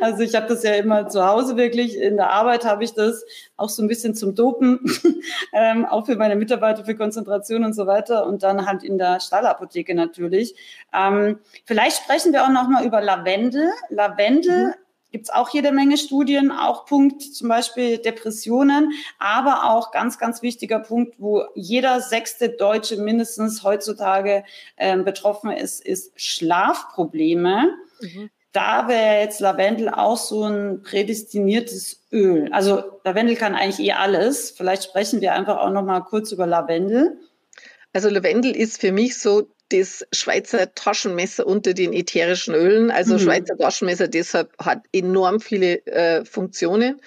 Also 0.00 0.22
ich 0.22 0.34
habe 0.34 0.46
das 0.46 0.62
ja 0.62 0.74
immer 0.74 1.08
zu 1.08 1.26
Hause 1.26 1.56
wirklich. 1.56 1.96
In 1.98 2.16
der 2.16 2.30
Arbeit 2.30 2.64
habe 2.64 2.84
ich 2.84 2.94
das 2.94 3.24
auch 3.56 3.68
so 3.68 3.82
ein 3.82 3.88
bisschen 3.88 4.14
zum 4.14 4.34
Dopen, 4.34 4.80
ähm, 5.52 5.84
auch 5.84 6.06
für 6.06 6.16
meine 6.16 6.36
Mitarbeiter 6.36 6.84
für 6.84 6.96
Konzentration 6.96 7.64
und 7.64 7.74
so 7.74 7.86
weiter. 7.86 8.26
Und 8.26 8.42
dann 8.42 8.66
halt 8.66 8.82
in 8.82 8.98
der 8.98 9.20
Stallapotheke 9.20 9.94
natürlich. 9.94 10.54
Ähm, 10.92 11.38
vielleicht 11.64 12.02
sprechen 12.02 12.32
wir 12.32 12.44
auch 12.44 12.50
noch 12.50 12.68
mal 12.68 12.84
über 12.84 13.00
Lavendel. 13.00 13.70
Lavendel 13.90 14.68
mhm 14.68 14.85
gibt 15.16 15.28
es 15.28 15.34
auch 15.34 15.48
jede 15.48 15.72
Menge 15.72 15.96
Studien, 15.96 16.52
auch 16.52 16.84
Punkt 16.84 17.22
zum 17.22 17.48
Beispiel 17.48 17.96
Depressionen, 17.96 18.92
aber 19.18 19.72
auch 19.72 19.90
ganz, 19.90 20.18
ganz 20.18 20.42
wichtiger 20.42 20.78
Punkt, 20.78 21.14
wo 21.16 21.44
jeder 21.54 22.02
sechste 22.02 22.50
Deutsche 22.50 22.98
mindestens 22.98 23.62
heutzutage 23.64 24.44
ähm, 24.76 25.06
betroffen 25.06 25.50
ist, 25.52 25.82
ist 25.82 26.12
Schlafprobleme. 26.20 27.70
Mhm. 28.02 28.28
Da 28.52 28.88
wäre 28.88 29.22
jetzt 29.22 29.40
Lavendel 29.40 29.88
auch 29.88 30.18
so 30.18 30.44
ein 30.44 30.82
prädestiniertes 30.82 32.04
Öl. 32.12 32.52
Also 32.52 32.82
Lavendel 33.02 33.36
kann 33.36 33.54
eigentlich 33.54 33.88
eh 33.88 33.92
alles. 33.92 34.50
Vielleicht 34.50 34.84
sprechen 34.84 35.22
wir 35.22 35.32
einfach 35.32 35.56
auch 35.56 35.70
noch 35.70 35.82
mal 35.82 36.00
kurz 36.00 36.30
über 36.30 36.46
Lavendel. 36.46 37.18
Also 37.94 38.10
Lavendel 38.10 38.54
ist 38.54 38.82
für 38.82 38.92
mich 38.92 39.18
so 39.18 39.48
das 39.70 40.06
Schweizer 40.12 40.74
Taschenmesser 40.74 41.46
unter 41.46 41.74
den 41.74 41.92
ätherischen 41.92 42.54
Ölen. 42.54 42.90
Also 42.90 43.14
mhm. 43.14 43.18
Schweizer 43.20 43.56
Taschenmesser 43.56 44.08
deshalb 44.08 44.56
hat 44.58 44.84
enorm 44.92 45.40
viele 45.40 45.84
äh, 45.86 46.24
Funktionen. 46.24 47.00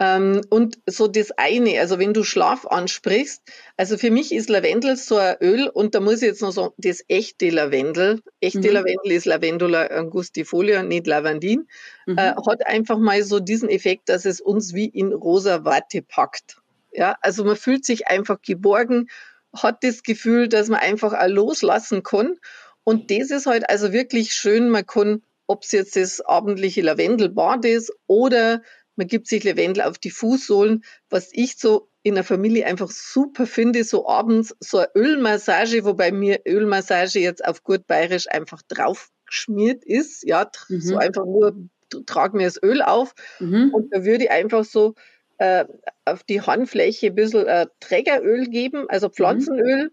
Ähm, 0.00 0.42
und 0.50 0.78
so 0.86 1.06
das 1.06 1.30
eine, 1.32 1.78
also 1.78 1.98
wenn 1.98 2.12
du 2.12 2.24
Schlaf 2.24 2.66
ansprichst, 2.66 3.42
also 3.76 3.96
für 3.96 4.10
mich 4.10 4.32
ist 4.32 4.48
Lavendel 4.48 4.96
so 4.96 5.16
ein 5.16 5.36
Öl 5.40 5.68
und 5.68 5.94
da 5.94 6.00
muss 6.00 6.16
ich 6.16 6.28
jetzt 6.28 6.42
noch 6.42 6.50
sagen, 6.50 6.74
das 6.78 7.04
echte 7.06 7.50
Lavendel, 7.50 8.20
echte 8.40 8.58
mhm. 8.58 8.74
Lavendel 8.74 9.12
ist 9.12 9.24
Lavendula 9.24 9.86
angustifolia, 9.86 10.82
nicht 10.82 11.06
Lavandin, 11.06 11.68
mhm. 12.06 12.18
äh, 12.18 12.34
hat 12.46 12.66
einfach 12.66 12.98
mal 12.98 13.22
so 13.22 13.38
diesen 13.38 13.68
Effekt, 13.68 14.08
dass 14.08 14.24
es 14.24 14.40
uns 14.40 14.74
wie 14.74 14.86
in 14.86 15.12
rosa 15.12 15.64
Watte 15.64 16.02
packt. 16.02 16.56
Ja, 16.92 17.16
also 17.20 17.44
man 17.44 17.56
fühlt 17.56 17.84
sich 17.84 18.08
einfach 18.08 18.40
geborgen 18.42 19.08
hat 19.54 19.82
das 19.82 20.02
Gefühl, 20.02 20.48
dass 20.48 20.68
man 20.68 20.80
einfach 20.80 21.12
auch 21.12 21.28
loslassen 21.28 22.02
kann. 22.02 22.36
Und 22.84 23.10
das 23.10 23.30
ist 23.30 23.46
halt 23.46 23.68
also 23.68 23.92
wirklich 23.92 24.34
schön. 24.34 24.68
Man 24.68 24.86
kann, 24.86 25.22
ob 25.46 25.64
es 25.64 25.72
jetzt 25.72 25.96
das 25.96 26.20
abendliche 26.20 26.82
Lavendelbad 26.82 27.64
ist 27.64 27.92
oder 28.06 28.62
man 28.96 29.06
gibt 29.06 29.26
sich 29.26 29.42
Lavendel 29.44 29.82
auf 29.82 29.98
die 29.98 30.10
Fußsohlen, 30.10 30.84
was 31.10 31.30
ich 31.32 31.56
so 31.58 31.88
in 32.02 32.14
der 32.14 32.24
Familie 32.24 32.66
einfach 32.66 32.90
super 32.90 33.46
finde, 33.46 33.82
so 33.82 34.06
abends 34.06 34.54
so 34.60 34.78
eine 34.78 34.90
Ölmassage, 34.94 35.84
wobei 35.84 36.12
mir 36.12 36.42
Ölmassage 36.46 37.18
jetzt 37.18 37.44
auf 37.44 37.64
gut 37.64 37.86
bayerisch 37.86 38.28
einfach 38.30 38.62
drauf 38.68 39.10
geschmiert 39.26 39.84
ist, 39.84 40.22
ja, 40.22 40.48
mhm. 40.68 40.80
so 40.80 40.96
einfach 40.96 41.24
nur 41.24 41.56
trag 42.06 42.34
mir 42.34 42.44
das 42.46 42.62
Öl 42.62 42.82
auf 42.82 43.14
mhm. 43.40 43.70
und 43.72 43.92
da 43.92 44.04
würde 44.04 44.24
ich 44.24 44.30
einfach 44.30 44.64
so 44.64 44.94
äh, 45.38 45.64
auf 46.04 46.22
die 46.24 46.40
Handfläche 46.40 47.08
ein 47.08 47.14
bisschen 47.14 47.46
äh, 47.46 47.66
Trägeröl 47.80 48.46
geben, 48.48 48.86
also 48.88 49.08
mhm. 49.08 49.12
Pflanzenöl, 49.12 49.84
mhm. 49.84 49.90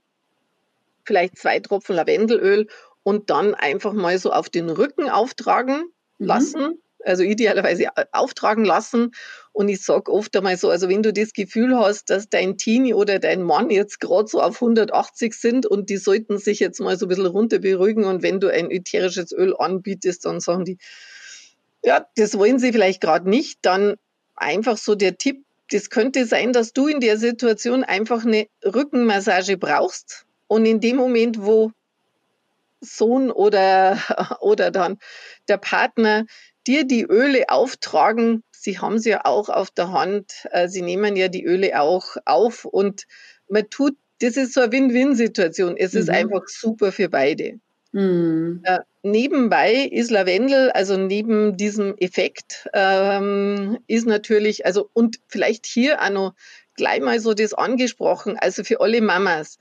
vielleicht 1.05 1.37
zwei 1.37 1.59
Tropfen 1.59 1.95
Lavendelöl 1.95 2.67
und 3.03 3.29
dann 3.29 3.55
einfach 3.55 3.93
mal 3.93 4.17
so 4.17 4.31
auf 4.31 4.49
den 4.49 4.69
Rücken 4.69 5.09
auftragen 5.09 5.83
mhm. 6.17 6.25
lassen. 6.25 6.81
Also 7.03 7.23
idealerweise 7.23 7.85
äh, 7.95 8.05
auftragen 8.11 8.63
lassen. 8.63 9.11
Und 9.53 9.69
ich 9.69 9.83
sage 9.83 10.11
oft 10.11 10.35
einmal 10.37 10.55
so, 10.57 10.69
also 10.69 10.87
wenn 10.87 11.01
du 11.01 11.11
das 11.11 11.33
Gefühl 11.33 11.75
hast, 11.75 12.11
dass 12.11 12.29
dein 12.29 12.57
Teenie 12.57 12.93
oder 12.93 13.17
dein 13.17 13.41
Mann 13.41 13.71
jetzt 13.71 13.99
gerade 13.99 14.27
so 14.27 14.39
auf 14.39 14.61
180 14.61 15.33
sind 15.33 15.65
und 15.65 15.89
die 15.89 15.97
sollten 15.97 16.37
sich 16.37 16.59
jetzt 16.59 16.79
mal 16.79 16.97
so 16.97 17.07
ein 17.07 17.09
bisschen 17.09 17.25
runter 17.25 17.57
beruhigen 17.57 18.03
und 18.03 18.21
wenn 18.21 18.39
du 18.39 18.53
ein 18.53 18.69
ätherisches 18.69 19.31
Öl 19.31 19.55
anbietest, 19.57 20.25
dann 20.25 20.39
sagen 20.39 20.63
die, 20.63 20.77
ja, 21.83 22.05
das 22.15 22.37
wollen 22.37 22.59
sie 22.59 22.71
vielleicht 22.71 23.01
gerade 23.01 23.27
nicht, 23.27 23.59
dann 23.63 23.95
einfach 24.41 24.77
so 24.77 24.95
der 24.95 25.17
Tipp, 25.17 25.43
das 25.71 25.89
könnte 25.89 26.25
sein, 26.25 26.53
dass 26.53 26.73
du 26.73 26.87
in 26.87 26.99
der 26.99 27.17
Situation 27.17 27.83
einfach 27.83 28.25
eine 28.25 28.47
Rückenmassage 28.65 29.57
brauchst 29.57 30.25
und 30.47 30.65
in 30.65 30.81
dem 30.81 30.97
Moment, 30.97 31.41
wo 31.41 31.71
Sohn 32.81 33.31
oder, 33.31 33.97
oder 34.41 34.71
dann 34.71 34.97
der 35.47 35.57
Partner 35.57 36.25
dir 36.67 36.85
die 36.85 37.03
Öle 37.03 37.49
auftragen, 37.49 38.43
sie 38.51 38.79
haben 38.79 38.99
sie 38.99 39.11
ja 39.11 39.25
auch 39.25 39.49
auf 39.49 39.71
der 39.71 39.91
Hand, 39.91 40.47
äh, 40.51 40.67
sie 40.67 40.81
nehmen 40.81 41.15
ja 41.15 41.27
die 41.27 41.45
Öle 41.45 41.79
auch 41.79 42.17
auf 42.25 42.65
und 42.65 43.05
man 43.47 43.69
tut, 43.69 43.95
das 44.19 44.37
ist 44.37 44.53
so 44.53 44.61
eine 44.61 44.71
Win-Win-Situation. 44.71 45.75
Es 45.77 45.93
mhm. 45.93 45.99
ist 45.99 46.09
einfach 46.09 46.47
super 46.47 46.91
für 46.91 47.09
beide. 47.09 47.59
Mhm. 47.93 48.61
Äh, 48.63 48.79
nebenbei 49.03 49.73
ist 49.91 50.11
Lavendel, 50.11 50.71
also 50.71 50.97
neben 50.97 51.57
diesem 51.57 51.95
Effekt, 51.97 52.69
ähm, 52.73 53.79
ist 53.87 54.07
natürlich, 54.07 54.65
also 54.65 54.89
und 54.93 55.19
vielleicht 55.27 55.65
hier 55.65 56.01
auch 56.01 56.09
noch 56.09 56.33
gleich 56.75 57.01
mal 57.01 57.19
so 57.19 57.33
das 57.33 57.53
angesprochen, 57.53 58.37
also 58.39 58.63
für 58.63 58.79
alle 58.79 59.01
Mamas. 59.01 59.57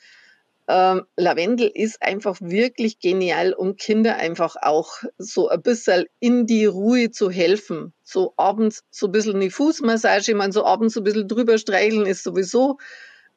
Ähm, 0.68 1.03
Lavendel 1.16 1.68
ist 1.74 2.01
einfach 2.01 2.39
wirklich 2.41 3.01
genial, 3.01 3.53
um 3.53 3.74
Kinder 3.74 4.16
einfach 4.16 4.55
auch 4.62 4.99
so 5.18 5.49
ein 5.49 5.62
bisschen 5.62 6.05
in 6.20 6.47
die 6.47 6.66
Ruhe 6.66 7.11
zu 7.11 7.31
helfen. 7.31 7.93
So 8.05 8.35
abends 8.37 8.85
so 8.91 9.07
ein 9.07 9.12
bisschen 9.12 9.37
eine 9.37 9.51
Fußmassage, 9.51 10.37
man 10.37 10.53
so 10.53 10.64
abends 10.64 10.95
so 10.95 11.01
ein 11.01 11.05
bisschen 11.05 11.26
drüber 11.26 11.59
streicheln 11.59 12.07
ist 12.07 12.22
sowieso. 12.22 12.78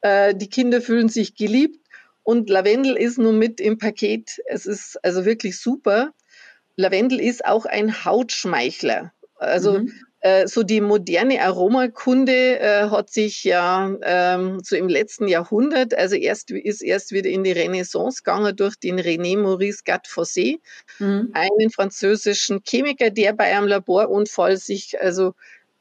Äh, 0.02 0.36
die 0.36 0.48
Kinder 0.48 0.80
fühlen 0.80 1.08
sich 1.08 1.34
geliebt 1.34 1.83
und 2.24 2.48
Lavendel 2.48 2.96
ist 2.96 3.18
nun 3.18 3.38
mit 3.38 3.60
im 3.60 3.78
Paket. 3.78 4.40
Es 4.46 4.66
ist 4.66 4.98
also 5.04 5.24
wirklich 5.24 5.60
super. 5.60 6.12
Lavendel 6.76 7.20
ist 7.20 7.44
auch 7.44 7.66
ein 7.66 8.04
Hautschmeichler. 8.04 9.12
Also 9.36 9.80
mhm. 9.80 9.92
äh, 10.20 10.48
so 10.48 10.62
die 10.62 10.80
moderne 10.80 11.42
Aromakunde 11.42 12.58
äh, 12.58 12.88
hat 12.88 13.10
sich 13.10 13.44
ja 13.44 13.94
ähm, 14.02 14.60
so 14.62 14.74
im 14.74 14.88
letzten 14.88 15.28
Jahrhundert, 15.28 15.94
also 15.94 16.16
erst 16.16 16.50
ist 16.50 16.82
erst 16.82 17.12
wieder 17.12 17.28
in 17.28 17.44
die 17.44 17.52
Renaissance 17.52 18.22
gegangen 18.22 18.56
durch 18.56 18.76
den 18.76 18.98
René 18.98 19.38
Maurice 19.38 19.82
Gattefossé, 19.84 20.60
mhm. 20.98 21.30
einen 21.34 21.70
französischen 21.70 22.62
Chemiker, 22.66 23.10
der 23.10 23.34
bei 23.34 23.54
einem 23.54 23.68
Laborunfall 23.68 24.56
sich 24.56 24.98
also 24.98 25.34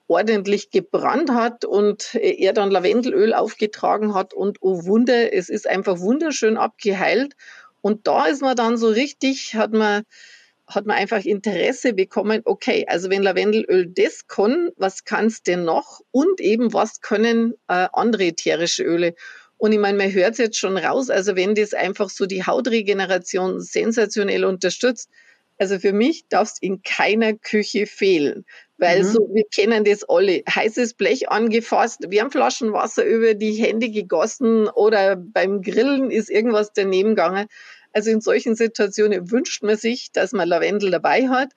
ordentlich 0.08 0.70
gebrannt 0.70 1.32
hat 1.32 1.66
und 1.66 2.16
er 2.16 2.54
dann 2.54 2.72
Lavendelöl 2.72 3.34
aufgetragen 3.34 4.14
hat 4.14 4.34
und 4.34 4.58
oh 4.62 4.86
Wunder, 4.86 5.34
es 5.34 5.50
ist 5.50 5.68
einfach 5.68 6.00
wunderschön 6.00 6.58
abgeheilt. 6.58 7.36
Und 7.82 8.08
da 8.08 8.28
ist 8.28 8.42
man 8.42 8.56
dann 8.56 8.78
so 8.78 8.88
richtig, 8.88 9.56
hat 9.56 9.72
man, 9.74 10.04
hat 10.68 10.86
man 10.86 10.98
einfach 10.98 11.26
Interesse 11.26 11.94
bekommen, 11.94 12.42
okay, 12.46 12.86
also 12.88 13.10
wenn 13.10 13.24
Lavendelöl 13.24 13.88
das 13.88 14.28
kann, 14.28 14.70
was 14.78 15.04
kann 15.04 15.26
es 15.26 15.44
denn 15.44 15.66
noch? 15.66 16.02
Und 16.12 16.40
eben, 16.40 16.74
was 16.74 17.02
können 17.02 17.54
äh, 17.68 17.88
andere 17.92 18.26
ätherische 18.26 18.84
Öle? 18.84 19.16
Und 19.58 19.72
ich 19.72 19.80
meine, 19.80 19.98
man 19.98 20.12
hört 20.12 20.34
es 20.34 20.38
jetzt 20.40 20.58
schon 20.58 20.78
raus, 20.78 21.10
also 21.10 21.36
wenn 21.36 21.56
das 21.56 21.74
einfach 21.74 22.10
so 22.10 22.26
die 22.26 22.46
Hautregeneration 22.46 23.62
sensationell 23.62 24.44
unterstützt, 24.44 25.10
also 25.58 25.80
für 25.80 25.94
mich 25.94 26.28
darf 26.30 26.52
es 26.52 26.58
in 26.62 26.82
keiner 26.84 27.34
Küche 27.34 27.86
fehlen. 27.86 28.46
Weil 28.78 29.04
mhm. 29.04 29.08
so, 29.08 29.30
wir 29.34 29.44
kennen 29.54 29.84
das 29.84 30.04
alle. 30.04 30.44
Heißes 30.50 30.96
Blech 30.96 31.30
angefasst, 31.30 32.02
wir 32.10 32.22
haben 32.22 32.32
Flaschenwasser 32.32 33.06
über 33.06 33.34
die 33.34 33.54
Hände 33.54 33.90
gegossen 33.90 34.68
oder 34.68 35.16
beim 35.16 35.62
Grillen 35.62 36.12
ist 36.12 36.30
irgendwas 36.30 36.74
daneben 36.74 37.10
gegangen. 37.10 37.48
Also 37.94 38.10
in 38.10 38.22
solchen 38.22 38.56
Situationen 38.56 39.32
wünscht 39.32 39.64
man 39.64 39.78
sich, 39.78 40.12
dass 40.12 40.32
man 40.32 40.50
Lavendel 40.50 40.92
dabei 40.92 41.30
hat. 41.30 41.52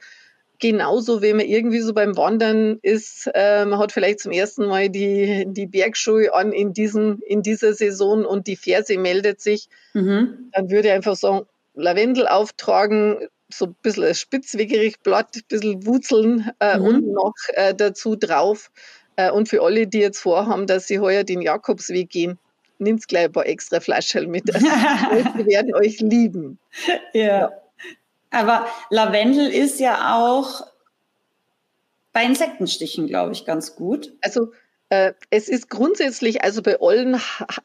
Genauso, 0.58 1.20
wenn 1.20 1.36
man 1.36 1.46
irgendwie 1.46 1.80
so 1.80 1.92
beim 1.92 2.16
Wandern 2.16 2.78
ist, 2.80 3.28
äh, 3.34 3.64
man 3.66 3.78
hat 3.78 3.92
vielleicht 3.92 4.20
zum 4.20 4.32
ersten 4.32 4.66
Mal 4.66 4.88
die, 4.88 5.44
die 5.48 5.66
Bergschuhe 5.66 6.32
an 6.34 6.52
in, 6.52 6.72
diesen, 6.72 7.20
in 7.22 7.42
dieser 7.42 7.74
Saison 7.74 8.24
und 8.24 8.46
die 8.46 8.56
Ferse 8.56 8.96
meldet 8.98 9.40
sich, 9.40 9.68
mhm. 9.92 10.50
dann 10.52 10.70
würde 10.70 10.88
ich 10.88 10.94
einfach 10.94 11.16
sagen, 11.16 11.46
Lavendel 11.74 12.26
auftragen, 12.26 13.28
so 13.48 13.66
ein 13.66 13.76
bisschen 13.82 14.14
spitzwegerig 14.14 15.00
Blatt, 15.02 15.36
ein 15.36 15.42
bisschen 15.48 15.86
Wurzeln 15.86 16.50
äh, 16.60 16.78
mhm. 16.78 16.84
und 16.84 17.12
noch 17.12 17.34
äh, 17.48 17.74
dazu 17.74 18.16
drauf. 18.16 18.70
Äh, 19.16 19.30
und 19.30 19.48
für 19.48 19.62
alle, 19.62 19.86
die 19.86 20.00
jetzt 20.00 20.18
vorhaben, 20.18 20.66
dass 20.66 20.86
sie 20.86 20.98
heuer 20.98 21.24
den 21.24 21.40
Jakobsweg 21.40 22.10
gehen, 22.10 22.38
nimmt 22.78 23.06
gleich 23.08 23.26
ein 23.26 23.32
paar 23.32 23.46
extra 23.46 23.80
Flaschen 23.80 24.30
mit. 24.30 24.44
Also, 24.54 25.38
wir 25.38 25.46
werden 25.46 25.74
euch 25.74 26.00
lieben. 26.00 26.58
Ja. 27.12 27.22
ja. 27.24 27.52
Aber 28.30 28.66
Lavendel 28.90 29.48
ist 29.48 29.80
ja 29.80 30.16
auch 30.16 30.66
bei 32.12 32.24
Insektenstichen, 32.24 33.06
glaube 33.06 33.32
ich, 33.32 33.44
ganz 33.44 33.76
gut. 33.76 34.12
Also 34.22 34.52
es 34.88 35.48
ist 35.48 35.68
grundsätzlich, 35.68 36.42
also 36.44 36.62
bei 36.62 36.78
allen, 36.80 37.20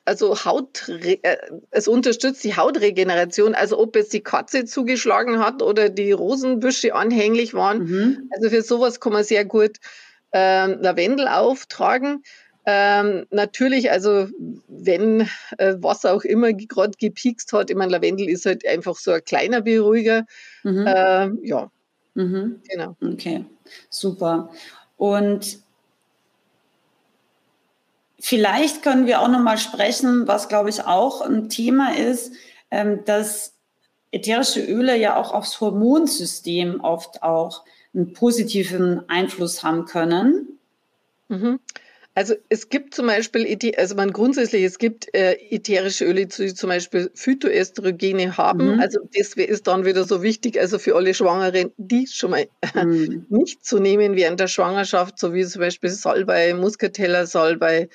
also 0.06 0.44
Haut, 0.44 0.90
äh, 0.90 1.38
es 1.70 1.88
unterstützt 1.88 2.44
die 2.44 2.56
Hautregeneration, 2.56 3.54
also 3.54 3.78
ob 3.80 3.96
jetzt 3.96 4.14
die 4.14 4.22
Katze 4.22 4.66
zugeschlagen 4.66 5.40
hat 5.40 5.62
oder 5.62 5.90
die 5.90 6.12
Rosenbüsche 6.12 6.96
anhänglich 6.96 7.54
waren. 7.54 7.84
Mhm. 7.84 8.30
Also 8.32 8.50
für 8.50 8.64
sowas 8.64 9.00
kann 9.00 9.14
man 9.14 9.24
sehr 9.24 9.46
gut 9.46 9.78
ähm, 10.32 10.80
Lavendel 10.82 11.28
auftragen. 11.28 12.24
Ähm, 12.66 13.28
natürlich, 13.30 13.92
also 13.92 14.28
wenn 14.68 15.22
äh, 15.58 15.76
was 15.78 16.06
auch 16.06 16.24
immer 16.24 16.54
gerade 16.54 16.94
gepiekst 17.00 17.54
hat, 17.54 17.70
ich 17.70 17.76
meine, 17.76 17.92
Lavendel 17.92 18.30
ist 18.30 18.48
halt 18.48 18.66
einfach 18.68 18.96
so 18.96 19.12
ein 19.12 19.24
kleiner 19.24 19.62
Beruhiger. 19.62 20.26
Mhm. 20.64 20.86
Ähm, 20.88 21.40
ja, 21.44 21.72
mhm. 22.16 22.62
genau. 22.68 22.96
Okay, 23.00 23.46
super. 23.90 24.52
Und 24.98 25.60
Vielleicht 28.24 28.84
können 28.84 29.08
wir 29.08 29.20
auch 29.20 29.28
noch 29.28 29.40
mal 29.40 29.58
sprechen, 29.58 30.28
was 30.28 30.48
glaube 30.48 30.70
ich 30.70 30.86
auch 30.86 31.22
ein 31.22 31.50
Thema 31.50 31.96
ist, 31.96 32.34
ähm, 32.70 33.04
dass 33.06 33.56
ätherische 34.12 34.62
Öle 34.62 34.96
ja 34.96 35.16
auch 35.16 35.34
aufs 35.34 35.60
Hormonsystem 35.60 36.82
oft 36.82 37.24
auch 37.24 37.64
einen 37.96 38.14
positiven 38.14 39.10
Einfluss 39.10 39.64
haben 39.64 39.86
können. 39.86 40.60
Mhm. 41.30 41.60
Also 42.14 42.36
es 42.50 42.68
gibt 42.68 42.94
zum 42.94 43.08
Beispiel, 43.08 43.58
also 43.78 43.96
man 43.96 44.12
grundsätzlich, 44.12 44.64
es 44.64 44.78
gibt 44.78 45.14
äh, 45.16 45.38
ätherische 45.50 46.04
Öle, 46.04 46.26
die 46.26 46.54
zum 46.54 46.70
Beispiel 46.70 47.10
Phytoestrogene 47.14 48.36
haben. 48.36 48.76
Mhm. 48.76 48.80
Also 48.82 49.00
das 49.18 49.34
ist 49.34 49.68
dann 49.68 49.86
wieder 49.86 50.04
so 50.04 50.22
wichtig, 50.22 50.60
also 50.60 50.78
für 50.78 50.96
alle 50.96 51.14
Schwangeren, 51.14 51.72
die 51.78 52.08
schon 52.08 52.32
mal 52.32 52.48
mhm. 52.76 53.26
nicht 53.30 53.66
zu 53.66 53.80
nehmen 53.80 54.18
während 54.18 54.42
der 54.42 54.48
Schwangerschaft, 54.48 55.20
so 55.20 55.34
wie 55.34 55.46
zum 55.46 55.62
Beispiel 55.62 55.90
Salbei, 55.90 56.54
Muscatella, 56.54 57.26
Salbei 57.26 57.88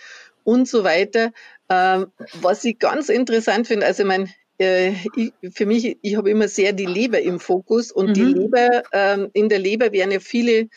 und 0.44 0.66
so 0.66 0.82
weiter. 0.82 1.32
Ähm, 1.68 2.06
was 2.40 2.64
ich 2.64 2.78
ganz 2.78 3.10
interessant 3.10 3.66
finde, 3.66 3.84
also 3.84 4.02
ich 4.02 4.08
meine, 4.08 4.28
äh, 4.58 4.92
ich, 5.14 5.32
für 5.52 5.66
mich, 5.66 5.98
ich 6.00 6.16
habe 6.16 6.30
immer 6.30 6.48
sehr 6.48 6.72
die 6.72 6.86
Leber 6.86 7.20
im 7.20 7.38
Fokus 7.38 7.92
und 7.92 8.08
mhm. 8.10 8.14
die 8.14 8.24
Leber, 8.24 8.82
ähm, 8.92 9.28
in 9.34 9.50
der 9.50 9.58
Leber 9.58 9.92
werden 9.92 10.10
ja 10.10 10.20
viele 10.20 10.68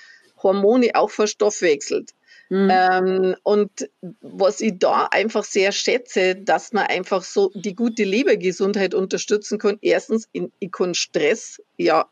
Hormone 0.43 0.89
auch 0.95 1.09
verstoffwechselt. 1.09 2.11
Mhm. 2.49 2.69
Ähm, 2.71 3.35
und 3.43 3.89
was 4.21 4.59
ich 4.59 4.73
da 4.79 5.07
einfach 5.11 5.43
sehr 5.43 5.71
schätze, 5.71 6.35
dass 6.35 6.73
man 6.73 6.87
einfach 6.87 7.23
so 7.23 7.51
die 7.53 7.75
gute 7.75 8.03
Lebergesundheit 8.03 8.93
unterstützen 8.93 9.59
kann. 9.59 9.77
Erstens, 9.81 10.27
in, 10.31 10.51
ich 10.59 10.71
kann 10.71 10.95
Stress 10.95 11.61
ja 11.77 12.09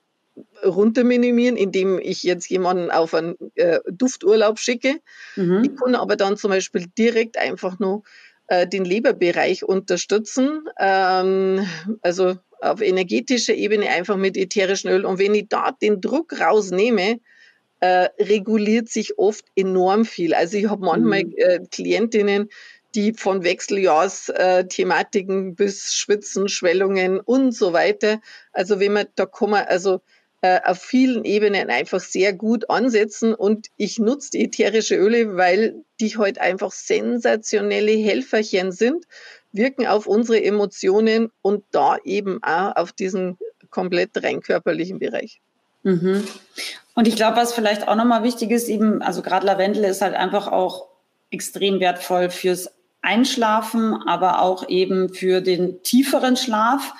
runter 0.63 1.03
minimieren, 1.03 1.57
indem 1.57 1.99
ich 1.99 2.21
jetzt 2.21 2.49
jemanden 2.49 2.91
auf 2.91 3.13
einen 3.15 3.35
äh, 3.55 3.79
Dufturlaub 3.89 4.59
schicke. 4.59 4.97
Mhm. 5.35 5.63
Ich 5.63 5.75
kann 5.75 5.95
aber 5.95 6.15
dann 6.15 6.37
zum 6.37 6.51
Beispiel 6.51 6.85
direkt 6.97 7.37
einfach 7.37 7.79
nur 7.79 8.03
äh, 8.47 8.67
den 8.67 8.85
Leberbereich 8.85 9.63
unterstützen. 9.63 10.67
Ähm, 10.79 11.67
also 12.01 12.35
auf 12.61 12.81
energetischer 12.81 13.55
Ebene 13.55 13.89
einfach 13.89 14.17
mit 14.17 14.37
ätherischen 14.37 14.89
Öl. 14.89 15.05
Und 15.05 15.19
wenn 15.19 15.35
ich 15.35 15.47
da 15.49 15.71
den 15.71 16.01
Druck 16.01 16.39
rausnehme, 16.39 17.19
äh, 17.79 18.09
reguliert 18.19 18.89
sich 18.89 19.17
oft 19.17 19.45
enorm 19.55 20.03
viel. 20.05 20.33
Also 20.33 20.57
ich 20.57 20.69
habe 20.69 20.85
manchmal 20.85 21.23
mhm. 21.25 21.33
äh, 21.37 21.59
Klientinnen, 21.71 22.49
die 22.95 23.13
von 23.13 23.43
Wechseljahrsthematiken 23.43 25.55
bis 25.55 25.93
Schwitzen, 25.93 26.49
Schwellungen 26.49 27.19
und 27.19 27.53
so 27.53 27.73
weiter. 27.73 28.19
Also 28.53 28.79
wenn 28.79 28.93
man, 28.93 29.07
da 29.15 29.25
kann 29.25 29.49
man 29.51 29.65
also 29.65 30.01
äh, 30.41 30.59
auf 30.63 30.81
vielen 30.81 31.25
Ebenen 31.25 31.69
einfach 31.69 31.99
sehr 31.99 32.33
gut 32.33 32.69
ansetzen 32.69 33.33
und 33.33 33.67
ich 33.77 33.99
nutze 33.99 34.31
die 34.31 34.45
ätherische 34.45 34.95
Öle, 34.95 35.35
weil 35.35 35.83
die 35.99 36.09
heute 36.09 36.21
halt 36.21 36.39
einfach 36.39 36.71
sensationelle 36.71 37.91
Helferchen 37.91 38.71
sind, 38.71 39.05
wirken 39.51 39.87
auf 39.87 40.07
unsere 40.07 40.43
Emotionen 40.43 41.31
und 41.41 41.63
da 41.71 41.97
eben 42.03 42.41
auch 42.43 42.75
auf 42.75 42.91
diesen 42.91 43.37
komplett 43.69 44.11
rein 44.23 44.41
körperlichen 44.41 44.99
Bereich. 44.99 45.41
Mhm. 45.87 46.27
Und 46.95 47.07
ich 47.07 47.15
glaube, 47.15 47.37
was 47.37 47.53
vielleicht 47.53 47.87
auch 47.87 47.95
nochmal 47.95 48.23
wichtig 48.23 48.51
ist, 48.51 48.67
eben, 48.67 49.01
also 49.01 49.21
gerade 49.21 49.45
Lavendel 49.45 49.85
ist 49.85 50.01
halt 50.01 50.15
einfach 50.15 50.47
auch 50.47 50.87
extrem 51.29 51.79
wertvoll 51.79 52.29
fürs 52.29 52.69
Einschlafen, 53.01 53.93
aber 54.05 54.41
auch 54.41 54.67
eben 54.67 55.13
für 55.13 55.39
den 55.39 55.81
tieferen 55.83 56.35
Schlaf. 56.35 56.93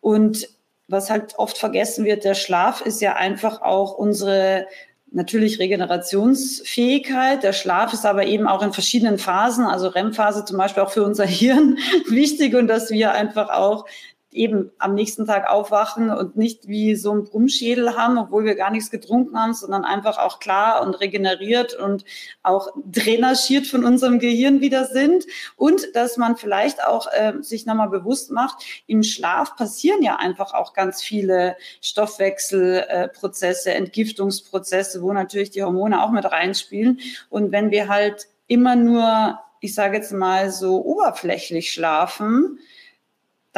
Und 0.00 0.48
was 0.86 1.10
halt 1.10 1.36
oft 1.36 1.58
vergessen 1.58 2.04
wird, 2.04 2.24
der 2.24 2.34
Schlaf 2.34 2.80
ist 2.80 3.00
ja 3.00 3.16
einfach 3.16 3.60
auch 3.60 3.94
unsere 3.94 4.66
natürlich 5.10 5.58
Regenerationsfähigkeit. 5.58 7.42
Der 7.42 7.52
Schlaf 7.52 7.92
ist 7.92 8.06
aber 8.06 8.26
eben 8.26 8.46
auch 8.46 8.62
in 8.62 8.72
verschiedenen 8.72 9.18
Phasen, 9.18 9.64
also 9.64 9.88
REM-Phase 9.88 10.44
zum 10.44 10.58
Beispiel 10.58 10.82
auch 10.82 10.92
für 10.92 11.02
unser 11.02 11.26
Hirn 11.26 11.78
wichtig 12.08 12.54
und 12.54 12.68
dass 12.68 12.90
wir 12.90 13.12
einfach 13.12 13.48
auch 13.48 13.86
eben 14.30 14.70
am 14.78 14.94
nächsten 14.94 15.26
Tag 15.26 15.48
aufwachen 15.48 16.10
und 16.10 16.36
nicht 16.36 16.68
wie 16.68 16.94
so 16.96 17.12
ein 17.12 17.24
Brummschädel 17.24 17.96
haben, 17.96 18.18
obwohl 18.18 18.44
wir 18.44 18.56
gar 18.56 18.70
nichts 18.70 18.90
getrunken 18.90 19.38
haben, 19.38 19.54
sondern 19.54 19.84
einfach 19.84 20.18
auch 20.18 20.38
klar 20.38 20.82
und 20.82 20.94
regeneriert 21.00 21.74
und 21.74 22.04
auch 22.42 22.68
drainagiert 22.84 23.66
von 23.66 23.84
unserem 23.84 24.18
Gehirn 24.18 24.60
wieder 24.60 24.84
sind. 24.84 25.24
Und 25.56 25.94
dass 25.94 26.18
man 26.18 26.36
vielleicht 26.36 26.84
auch 26.84 27.06
äh, 27.10 27.34
sich 27.40 27.64
nochmal 27.64 27.88
bewusst 27.88 28.30
macht, 28.30 28.62
im 28.86 29.02
Schlaf 29.02 29.56
passieren 29.56 30.02
ja 30.02 30.16
einfach 30.16 30.52
auch 30.52 30.74
ganz 30.74 31.02
viele 31.02 31.56
Stoffwechselprozesse, 31.80 33.72
Entgiftungsprozesse, 33.72 35.00
wo 35.00 35.12
natürlich 35.12 35.50
die 35.50 35.62
Hormone 35.62 36.02
auch 36.02 36.10
mit 36.10 36.26
reinspielen. 36.26 37.00
Und 37.30 37.50
wenn 37.50 37.70
wir 37.70 37.88
halt 37.88 38.28
immer 38.46 38.76
nur, 38.76 39.38
ich 39.60 39.74
sage 39.74 39.96
jetzt 39.96 40.12
mal 40.12 40.50
so 40.50 40.84
oberflächlich 40.84 41.72
schlafen, 41.72 42.58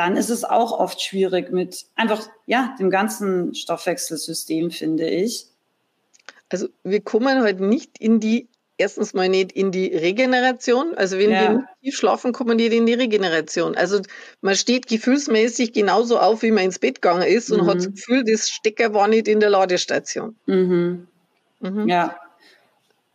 dann 0.00 0.16
ist 0.16 0.30
es 0.30 0.44
auch 0.44 0.72
oft 0.72 1.02
schwierig 1.02 1.52
mit 1.52 1.84
einfach, 1.94 2.26
ja, 2.46 2.74
dem 2.80 2.88
ganzen 2.88 3.54
Stoffwechselsystem, 3.54 4.70
finde 4.70 5.06
ich. 5.06 5.46
Also 6.48 6.68
wir 6.82 7.02
kommen 7.02 7.42
halt 7.42 7.60
nicht 7.60 7.98
in 7.98 8.18
die, 8.18 8.48
erstens 8.78 9.12
mal 9.12 9.28
nicht 9.28 9.52
in 9.52 9.72
die 9.72 9.88
Regeneration. 9.94 10.94
Also 10.94 11.18
wenn 11.18 11.30
ja. 11.30 11.42
wir 11.42 11.50
nicht 11.50 11.68
tief 11.82 11.96
schlafen, 11.96 12.32
kommen 12.32 12.48
wir 12.48 12.56
nicht 12.56 12.72
in 12.72 12.86
die 12.86 12.94
Regeneration. 12.94 13.74
Also 13.74 14.00
man 14.40 14.56
steht 14.56 14.86
gefühlsmäßig 14.86 15.74
genauso 15.74 16.18
auf, 16.18 16.42
wie 16.42 16.50
man 16.50 16.64
ins 16.64 16.78
Bett 16.78 17.02
gegangen 17.02 17.28
ist 17.28 17.50
und 17.50 17.64
mhm. 17.64 17.66
hat 17.66 17.76
das 17.76 17.90
Gefühl, 17.90 18.24
das 18.24 18.48
Stecker 18.48 18.94
war 18.94 19.06
nicht 19.06 19.28
in 19.28 19.38
der 19.38 19.50
Ladestation. 19.50 20.34
Mhm. 20.46 21.08
Mhm. 21.60 21.88
Ja, 21.88 22.16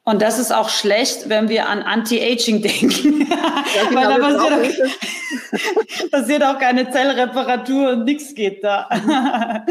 und 0.06 0.22
das 0.22 0.38
ist 0.38 0.52
auch 0.52 0.70
schlecht, 0.70 1.30
wenn 1.30 1.50
wir 1.50 1.68
an 1.68 1.82
Anti-Aging 1.82 2.62
denken. 2.62 3.28
Ja, 3.28 3.90
genau, 3.90 3.96
Weil 3.96 4.08
da 4.08 4.18
passiert 4.20 4.82
auch, 4.84 6.12
passiert 6.12 6.44
auch, 6.44 6.60
keine 6.60 6.92
Zellreparatur 6.92 7.90
und 7.90 8.06
nichts 8.06 8.36
geht 8.36 8.64
da. 8.64 8.88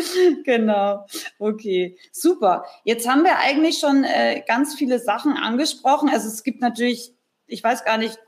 genau. 0.45 1.07
Okay, 1.39 1.97
super. 2.11 2.65
Jetzt 2.83 3.09
haben 3.09 3.23
wir 3.23 3.39
eigentlich 3.39 3.79
schon 3.79 4.03
äh, 4.03 4.43
ganz 4.47 4.75
viele 4.75 4.99
Sachen 4.99 5.37
angesprochen. 5.37 6.11
Also 6.11 6.27
es 6.27 6.43
gibt 6.43 6.61
natürlich, 6.61 7.15
ich 7.47 7.63
weiß 7.63 7.85
gar 7.85 7.97
nicht, 7.97 8.19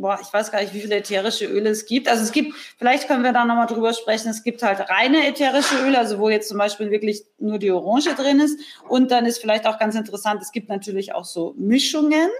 boah, 0.00 0.18
ich 0.20 0.32
weiß 0.32 0.50
gar 0.50 0.60
nicht, 0.60 0.72
wie 0.72 0.80
viele 0.80 0.96
ätherische 0.96 1.46
Öle 1.46 1.70
es 1.70 1.84
gibt. 1.86 2.08
Also 2.08 2.22
es 2.22 2.32
gibt, 2.32 2.54
vielleicht 2.78 3.06
können 3.06 3.22
wir 3.22 3.32
da 3.32 3.44
nochmal 3.44 3.66
drüber 3.66 3.92
sprechen, 3.92 4.30
es 4.30 4.42
gibt 4.42 4.62
halt 4.62 4.88
reine 4.88 5.26
ätherische 5.26 5.76
Öle, 5.84 5.98
also 5.98 6.18
wo 6.18 6.28
jetzt 6.28 6.48
zum 6.48 6.58
Beispiel 6.58 6.90
wirklich 6.90 7.24
nur 7.38 7.58
die 7.58 7.70
Orange 7.70 8.14
drin 8.14 8.40
ist. 8.40 8.58
Und 8.88 9.10
dann 9.10 9.26
ist 9.26 9.38
vielleicht 9.38 9.66
auch 9.66 9.78
ganz 9.78 9.94
interessant, 9.94 10.42
es 10.42 10.52
gibt 10.52 10.68
natürlich 10.68 11.12
auch 11.12 11.24
so 11.24 11.54
Mischungen, 11.58 12.30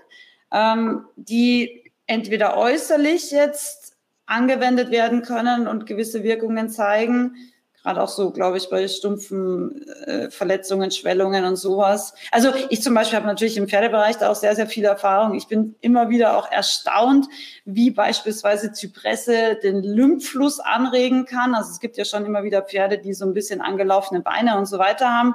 ähm, 0.53 1.05
die 1.17 1.93
entweder 2.07 2.57
äußerlich 2.57 3.31
jetzt 3.31 3.97
angewendet 4.27 4.91
werden 4.91 5.23
können 5.23 5.69
und 5.69 5.87
gewisse 5.87 6.23
Wirkungen 6.23 6.71
zeigen 6.71 7.37
Gerade 7.83 8.03
auch 8.03 8.09
so, 8.09 8.31
glaube 8.31 8.59
ich, 8.59 8.69
bei 8.69 8.87
stumpfen 8.89 9.83
äh, 10.07 10.31
Verletzungen, 10.31 10.91
Schwellungen 10.91 11.45
und 11.45 11.57
sowas. 11.57 12.13
Also 12.31 12.53
ich 12.69 12.83
zum 12.83 12.93
Beispiel 12.95 13.17
habe 13.17 13.27
natürlich 13.27 13.57
im 13.57 13.69
Pferdebereich 13.69 14.17
da 14.17 14.31
auch 14.31 14.35
sehr, 14.35 14.55
sehr 14.55 14.67
viel 14.67 14.85
Erfahrung. 14.85 15.35
Ich 15.35 15.47
bin 15.47 15.75
immer 15.81 16.11
wieder 16.11 16.37
auch 16.37 16.51
erstaunt, 16.51 17.27
wie 17.65 17.91
beispielsweise 17.91 18.73
Zypresse 18.73 19.59
den 19.63 19.83
Lymphfluss 19.83 20.61
anregen 20.61 21.25
kann. 21.25 21.55
Also 21.55 21.71
es 21.71 21.81
gibt 21.81 21.97
ja 21.97 22.05
schon 22.05 22.27
immer 22.27 22.43
wieder 22.43 22.63
Pferde, 22.63 22.99
die 22.99 23.15
so 23.15 23.25
ein 23.25 23.33
bisschen 23.33 23.63
angelaufene 23.63 24.21
Beine 24.21 24.59
und 24.59 24.67
so 24.67 24.79
weiter 24.79 25.09
haben. 25.09 25.35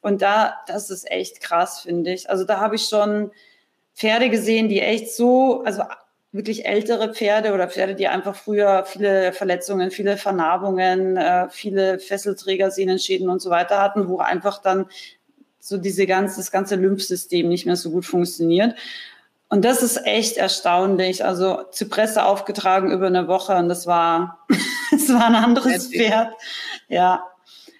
Und 0.00 0.20
da, 0.20 0.54
das 0.66 0.90
ist 0.90 1.10
echt 1.10 1.40
krass, 1.40 1.80
finde 1.80 2.12
ich. 2.12 2.28
Also 2.28 2.44
da 2.44 2.60
habe 2.60 2.74
ich 2.74 2.86
schon 2.88 3.30
Pferde 3.94 4.30
gesehen, 4.30 4.68
die 4.68 4.80
echt 4.80 5.14
so, 5.14 5.62
also 5.62 5.84
wirklich 6.34 6.66
ältere 6.66 7.14
Pferde 7.14 7.54
oder 7.54 7.68
Pferde, 7.68 7.94
die 7.94 8.08
einfach 8.08 8.34
früher 8.34 8.84
viele 8.86 9.32
Verletzungen, 9.32 9.92
viele 9.92 10.16
Vernarbungen, 10.16 11.16
äh, 11.16 11.48
viele 11.48 12.00
Fesselträger, 12.00 12.72
Sehnenschäden 12.72 13.28
und 13.28 13.40
so 13.40 13.50
weiter 13.50 13.80
hatten, 13.80 14.08
wo 14.08 14.18
einfach 14.18 14.60
dann 14.60 14.86
so 15.60 15.78
diese 15.78 16.06
ganze, 16.06 16.38
das 16.38 16.50
ganze 16.50 16.74
Lymphsystem 16.74 17.48
nicht 17.48 17.66
mehr 17.66 17.76
so 17.76 17.92
gut 17.92 18.04
funktioniert. 18.04 18.74
Und 19.48 19.64
das 19.64 19.80
ist 19.84 20.04
echt 20.04 20.36
erstaunlich. 20.36 21.24
Also 21.24 21.62
Zypresse 21.70 22.24
aufgetragen 22.24 22.90
über 22.90 23.06
eine 23.06 23.28
Woche 23.28 23.54
und 23.54 23.68
das 23.68 23.86
war, 23.86 24.44
das 24.90 25.08
war 25.10 25.26
ein 25.26 25.36
anderes 25.36 25.86
Pferd. 25.86 26.32
Ja. 26.88 27.24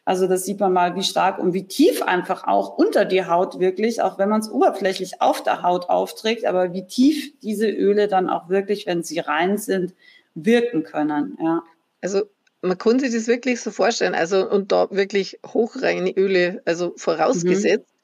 Also 0.04 0.26
das 0.26 0.44
sieht 0.44 0.60
man 0.60 0.72
mal, 0.72 0.96
wie 0.96 1.02
stark 1.02 1.38
und 1.38 1.54
wie 1.54 1.66
tief 1.66 2.02
einfach 2.02 2.46
auch 2.46 2.76
unter 2.76 3.04
die 3.04 3.24
Haut 3.24 3.58
wirklich, 3.58 4.02
auch 4.02 4.18
wenn 4.18 4.28
man 4.28 4.40
es 4.40 4.50
oberflächlich 4.50 5.22
auf 5.22 5.42
der 5.42 5.62
Haut 5.62 5.88
aufträgt, 5.88 6.44
aber 6.44 6.74
wie 6.74 6.86
tief 6.86 7.32
diese 7.40 7.68
Öle 7.68 8.06
dann 8.06 8.28
auch 8.28 8.48
wirklich, 8.50 8.86
wenn 8.86 9.02
sie 9.02 9.18
rein 9.20 9.56
sind, 9.56 9.94
wirken 10.34 10.82
können. 10.82 11.38
Ja. 11.42 11.62
Also 12.02 12.22
man 12.60 12.76
kann 12.76 12.98
sich 12.98 13.14
das 13.14 13.28
wirklich 13.28 13.60
so 13.60 13.70
vorstellen, 13.70 14.14
also 14.14 14.48
und 14.48 14.72
da 14.72 14.90
wirklich 14.90 15.38
hochreine 15.46 16.10
Öle, 16.10 16.60
also 16.66 16.92
vorausgesetzt, 16.96 17.88
mhm. 17.88 17.94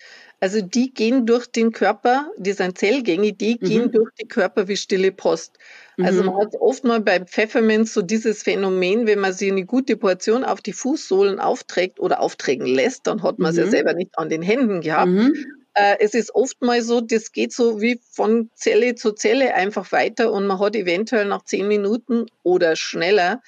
Also 0.41 0.63
die 0.63 0.93
gehen 0.93 1.27
durch 1.27 1.47
den 1.47 1.71
Körper, 1.71 2.31
die 2.39 2.53
sind 2.53 2.79
Zellgänge, 2.79 3.35
die 3.35 3.59
mhm. 3.61 3.67
gehen 3.67 3.93
durch 3.93 4.11
den 4.15 4.29
Körper 4.29 4.69
wie 4.69 4.77
stille 4.77 5.13
Post. 5.13 5.59
Also 6.05 6.23
man 6.25 6.35
mhm. 6.35 6.41
hat 6.41 6.55
oft 6.57 6.85
mal 6.85 7.01
bei 7.01 7.21
Pfefferminz 7.21 7.93
so 7.93 8.03
dieses 8.03 8.43
Phänomen, 8.43 9.07
wenn 9.07 9.19
man 9.19 9.33
sich 9.33 9.51
eine 9.51 9.65
gute 9.65 9.97
Portion 9.97 10.45
auf 10.45 10.61
die 10.61 10.73
Fußsohlen 10.73 11.41
aufträgt 11.41 12.01
oder 12.01 12.21
aufträgen 12.21 12.67
lässt, 12.67 13.07
dann 13.07 13.23
hat 13.23 13.39
man 13.39 13.51
es 13.51 13.57
ja 13.57 13.67
mhm. 13.67 13.71
selber 13.71 13.95
nicht 13.95 14.19
an 14.19 14.29
den 14.29 14.43
Händen 14.43 14.81
gehabt. 14.81 15.11
Mhm. 15.11 15.35
Äh, 15.75 15.97
es 16.01 16.15
ist 16.15 16.35
oft 16.35 16.61
mal 16.63 16.83
so, 16.83 17.01
das 17.01 17.33
geht 17.33 17.53
so 17.53 17.81
wie 17.81 18.01
von 18.11 18.51
Zelle 18.55 18.97
zu 18.97 19.13
Zelle 19.13 19.55
einfach 19.55 19.93
weiter 19.93 20.33
und 20.33 20.47
man 20.47 20.59
hat 20.59 20.75
eventuell 20.75 21.27
nach 21.27 21.45
zehn 21.45 21.69
Minuten 21.69 22.27
oder 22.43 22.77
schneller 22.77 23.41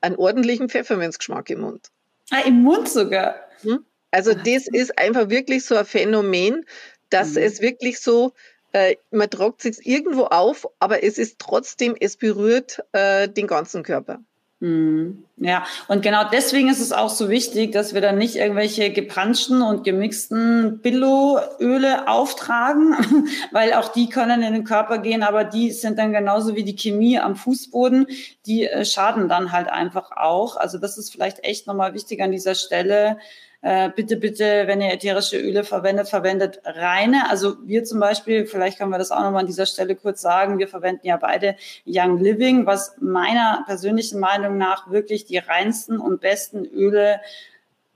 einen 0.00 0.16
ordentlichen 0.16 0.68
Pfefferminzgeschmack 0.68 1.50
im 1.50 1.60
Mund. 1.60 1.88
Ah, 2.30 2.42
im 2.46 2.62
Mund 2.62 2.88
sogar? 2.88 3.36
Hm? 3.62 3.84
Also 4.10 4.32
das 4.32 4.68
ist 4.68 4.98
einfach 4.98 5.28
wirklich 5.28 5.64
so 5.64 5.74
ein 5.74 5.84
Phänomen, 5.84 6.64
dass 7.10 7.32
mhm. 7.32 7.42
es 7.42 7.60
wirklich 7.60 7.98
so, 8.00 8.32
äh, 8.74 8.96
man 9.12 9.30
tragt 9.30 9.62
sich 9.62 9.86
irgendwo 9.86 10.24
auf, 10.24 10.68
aber 10.80 11.04
es 11.04 11.16
ist 11.16 11.38
trotzdem, 11.38 11.96
es 11.98 12.16
berührt 12.16 12.82
äh, 12.92 13.28
den 13.28 13.46
ganzen 13.46 13.84
Körper. 13.84 14.18
Mhm. 14.58 15.24
Ja, 15.36 15.64
und 15.86 16.02
genau 16.02 16.22
deswegen 16.32 16.68
ist 16.68 16.80
es 16.80 16.90
auch 16.90 17.10
so 17.10 17.28
wichtig, 17.28 17.70
dass 17.70 17.94
wir 17.94 18.00
dann 18.00 18.18
nicht 18.18 18.34
irgendwelche 18.34 18.90
gepanschten 18.90 19.62
und 19.62 19.84
gemixten 19.84 20.80
Billo-Öle 20.80 22.08
auftragen, 22.08 22.96
weil 23.52 23.74
auch 23.74 23.88
die 23.88 24.08
können 24.08 24.42
in 24.42 24.52
den 24.52 24.64
Körper 24.64 24.98
gehen, 24.98 25.22
aber 25.22 25.44
die 25.44 25.70
sind 25.70 25.98
dann 25.98 26.12
genauso 26.12 26.56
wie 26.56 26.64
die 26.64 26.76
Chemie 26.76 27.20
am 27.20 27.36
Fußboden, 27.36 28.08
die 28.46 28.66
äh, 28.66 28.84
schaden 28.84 29.28
dann 29.28 29.52
halt 29.52 29.68
einfach 29.68 30.10
auch. 30.12 30.56
Also 30.56 30.78
das 30.78 30.98
ist 30.98 31.12
vielleicht 31.12 31.44
echt 31.44 31.68
nochmal 31.68 31.94
wichtig 31.94 32.20
an 32.20 32.32
dieser 32.32 32.56
Stelle, 32.56 33.18
äh, 33.64 33.88
bitte, 33.88 34.18
bitte, 34.18 34.64
wenn 34.66 34.82
ihr 34.82 34.92
ätherische 34.92 35.38
Öle 35.38 35.64
verwendet, 35.64 36.10
verwendet 36.10 36.60
reine. 36.66 37.30
Also 37.30 37.56
wir 37.64 37.82
zum 37.84 37.98
Beispiel, 37.98 38.44
vielleicht 38.44 38.76
können 38.76 38.90
wir 38.90 38.98
das 38.98 39.10
auch 39.10 39.22
nochmal 39.22 39.40
an 39.40 39.46
dieser 39.46 39.64
Stelle 39.64 39.96
kurz 39.96 40.20
sagen, 40.20 40.58
wir 40.58 40.68
verwenden 40.68 41.06
ja 41.06 41.16
beide 41.16 41.56
Young 41.86 42.18
Living, 42.18 42.66
was 42.66 42.94
meiner 43.00 43.64
persönlichen 43.64 44.20
Meinung 44.20 44.58
nach 44.58 44.90
wirklich 44.90 45.24
die 45.24 45.38
reinsten 45.38 45.98
und 45.98 46.20
besten 46.20 46.66
Öle 46.66 47.22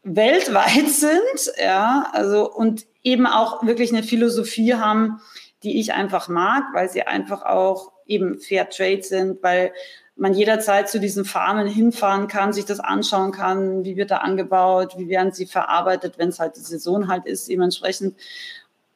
weltweit 0.05 0.89
sind, 0.89 1.53
ja, 1.63 2.09
also 2.13 2.51
und 2.51 2.87
eben 3.03 3.27
auch 3.27 3.63
wirklich 3.67 3.93
eine 3.93 4.03
Philosophie 4.03 4.73
haben, 4.73 5.21
die 5.63 5.81
ich 5.81 5.93
einfach 5.93 6.29
mag, 6.29 6.65
weil 6.73 6.89
sie 6.89 7.03
einfach 7.03 7.43
auch 7.43 7.93
eben 8.07 8.39
Fair 8.39 8.71
Trade 8.71 9.03
sind, 9.03 9.43
weil 9.43 9.73
man 10.19 10.35
jederzeit 10.35 10.89
zu 10.89 10.99
diesen 10.99 11.25
Farmen 11.25 11.69
hinfahren 11.69 12.27
kann, 12.27 12.53
sich 12.53 12.65
das 12.65 12.81
anschauen 12.81 13.31
kann, 13.33 13.85
wie 13.85 13.97
wird 13.97 14.11
da 14.11 14.19
angebaut, 14.19 14.95
wie 14.99 15.09
werden 15.09 15.33
sie 15.33 15.47
verarbeitet, 15.47 16.19
wenn 16.19 16.29
es 16.31 16.41
halt 16.41 16.57
die 16.57 16.61
Saison 16.61 17.09
halt 17.09 17.25
ist, 17.27 17.49
dementsprechend. 17.49 18.17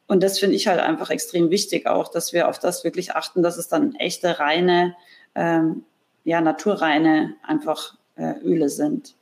Und 0.08 0.22
das 0.22 0.40
finde 0.40 0.56
ich 0.56 0.66
halt 0.66 0.80
einfach 0.80 1.10
extrem 1.10 1.50
wichtig 1.50 1.86
auch, 1.86 2.08
dass 2.08 2.32
wir 2.32 2.48
auf 2.48 2.58
das 2.58 2.82
wirklich 2.82 3.14
achten, 3.14 3.42
dass 3.42 3.56
es 3.56 3.68
dann 3.68 3.94
echte, 3.94 4.40
reine, 4.40 4.96
ähm, 5.34 5.84
ja, 6.24 6.40
naturreine 6.40 7.36
einfach 7.42 7.94
äh, 8.16 8.34
Öle 8.42 8.68
sind. 8.68 9.14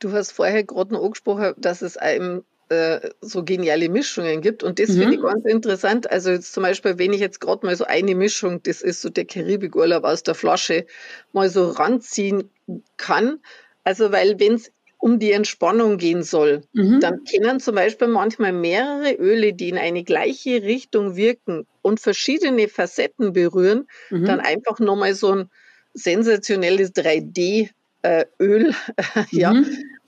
Du 0.00 0.12
hast 0.12 0.32
vorher 0.32 0.64
gerade 0.64 0.92
noch 0.92 1.04
angesprochen, 1.04 1.54
dass 1.56 1.82
es 1.82 1.96
einem 1.96 2.44
äh, 2.68 3.10
so 3.20 3.44
geniale 3.44 3.88
Mischungen 3.88 4.40
gibt. 4.40 4.62
Und 4.62 4.78
das 4.78 4.90
mhm. 4.90 5.00
finde 5.00 5.14
ich 5.16 5.22
ganz 5.22 5.44
interessant. 5.44 6.10
Also 6.10 6.30
jetzt 6.30 6.52
zum 6.52 6.62
Beispiel, 6.62 6.98
wenn 6.98 7.12
ich 7.12 7.20
jetzt 7.20 7.40
gerade 7.40 7.64
mal 7.64 7.76
so 7.76 7.84
eine 7.84 8.14
Mischung, 8.14 8.62
das 8.62 8.82
ist 8.82 9.02
so 9.02 9.08
der 9.08 9.24
Karibikurlaub 9.24 10.04
aus 10.04 10.22
der 10.22 10.34
Flasche, 10.34 10.86
mal 11.32 11.48
so 11.48 11.70
ranziehen 11.70 12.50
kann. 12.96 13.38
Also 13.84 14.10
weil 14.10 14.40
wenn 14.40 14.54
es 14.54 14.72
um 14.98 15.18
die 15.18 15.32
Entspannung 15.32 15.98
gehen 15.98 16.22
soll, 16.22 16.62
mhm. 16.72 17.00
dann 17.00 17.22
können 17.24 17.60
zum 17.60 17.74
Beispiel 17.76 18.08
manchmal 18.08 18.52
mehrere 18.52 19.12
Öle, 19.12 19.52
die 19.52 19.68
in 19.68 19.78
eine 19.78 20.02
gleiche 20.02 20.62
Richtung 20.62 21.16
wirken 21.16 21.66
und 21.82 22.00
verschiedene 22.00 22.66
Facetten 22.66 23.32
berühren, 23.32 23.86
mhm. 24.10 24.24
dann 24.24 24.40
einfach 24.40 24.80
nochmal 24.80 25.14
so 25.14 25.32
ein 25.32 25.50
sensationelles 25.94 26.94
3D 26.94 27.70
äh, 28.02 28.24
Öl 28.40 28.74
ja, 29.30 29.52
mhm. 29.52 29.66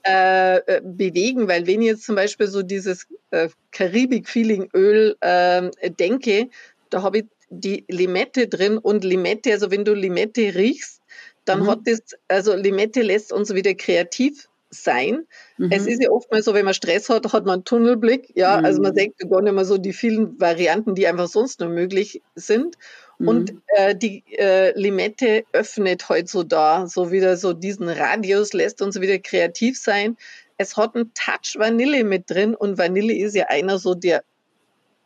Äh, 0.09 0.57
äh, 0.65 0.81
bewegen, 0.83 1.47
weil 1.47 1.67
wenn 1.67 1.81
ich 1.81 1.87
jetzt 1.87 2.03
zum 2.03 2.15
Beispiel 2.15 2.47
so 2.47 2.63
dieses 2.63 3.05
äh, 3.29 3.49
Karibik-Feeling-Öl 3.71 5.15
äh, 5.21 5.69
denke, 5.91 6.49
da 6.89 7.03
habe 7.03 7.19
ich 7.19 7.25
die 7.51 7.85
Limette 7.87 8.47
drin 8.47 8.79
und 8.79 9.03
Limette, 9.03 9.51
also 9.51 9.69
wenn 9.69 9.85
du 9.85 9.93
Limette 9.93 10.55
riechst, 10.55 11.01
dann 11.45 11.61
mhm. 11.61 11.67
hat 11.67 11.79
das, 11.85 11.99
also 12.27 12.55
Limette 12.55 13.03
lässt 13.03 13.31
uns 13.31 13.53
wieder 13.53 13.75
kreativ 13.75 14.49
sein. 14.71 15.27
Mhm. 15.57 15.71
Es 15.71 15.85
ist 15.85 16.01
ja 16.01 16.09
oft 16.09 16.31
mal 16.31 16.41
so, 16.41 16.55
wenn 16.55 16.65
man 16.65 16.73
Stress 16.73 17.07
hat, 17.09 17.31
hat 17.31 17.45
man 17.45 17.55
einen 17.55 17.65
Tunnelblick. 17.65 18.31
Ja, 18.35 18.57
mhm. 18.57 18.65
also 18.65 18.81
man 18.81 18.95
denkt 18.95 19.19
gar 19.29 19.43
nicht 19.43 19.53
mehr 19.53 19.65
so 19.65 19.77
die 19.77 19.93
vielen 19.93 20.39
Varianten, 20.41 20.95
die 20.95 21.05
einfach 21.05 21.27
sonst 21.27 21.59
nur 21.59 21.69
möglich 21.69 22.23
sind. 22.33 22.77
Und 23.19 23.53
mhm. 23.53 23.61
äh, 23.67 23.95
die 23.95 24.23
äh, 24.37 24.71
Limette 24.79 25.43
öffnet 25.51 26.07
heute 26.07 26.27
so 26.27 26.43
da, 26.43 26.87
so 26.87 27.11
wieder 27.11 27.35
so 27.35 27.51
diesen 27.51 27.89
Radius, 27.89 28.53
lässt 28.53 28.81
uns 28.81 28.99
wieder 29.01 29.19
kreativ 29.19 29.77
sein. 29.77 30.15
Es 30.57 30.77
hat 30.77 30.95
einen 30.95 31.13
Touch 31.13 31.55
Vanille 31.57 32.03
mit 32.05 32.29
drin 32.29 32.55
und 32.55 32.77
Vanille 32.77 33.13
ist 33.13 33.35
ja 33.35 33.47
einer 33.47 33.77
so 33.77 33.93
der 33.93 34.23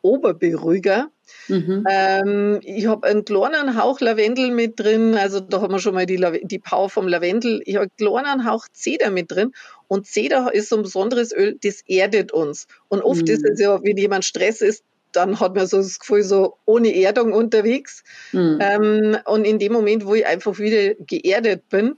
Oberberuhiger. 0.03 1.09
Mhm. 1.47 1.85
Ähm, 1.89 2.59
ich 2.61 2.85
habe 2.85 3.07
einen 3.07 3.25
kleinen 3.25 3.81
Hauch 3.81 3.99
Lavendel 3.99 4.51
mit 4.51 4.79
drin, 4.79 5.15
also 5.15 5.39
da 5.39 5.61
haben 5.61 5.71
wir 5.71 5.79
schon 5.79 5.95
mal 5.95 6.05
die, 6.05 6.19
die 6.43 6.59
Power 6.59 6.89
vom 6.89 7.07
Lavendel. 7.07 7.61
Ich 7.65 7.75
habe 7.75 7.89
einen 7.97 7.97
kleinen 7.97 8.45
Hauch 8.45 8.67
Zeder 8.71 9.09
mit 9.09 9.31
drin 9.31 9.53
und 9.87 10.05
Zeder 10.05 10.53
ist 10.53 10.69
so 10.69 10.77
ein 10.77 10.83
besonderes 10.83 11.33
Öl, 11.33 11.57
das 11.63 11.81
erdet 11.87 12.31
uns. 12.31 12.67
Und 12.89 13.01
oft 13.01 13.23
mhm. 13.23 13.33
ist 13.33 13.45
es 13.45 13.59
ja, 13.59 13.81
wenn 13.81 13.97
jemand 13.97 14.25
Stress 14.25 14.61
ist, 14.61 14.83
dann 15.13 15.39
hat 15.39 15.55
man 15.55 15.67
so 15.67 15.77
das 15.77 15.99
Gefühl, 15.99 16.23
so 16.23 16.57
ohne 16.65 16.93
Erdung 16.95 17.33
unterwegs. 17.33 18.03
Mhm. 18.31 18.59
Ähm, 18.61 19.17
und 19.25 19.45
in 19.45 19.59
dem 19.59 19.73
Moment, 19.73 20.05
wo 20.05 20.15
ich 20.15 20.25
einfach 20.25 20.59
wieder 20.59 20.95
geerdet 20.95 21.69
bin, 21.69 21.95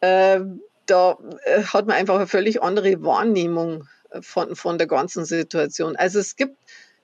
äh, 0.00 0.40
da 0.86 1.18
äh, 1.44 1.62
hat 1.62 1.86
man 1.86 1.96
einfach 1.96 2.16
eine 2.16 2.26
völlig 2.26 2.62
andere 2.62 3.02
Wahrnehmung 3.02 3.88
von, 4.20 4.56
von 4.56 4.78
der 4.78 4.86
ganzen 4.86 5.24
Situation. 5.24 5.96
Also 5.96 6.18
es 6.18 6.36
gibt, 6.36 6.56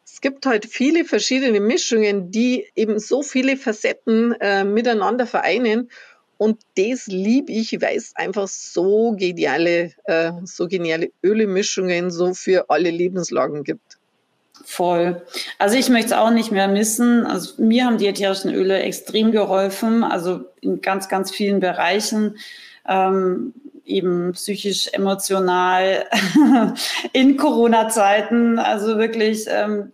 es 0.04 0.20
gibt 0.20 0.46
halt 0.46 0.66
viele 0.66 1.04
verschiedene 1.04 1.60
Mischungen, 1.60 2.30
die 2.30 2.66
eben 2.74 2.98
so 2.98 3.22
viele 3.22 3.56
Facetten 3.56 4.32
äh, 4.40 4.64
miteinander 4.64 5.26
vereinen. 5.26 5.90
Und 6.38 6.60
das 6.76 7.06
liebe 7.08 7.50
ich, 7.50 7.80
weil 7.80 7.96
es 7.96 8.14
einfach 8.14 8.46
so 8.46 9.12
geniale, 9.16 9.92
äh, 10.04 10.32
so 10.44 10.68
geniale 10.68 11.10
Ölemischungen 11.22 12.10
so 12.10 12.32
für 12.32 12.70
alle 12.70 12.90
Lebenslagen 12.90 13.64
gibt. 13.64 13.97
Voll. 14.70 15.22
Also 15.56 15.78
ich 15.78 15.88
möchte 15.88 16.08
es 16.08 16.12
auch 16.12 16.28
nicht 16.28 16.52
mehr 16.52 16.68
missen. 16.68 17.24
Also 17.24 17.54
mir 17.56 17.86
haben 17.86 17.96
die 17.96 18.06
ätherischen 18.06 18.52
Öle 18.52 18.78
extrem 18.80 19.32
geholfen, 19.32 20.04
also 20.04 20.40
in 20.60 20.82
ganz, 20.82 21.08
ganz 21.08 21.30
vielen 21.30 21.58
Bereichen. 21.58 22.36
Ähm, 22.86 23.54
eben 23.86 24.32
psychisch, 24.32 24.90
emotional 24.92 26.04
in 27.14 27.38
Corona-Zeiten. 27.38 28.58
Also 28.58 28.98
wirklich, 28.98 29.46
ähm, 29.48 29.90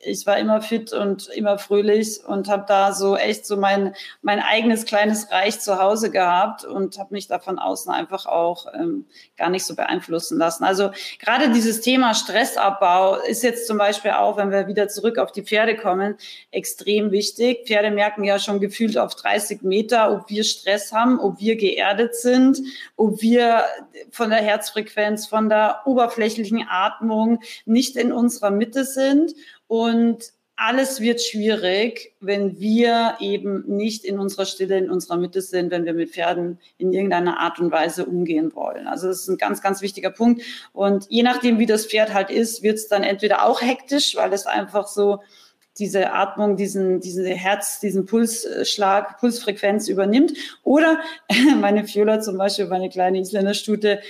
ich 0.00 0.26
war 0.26 0.38
immer 0.38 0.62
fit 0.62 0.92
und 0.92 1.28
immer 1.28 1.58
fröhlich 1.58 2.24
und 2.24 2.48
habe 2.48 2.64
da 2.68 2.92
so 2.92 3.16
echt 3.16 3.44
so 3.46 3.56
mein, 3.56 3.94
mein 4.22 4.38
eigenes 4.38 4.84
kleines 4.84 5.30
Reich 5.32 5.58
zu 5.58 5.80
Hause 5.80 6.10
gehabt 6.10 6.64
und 6.64 6.98
habe 6.98 7.14
mich 7.14 7.26
da 7.26 7.40
von 7.40 7.58
außen 7.58 7.92
einfach 7.92 8.26
auch 8.26 8.66
ähm, 8.74 9.06
gar 9.36 9.50
nicht 9.50 9.64
so 9.64 9.74
beeinflussen 9.74 10.38
lassen. 10.38 10.62
Also 10.62 10.90
gerade 11.18 11.50
dieses 11.50 11.80
Thema 11.80 12.14
Stressabbau 12.14 13.16
ist 13.16 13.42
jetzt 13.42 13.66
zum 13.66 13.78
Beispiel 13.78 14.12
auch, 14.12 14.36
wenn 14.36 14.52
wir 14.52 14.68
wieder 14.68 14.88
zurück 14.88 15.18
auf 15.18 15.32
die 15.32 15.42
Pferde 15.42 15.76
kommen, 15.76 16.16
extrem 16.52 17.10
wichtig. 17.10 17.66
Pferde 17.66 17.90
merken 17.90 18.22
ja 18.22 18.38
schon 18.38 18.60
gefühlt 18.60 18.96
auf 18.98 19.16
30 19.16 19.62
Meter, 19.62 20.12
ob 20.12 20.30
wir 20.30 20.44
Stress 20.44 20.92
haben, 20.92 21.18
ob 21.18 21.40
wir 21.40 21.56
geerdet 21.56 22.14
sind, 22.14 22.60
ob 22.96 23.20
wir 23.20 23.64
von 24.12 24.30
der 24.30 24.40
Herzfrequenz, 24.40 25.26
von 25.26 25.48
der 25.48 25.82
oberflächlichen 25.86 26.64
Atmung 26.68 27.40
nicht 27.66 27.96
in 27.96 28.12
unserer 28.12 28.50
Mitte 28.50 28.84
sind. 28.84 29.34
Und 29.68 30.32
alles 30.60 31.00
wird 31.00 31.22
schwierig, 31.22 32.16
wenn 32.18 32.58
wir 32.58 33.16
eben 33.20 33.62
nicht 33.68 34.04
in 34.04 34.18
unserer 34.18 34.44
Stille, 34.44 34.76
in 34.76 34.90
unserer 34.90 35.16
Mitte 35.16 35.40
sind, 35.40 35.70
wenn 35.70 35.84
wir 35.84 35.94
mit 35.94 36.10
Pferden 36.10 36.58
in 36.78 36.92
irgendeiner 36.92 37.38
Art 37.38 37.60
und 37.60 37.70
Weise 37.70 38.04
umgehen 38.04 38.52
wollen. 38.56 38.88
Also 38.88 39.06
das 39.06 39.20
ist 39.20 39.28
ein 39.28 39.38
ganz, 39.38 39.62
ganz 39.62 39.82
wichtiger 39.82 40.10
Punkt. 40.10 40.42
Und 40.72 41.06
je 41.10 41.22
nachdem, 41.22 41.60
wie 41.60 41.66
das 41.66 41.86
Pferd 41.86 42.12
halt 42.12 42.30
ist, 42.30 42.64
wird 42.64 42.74
es 42.74 42.88
dann 42.88 43.04
entweder 43.04 43.46
auch 43.46 43.62
hektisch, 43.62 44.16
weil 44.16 44.32
es 44.32 44.46
einfach 44.46 44.88
so 44.88 45.20
diese 45.78 46.12
Atmung, 46.12 46.56
diesen, 46.56 47.00
diese 47.00 47.28
Herz, 47.28 47.78
diesen 47.78 48.04
Pulsschlag, 48.04 49.18
Pulsfrequenz 49.20 49.88
übernimmt. 49.88 50.32
Oder 50.64 51.00
meine 51.60 51.84
Fiola 51.84 52.20
zum 52.20 52.36
Beispiel, 52.36 52.66
meine 52.66 52.88
kleine 52.88 53.20
Isländerstute, 53.20 54.00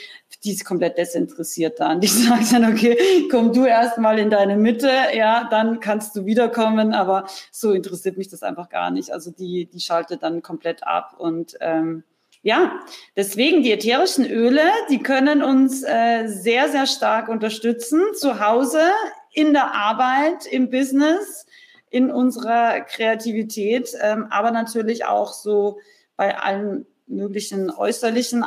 die 0.44 0.52
ist 0.52 0.64
komplett 0.64 0.98
desinteressiert 0.98 1.80
dann. 1.80 2.00
Die 2.00 2.06
sagt 2.06 2.52
dann, 2.52 2.72
okay, 2.72 3.28
komm 3.30 3.52
du 3.52 3.64
erst 3.64 3.98
mal 3.98 4.18
in 4.18 4.30
deine 4.30 4.56
Mitte, 4.56 4.90
ja, 5.14 5.48
dann 5.50 5.80
kannst 5.80 6.14
du 6.16 6.26
wiederkommen, 6.26 6.92
aber 6.92 7.26
so 7.50 7.72
interessiert 7.72 8.16
mich 8.18 8.28
das 8.28 8.42
einfach 8.42 8.68
gar 8.68 8.90
nicht. 8.90 9.12
Also 9.12 9.30
die, 9.30 9.66
die 9.66 9.80
schaltet 9.80 10.22
dann 10.22 10.42
komplett 10.42 10.86
ab 10.86 11.14
und 11.18 11.56
ähm, 11.60 12.04
ja, 12.42 12.80
deswegen 13.16 13.62
die 13.64 13.72
ätherischen 13.72 14.24
Öle, 14.24 14.62
die 14.90 15.02
können 15.02 15.42
uns 15.42 15.82
äh, 15.82 16.28
sehr, 16.28 16.68
sehr 16.68 16.86
stark 16.86 17.28
unterstützen, 17.28 18.00
zu 18.14 18.40
Hause, 18.40 18.80
in 19.32 19.52
der 19.52 19.74
Arbeit, 19.74 20.46
im 20.46 20.70
Business 20.70 21.46
in 21.90 22.10
unserer 22.10 22.80
Kreativität, 22.80 23.90
ähm, 24.00 24.26
aber 24.30 24.50
natürlich 24.50 25.04
auch 25.04 25.32
so 25.32 25.78
bei 26.16 26.36
allen 26.36 26.86
möglichen 27.06 27.70
äußerlichen 27.70 28.42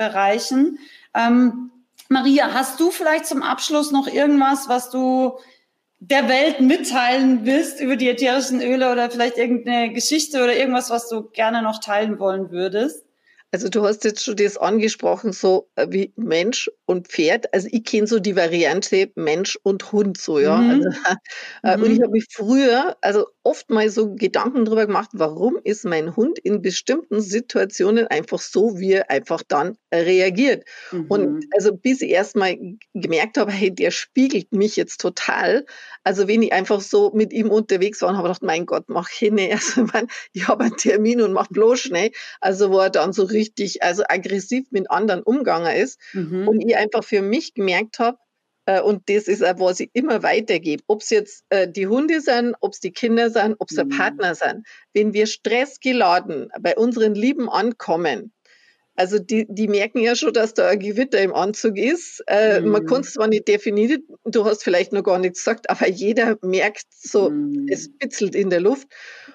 Anwendungsbereichen. 0.00 0.78
Ähm, 1.14 1.70
Maria, 2.08 2.52
hast 2.52 2.80
du 2.80 2.90
vielleicht 2.90 3.26
zum 3.26 3.42
Abschluss 3.42 3.92
noch 3.92 4.08
irgendwas, 4.08 4.68
was 4.68 4.90
du 4.90 5.38
der 6.00 6.28
Welt 6.28 6.60
mitteilen 6.60 7.44
willst 7.44 7.80
über 7.80 7.96
die 7.96 8.08
ätherischen 8.08 8.62
Öle 8.62 8.90
oder 8.90 9.10
vielleicht 9.10 9.36
irgendeine 9.36 9.92
Geschichte 9.92 10.42
oder 10.42 10.56
irgendwas, 10.56 10.90
was 10.90 11.08
du 11.08 11.28
gerne 11.30 11.62
noch 11.62 11.78
teilen 11.78 12.18
wollen 12.18 12.50
würdest? 12.50 13.04
Also 13.52 13.68
du 13.68 13.84
hast 13.84 14.04
jetzt 14.04 14.24
schon 14.24 14.36
das 14.36 14.56
angesprochen, 14.56 15.32
so 15.32 15.68
äh, 15.74 15.86
wie 15.90 16.12
Mensch 16.16 16.70
und 16.90 17.06
Pferd. 17.06 17.54
Also 17.54 17.68
ich 17.70 17.84
kenne 17.84 18.08
so 18.08 18.18
die 18.18 18.34
Variante 18.34 19.10
Mensch 19.14 19.56
und 19.62 19.92
Hund 19.92 20.18
so, 20.18 20.40
ja. 20.40 20.56
Mhm. 20.56 20.70
Also, 20.70 20.88
äh, 21.62 21.76
mhm. 21.76 21.82
Und 21.84 21.92
ich 21.92 22.02
habe 22.02 22.10
mich 22.10 22.26
früher, 22.32 22.96
also 23.00 23.26
oft 23.44 23.70
mal 23.70 23.88
so 23.90 24.16
Gedanken 24.16 24.64
darüber 24.64 24.86
gemacht, 24.86 25.10
warum 25.12 25.56
ist 25.62 25.84
mein 25.84 26.16
Hund 26.16 26.40
in 26.40 26.62
bestimmten 26.62 27.20
Situationen 27.20 28.08
einfach 28.08 28.40
so, 28.40 28.80
wie 28.80 28.94
er 28.94 29.10
einfach 29.10 29.42
dann 29.46 29.76
reagiert. 29.94 30.64
Mhm. 30.90 31.06
Und 31.08 31.44
also 31.54 31.72
bis 31.76 32.02
ich 32.02 32.10
erst 32.10 32.34
mal 32.34 32.56
gemerkt 32.92 33.38
habe, 33.38 33.52
hey, 33.52 33.72
der 33.72 33.92
spiegelt 33.92 34.52
mich 34.52 34.74
jetzt 34.74 35.00
total. 35.00 35.66
Also 36.02 36.26
wenn 36.26 36.42
ich 36.42 36.52
einfach 36.52 36.80
so 36.80 37.12
mit 37.14 37.32
ihm 37.32 37.50
unterwegs 37.50 38.02
war 38.02 38.08
und 38.08 38.16
habe 38.16 38.28
gedacht, 38.28 38.42
mein 38.42 38.66
Gott, 38.66 38.84
mach 38.88 39.08
hin. 39.08 39.30
Also 39.50 39.82
ich, 39.82 39.92
mein, 39.92 40.08
ich 40.32 40.48
habe 40.48 40.64
einen 40.64 40.76
Termin 40.76 41.22
und 41.22 41.32
mach 41.32 41.46
bloß 41.48 41.78
schnell. 41.78 42.10
Also 42.40 42.70
wo 42.72 42.78
er 42.78 42.90
dann 42.90 43.12
so 43.12 43.22
richtig, 43.22 43.84
also 43.84 44.02
aggressiv 44.08 44.66
mit 44.70 44.90
anderen 44.90 45.22
umgegangen 45.22 45.76
ist. 45.76 46.00
Mhm. 46.14 46.48
Und 46.48 46.60
ich 46.60 46.79
einfach 46.80 47.04
für 47.04 47.22
mich 47.22 47.54
gemerkt 47.54 47.98
habe, 47.98 48.18
äh, 48.66 48.80
und 48.80 49.08
das 49.08 49.28
ist 49.28 49.44
auch, 49.44 49.58
was 49.58 49.80
ich 49.80 49.90
immer 49.92 50.22
weitergebe. 50.22 50.82
Ob 50.86 51.02
es 51.02 51.10
jetzt 51.10 51.44
äh, 51.50 51.68
die 51.70 51.86
Hunde 51.86 52.20
sind, 52.20 52.54
ob 52.60 52.72
es 52.72 52.80
die 52.80 52.92
Kinder 52.92 53.30
sind, 53.30 53.56
ob 53.58 53.70
es 53.70 53.76
mhm. 53.76 53.88
der 53.88 53.96
Partner 53.96 54.34
sind. 54.34 54.66
Wenn 54.92 55.12
wir 55.12 55.26
stressgeladen 55.26 56.50
bei 56.60 56.76
unseren 56.76 57.14
Lieben 57.14 57.48
ankommen, 57.48 58.32
also 58.96 59.18
die, 59.18 59.46
die 59.48 59.66
merken 59.66 60.00
ja 60.00 60.14
schon, 60.14 60.34
dass 60.34 60.52
da 60.52 60.68
ein 60.68 60.78
Gewitter 60.78 61.20
im 61.22 61.32
Anzug 61.32 61.78
ist. 61.78 62.22
Äh, 62.26 62.60
mhm. 62.60 62.68
Man 62.68 62.86
kann 62.86 63.00
es 63.00 63.14
zwar 63.14 63.28
nicht 63.28 63.48
definieren, 63.48 64.02
du 64.24 64.44
hast 64.44 64.62
vielleicht 64.62 64.92
noch 64.92 65.04
gar 65.04 65.18
nichts 65.18 65.38
gesagt, 65.38 65.70
aber 65.70 65.88
jeder 65.88 66.36
merkt 66.42 66.84
so, 66.90 67.30
mhm. 67.30 67.66
es 67.70 67.90
bitzelt 67.96 68.34
in 68.34 68.50
der 68.50 68.60
Luft. 68.60 68.88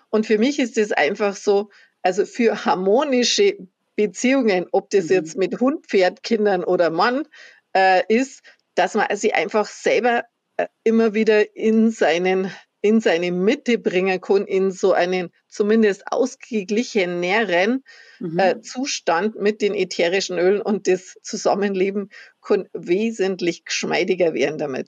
Und 0.09 0.27
für 0.27 0.37
mich 0.37 0.59
ist 0.59 0.77
es 0.77 0.91
einfach 0.91 1.35
so, 1.35 1.69
also 2.03 2.25
für 2.25 2.65
harmonische 2.65 3.57
Beziehungen, 3.95 4.67
ob 4.71 4.89
das 4.89 5.05
mhm. 5.05 5.11
jetzt 5.11 5.37
mit 5.37 5.59
Hund, 5.59 5.87
Pferd, 5.87 6.23
Kindern 6.23 6.63
oder 6.63 6.89
Mann 6.89 7.27
äh, 7.75 8.03
ist, 8.07 8.41
dass 8.75 8.93
man 8.93 9.07
sie 9.15 9.33
einfach 9.33 9.65
selber 9.65 10.23
äh, 10.57 10.67
immer 10.83 11.13
wieder 11.13 11.55
in 11.55 11.91
seinen 11.91 12.51
in 12.81 13.01
seine 13.01 13.31
Mitte 13.31 13.79
bringen 13.79 14.21
kann, 14.21 14.45
in 14.45 14.69
so 14.69 14.93
einen 14.93 15.31
zumindest 15.47 16.03
ausgeglicheneren 16.05 17.83
mhm. 18.19 18.39
äh, 18.39 18.61
Zustand 18.61 19.41
mit 19.41 19.63
den 19.63 19.73
ätherischen 19.73 20.37
Ölen 20.37 20.61
und 20.61 20.87
das 20.87 21.17
Zusammenleben 21.23 22.11
kann 22.43 22.69
wesentlich 22.73 23.65
geschmeidiger 23.65 24.35
werden 24.35 24.59
damit. 24.59 24.87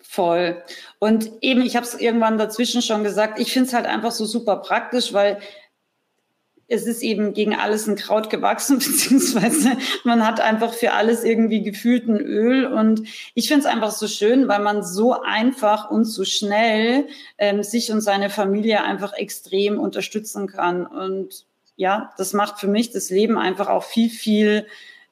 Voll. 0.00 0.62
Und 1.00 1.30
eben, 1.42 1.60
ich 1.60 1.76
habe 1.76 1.84
es 1.84 1.92
irgendwann 2.00 2.38
dazwischen 2.38 2.80
schon 2.80 3.04
gesagt, 3.04 3.38
ich 3.38 3.52
finde 3.52 3.68
es 3.68 3.74
halt 3.74 3.84
einfach 3.84 4.12
so 4.12 4.24
super 4.24 4.56
praktisch, 4.56 5.12
weil 5.12 5.38
es 6.68 6.86
ist 6.86 7.02
eben 7.02 7.32
gegen 7.32 7.54
alles 7.54 7.88
ein 7.88 7.96
Kraut 7.96 8.28
gewachsen, 8.28 8.78
beziehungsweise 8.78 9.76
man 10.04 10.24
hat 10.24 10.40
einfach 10.40 10.74
für 10.74 10.92
alles 10.92 11.24
irgendwie 11.24 11.62
gefühlt 11.62 12.06
ein 12.08 12.20
Öl. 12.20 12.66
Und 12.66 13.08
ich 13.34 13.48
finde 13.48 13.66
es 13.66 13.66
einfach 13.66 13.90
so 13.90 14.06
schön, 14.06 14.48
weil 14.48 14.60
man 14.60 14.84
so 14.84 15.20
einfach 15.20 15.90
und 15.90 16.04
so 16.04 16.24
schnell 16.24 17.08
ähm, 17.38 17.62
sich 17.62 17.90
und 17.90 18.02
seine 18.02 18.30
Familie 18.30 18.84
einfach 18.84 19.14
extrem 19.14 19.80
unterstützen 19.80 20.46
kann. 20.46 20.86
Und 20.86 21.46
ja, 21.76 22.12
das 22.18 22.34
macht 22.34 22.60
für 22.60 22.68
mich 22.68 22.90
das 22.90 23.08
Leben 23.08 23.38
einfach 23.38 23.68
auch 23.68 23.84
viel, 23.84 24.10
viel 24.10 24.66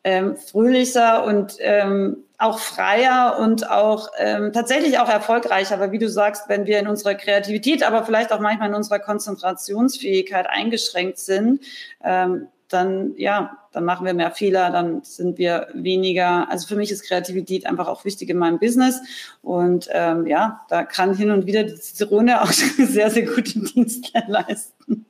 ähm, 0.06 0.36
fröhlicher 0.36 1.24
und 1.24 1.56
ähm, 1.58 2.18
auch 2.38 2.60
freier 2.60 3.38
und 3.40 3.68
auch 3.68 4.08
ähm, 4.18 4.52
tatsächlich 4.52 5.00
auch 5.00 5.08
erfolgreicher. 5.08 5.74
Aber 5.74 5.90
wie 5.90 5.98
du 5.98 6.08
sagst, 6.08 6.44
wenn 6.48 6.64
wir 6.64 6.78
in 6.78 6.86
unserer 6.86 7.16
Kreativität, 7.16 7.82
aber 7.82 8.04
vielleicht 8.04 8.32
auch 8.32 8.38
manchmal 8.38 8.68
in 8.68 8.76
unserer 8.76 9.00
Konzentrationsfähigkeit 9.00 10.46
eingeschränkt 10.48 11.18
sind, 11.18 11.60
ähm, 12.04 12.46
dann 12.68 13.14
ja, 13.16 13.58
dann 13.72 13.84
machen 13.84 14.06
wir 14.06 14.14
mehr 14.14 14.30
Fehler, 14.30 14.70
dann 14.70 15.02
sind 15.02 15.38
wir 15.38 15.66
weniger. 15.74 16.48
Also 16.52 16.68
für 16.68 16.76
mich 16.76 16.92
ist 16.92 17.02
Kreativität 17.02 17.66
einfach 17.66 17.88
auch 17.88 18.04
wichtig 18.04 18.28
in 18.28 18.38
meinem 18.38 18.60
Business 18.60 19.00
und 19.42 19.88
ähm, 19.90 20.24
ja, 20.28 20.64
da 20.68 20.84
kann 20.84 21.16
hin 21.16 21.32
und 21.32 21.46
wieder 21.46 21.64
die 21.64 21.74
Zitrone 21.74 22.42
auch 22.42 22.52
sehr 22.52 23.10
sehr 23.10 23.26
guten 23.26 23.64
Dienst 23.64 24.12
leisten. 24.28 25.04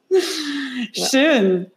Ja. 0.95 1.07
Schön. 1.07 1.71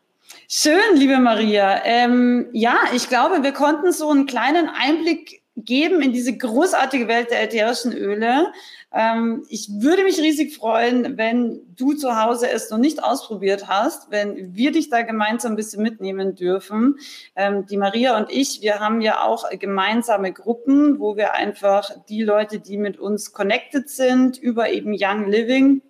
Schön, 0.51 0.95
liebe 0.95 1.19
Maria. 1.19 1.85
Ähm, 1.85 2.47
ja, 2.53 2.79
ich 2.95 3.07
glaube, 3.07 3.43
wir 3.43 3.51
konnten 3.51 3.91
so 3.91 4.09
einen 4.09 4.25
kleinen 4.25 4.67
Einblick 4.67 5.43
geben 5.55 6.01
in 6.01 6.11
diese 6.11 6.35
großartige 6.35 7.07
Welt 7.07 7.29
der 7.29 7.43
ätherischen 7.43 7.93
Öle. 7.93 8.51
Ähm, 8.91 9.45
ich 9.49 9.69
würde 9.69 10.03
mich 10.03 10.17
riesig 10.17 10.55
freuen, 10.55 11.19
wenn 11.19 11.61
du 11.75 11.93
zu 11.93 12.19
Hause 12.19 12.49
es 12.49 12.71
noch 12.71 12.79
nicht 12.79 13.03
ausprobiert 13.03 13.67
hast, 13.67 14.09
wenn 14.09 14.55
wir 14.55 14.71
dich 14.71 14.89
da 14.89 15.03
gemeinsam 15.03 15.51
ein 15.51 15.55
bisschen 15.55 15.83
mitnehmen 15.83 16.33
dürfen. 16.33 16.95
Ähm, 17.35 17.67
die 17.67 17.77
Maria 17.77 18.17
und 18.17 18.31
ich, 18.31 18.63
wir 18.63 18.79
haben 18.79 19.01
ja 19.01 19.21
auch 19.21 19.47
gemeinsame 19.51 20.33
Gruppen, 20.33 20.99
wo 20.99 21.15
wir 21.15 21.33
einfach 21.33 21.91
die 22.09 22.23
Leute, 22.23 22.59
die 22.59 22.77
mit 22.77 22.97
uns 22.97 23.33
connected 23.33 23.87
sind, 23.87 24.39
über 24.39 24.71
eben 24.71 24.95
Young 24.99 25.29
Living, 25.29 25.83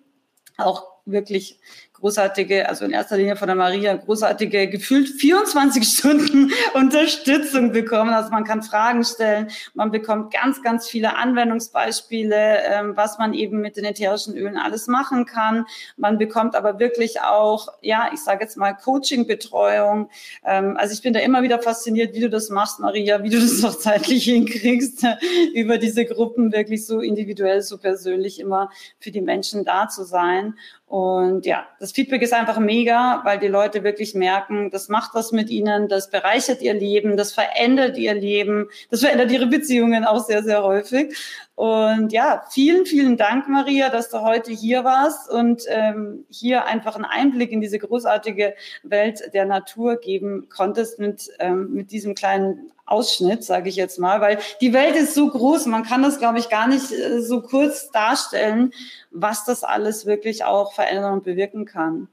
auch 0.57 0.99
wirklich 1.05 1.60
großartige, 2.00 2.68
also 2.68 2.86
in 2.86 2.91
erster 2.91 3.18
Linie 3.18 3.36
von 3.36 3.47
der 3.47 3.56
Maria, 3.56 3.95
großartige, 3.95 4.68
gefühlt 4.68 5.10
24 5.10 5.88
Stunden 5.88 6.52
Unterstützung 6.74 7.72
bekommen. 7.72 8.14
Also 8.14 8.32
man 8.32 8.43
kann 8.43 8.64
Fragen 8.64 9.04
stellen, 9.04 9.50
man 9.74 9.91
bekommt 9.91 10.34
ganz, 10.34 10.62
ganz 10.62 10.88
viele 10.88 11.16
Anwendungsbeispiele, 11.16 12.64
ähm, 12.64 12.97
was 12.97 13.18
man 13.18 13.34
eben 13.34 13.60
mit 13.60 13.78
den 13.78 13.86
ätherischen 13.86 14.36
Ölen 14.36 14.58
alles 14.58 14.88
machen 14.88 15.26
kann. 15.26 15.66
Man 15.97 16.18
bekommt 16.18 16.56
aber 16.56 16.80
wirklich 16.80 17.22
auch, 17.22 17.70
ja, 17.82 18.10
ich 18.14 18.22
sage 18.22 18.43
jetzt 18.43 18.58
mal 18.58 18.74
Coaching-Betreuung. 18.74 20.10
Ähm, 20.45 20.78
also 20.78 20.93
ich 20.93 21.02
bin 21.02 21.14
da 21.14 21.20
immer 21.20 21.41
wieder 21.43 21.60
fasziniert, 21.60 22.14
wie 22.14 22.22
du 22.22 22.30
das 22.30 22.50
machst, 22.50 22.80
Maria, 22.80 23.24
wie 23.24 23.30
du 23.30 23.39
das 23.39 23.64
auch 23.64 23.78
zeitlich 23.78 24.24
hinkriegst, 24.26 25.06
über 25.54 25.78
diese 25.78 26.06
Gruppen 26.06 26.52
wirklich 26.52 26.86
so 26.86 27.02
individuell, 27.02 27.62
so 27.62 27.78
persönlich 27.78 28.39
immer 28.39 28.70
für 29.00 29.12
die 29.12 29.22
Menschen 29.22 29.66
da 29.66 29.88
zu 29.88 30.04
sein. 30.04 30.56
Und 30.90 31.46
ja, 31.46 31.68
das 31.80 31.92
Feedback 31.92 32.24
ist 32.24 32.34
einfach 32.34 32.58
mega, 32.58 33.22
weil 33.24 33.38
die 33.38 33.48
Leute 33.48 33.84
wirklich 33.84 34.16
merken, 34.16 34.72
das 34.72 34.90
macht 34.90 35.14
was 35.14 35.32
mit 35.32 35.52
ihnen, 35.52 35.88
das 35.88 36.10
bereichert 36.10 36.64
ihr 36.64 36.74
Leben, 36.74 37.16
das 37.16 37.32
verändert 37.32 37.96
ihr 37.96 38.16
Leben, 38.16 38.70
das 38.90 39.02
verändert 39.02 39.32
ihre 39.32 39.46
Beziehungen 39.46 40.04
auch 40.04 40.26
sehr, 40.26 40.42
sehr 40.42 40.64
häufig. 40.64 41.16
Und 41.54 42.12
ja, 42.12 42.44
vielen, 42.50 42.88
vielen 42.88 43.18
Dank, 43.18 43.48
Maria, 43.48 43.90
dass 43.90 44.10
du 44.10 44.22
heute 44.22 44.52
hier 44.52 44.84
warst 44.84 45.30
und 45.30 45.62
ähm, 45.68 46.26
hier 46.32 46.66
einfach 46.66 46.96
einen 46.96 47.06
Einblick 47.06 47.52
in 47.52 47.62
diese 47.62 47.78
großartige 47.78 48.56
Welt 48.82 49.30
der 49.36 49.46
Natur 49.46 49.98
geben 49.98 50.48
konntest 50.50 50.98
mit, 50.98 51.30
ähm, 51.38 51.72
mit 51.72 51.92
diesem 51.92 52.16
kleinen 52.16 52.72
Ausschnitt, 52.90 53.44
sage 53.44 53.70
ich 53.70 53.76
jetzt 53.76 54.00
mal, 54.00 54.22
weil 54.22 54.40
die 54.62 54.74
Welt 54.74 54.96
ist 54.96 55.14
so 55.14 55.30
groß, 55.30 55.66
man 55.68 55.84
kann 55.84 56.04
das, 56.04 56.20
glaube 56.20 56.40
ich, 56.40 56.50
gar 56.50 56.68
nicht 56.68 56.92
äh, 56.92 57.22
so 57.22 57.42
kurz 57.42 57.92
darstellen, 57.92 58.74
was 59.12 59.46
das 59.46 59.64
alles 59.64 60.06
wirklich 60.06 60.44
auch 60.44 60.74
verändern 60.74 61.14
und 61.14 61.24
bewirken 61.24 61.66
kann. 61.66 62.08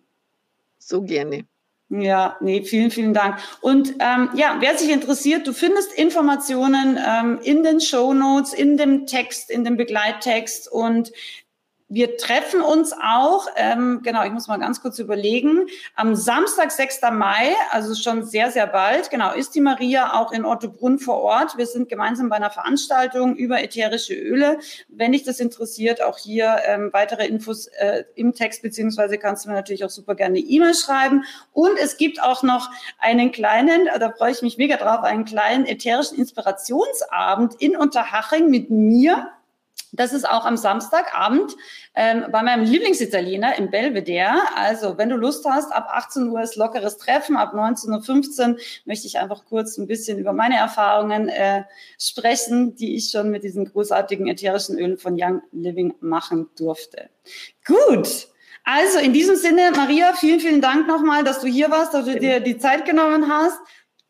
So 0.79 1.03
gerne. 1.03 1.45
Ja, 1.89 2.37
nee, 2.41 2.63
vielen, 2.63 2.91
vielen 2.91 3.15
Dank. 3.15 3.39
Und 3.61 3.95
ähm, 4.01 4.31
ja, 4.35 4.57
wer 4.59 4.77
sich 4.77 4.91
interessiert, 4.91 5.47
du 5.47 5.53
findest 5.53 5.93
Informationen 5.93 6.99
ähm, 7.05 7.39
in 7.45 7.63
den 7.63 7.81
Show 7.81 8.13
Notes, 8.13 8.53
in 8.53 8.77
dem 8.77 9.07
Text, 9.07 9.51
in 9.51 9.63
dem 9.63 9.77
Begleittext 9.77 10.71
und 10.71 11.13
wir 11.89 12.17
treffen 12.17 12.63
uns 12.63 12.93
auch, 12.93 13.47
ähm, 13.55 14.01
genau, 14.03 14.25
ich 14.25 14.33
muss 14.33 14.49
mal 14.49 14.59
ganz 14.59 14.83
kurz 14.83 14.99
überlegen, 14.99 15.67
am 15.95 16.17
Samstag, 16.17 16.73
6. 16.73 17.01
Mai, 17.13 17.55
also 17.71 17.95
schon 17.95 18.25
sehr, 18.25 18.51
sehr 18.51 18.67
bald, 18.67 19.09
genau, 19.11 19.33
ist 19.33 19.55
die 19.55 19.61
Maria 19.61 20.15
auch 20.15 20.33
in 20.33 20.45
Ottobrunn 20.45 20.99
vor 20.99 21.21
Ort. 21.21 21.57
Wir 21.57 21.67
sind 21.67 21.89
gemeinsam 21.89 22.29
bei 22.29 22.37
einer 22.37 22.51
Veranstaltung 22.51 23.37
über 23.37 23.63
ätherische 23.63 24.15
Öle. 24.15 24.59
Wenn 24.89 25.13
dich 25.13 25.23
das 25.23 25.39
interessiert, 25.39 26.03
auch 26.03 26.19
hier 26.19 26.57
ähm, 26.67 26.91
weitere 26.93 27.25
Infos 27.27 27.69
äh, 27.69 28.03
im 28.17 28.35
Text, 28.35 28.63
beziehungsweise 28.63 29.17
kannst 29.17 29.45
du 29.45 29.51
mir 29.51 29.55
natürlich 29.55 29.85
auch 29.85 29.91
super 29.91 30.17
gerne 30.17 30.41
E-Mail 30.41 30.75
schreiben. 30.75 31.25
Und 31.53 31.79
es 31.79 31.97
gibt 31.97 32.21
auch 32.21 32.43
noch 32.43 32.69
einen 32.99 33.31
kleinen, 33.31 33.89
da 34.01 34.11
freue 34.11 34.33
ich 34.33 34.43
mich 34.43 34.59
mega 34.59 34.77
drauf, 34.77 35.05
einen 35.05 35.25
kleinen 35.25 35.67
ätherischen 35.67 36.19
Inspirationsabend 36.19 37.55
in 37.61 37.77
Unterhaching 37.77 38.51
mit 38.51 38.71
mir 38.71 39.29
das 39.97 40.13
ist 40.13 40.29
auch 40.29 40.45
am 40.45 40.57
Samstagabend 40.57 41.57
ähm, 41.95 42.27
bei 42.31 42.43
meinem 42.43 42.65
Lieblingsitaliener 42.65 43.59
im 43.59 43.71
Belvedere. 43.71 44.39
Also, 44.55 44.99
wenn 44.99 45.09
du 45.09 45.17
Lust 45.17 45.45
hast, 45.45 45.73
ab 45.73 45.89
18 45.91 46.29
Uhr 46.29 46.41
ist 46.41 46.57
lockeres 46.57 46.99
Treffen, 46.99 47.37
ab 47.37 47.55
19.15 47.55 48.51
Uhr 48.51 48.57
möchte 48.85 49.07
ich 49.07 49.19
einfach 49.19 49.45
kurz 49.47 49.79
ein 49.79 49.87
bisschen 49.87 50.19
über 50.19 50.33
meine 50.33 50.57
Erfahrungen 50.57 51.29
äh, 51.29 51.65
sprechen, 51.99 52.77
die 52.77 52.97
ich 52.97 53.11
schon 53.11 53.31
mit 53.31 53.43
diesen 53.43 53.65
großartigen 53.65 54.27
ätherischen 54.29 54.79
Ölen 54.79 54.99
von 54.99 55.17
Young 55.19 55.43
Living 55.53 55.95
machen 56.01 56.49
durfte. 56.57 57.09
Gut. 57.65 58.29
Also 58.69 58.99
in 58.99 59.13
diesem 59.13 59.37
Sinne, 59.37 59.71
Maria, 59.77 60.13
vielen, 60.15 60.41
vielen 60.41 60.61
Dank 60.61 60.89
nochmal, 60.89 61.23
dass 61.23 61.41
du 61.41 61.47
hier 61.47 61.71
warst, 61.71 61.95
dass 61.95 62.05
du 62.05 62.19
dir 62.19 62.41
die 62.41 62.59
Zeit 62.59 62.85
genommen 62.85 63.31
hast. 63.31 63.59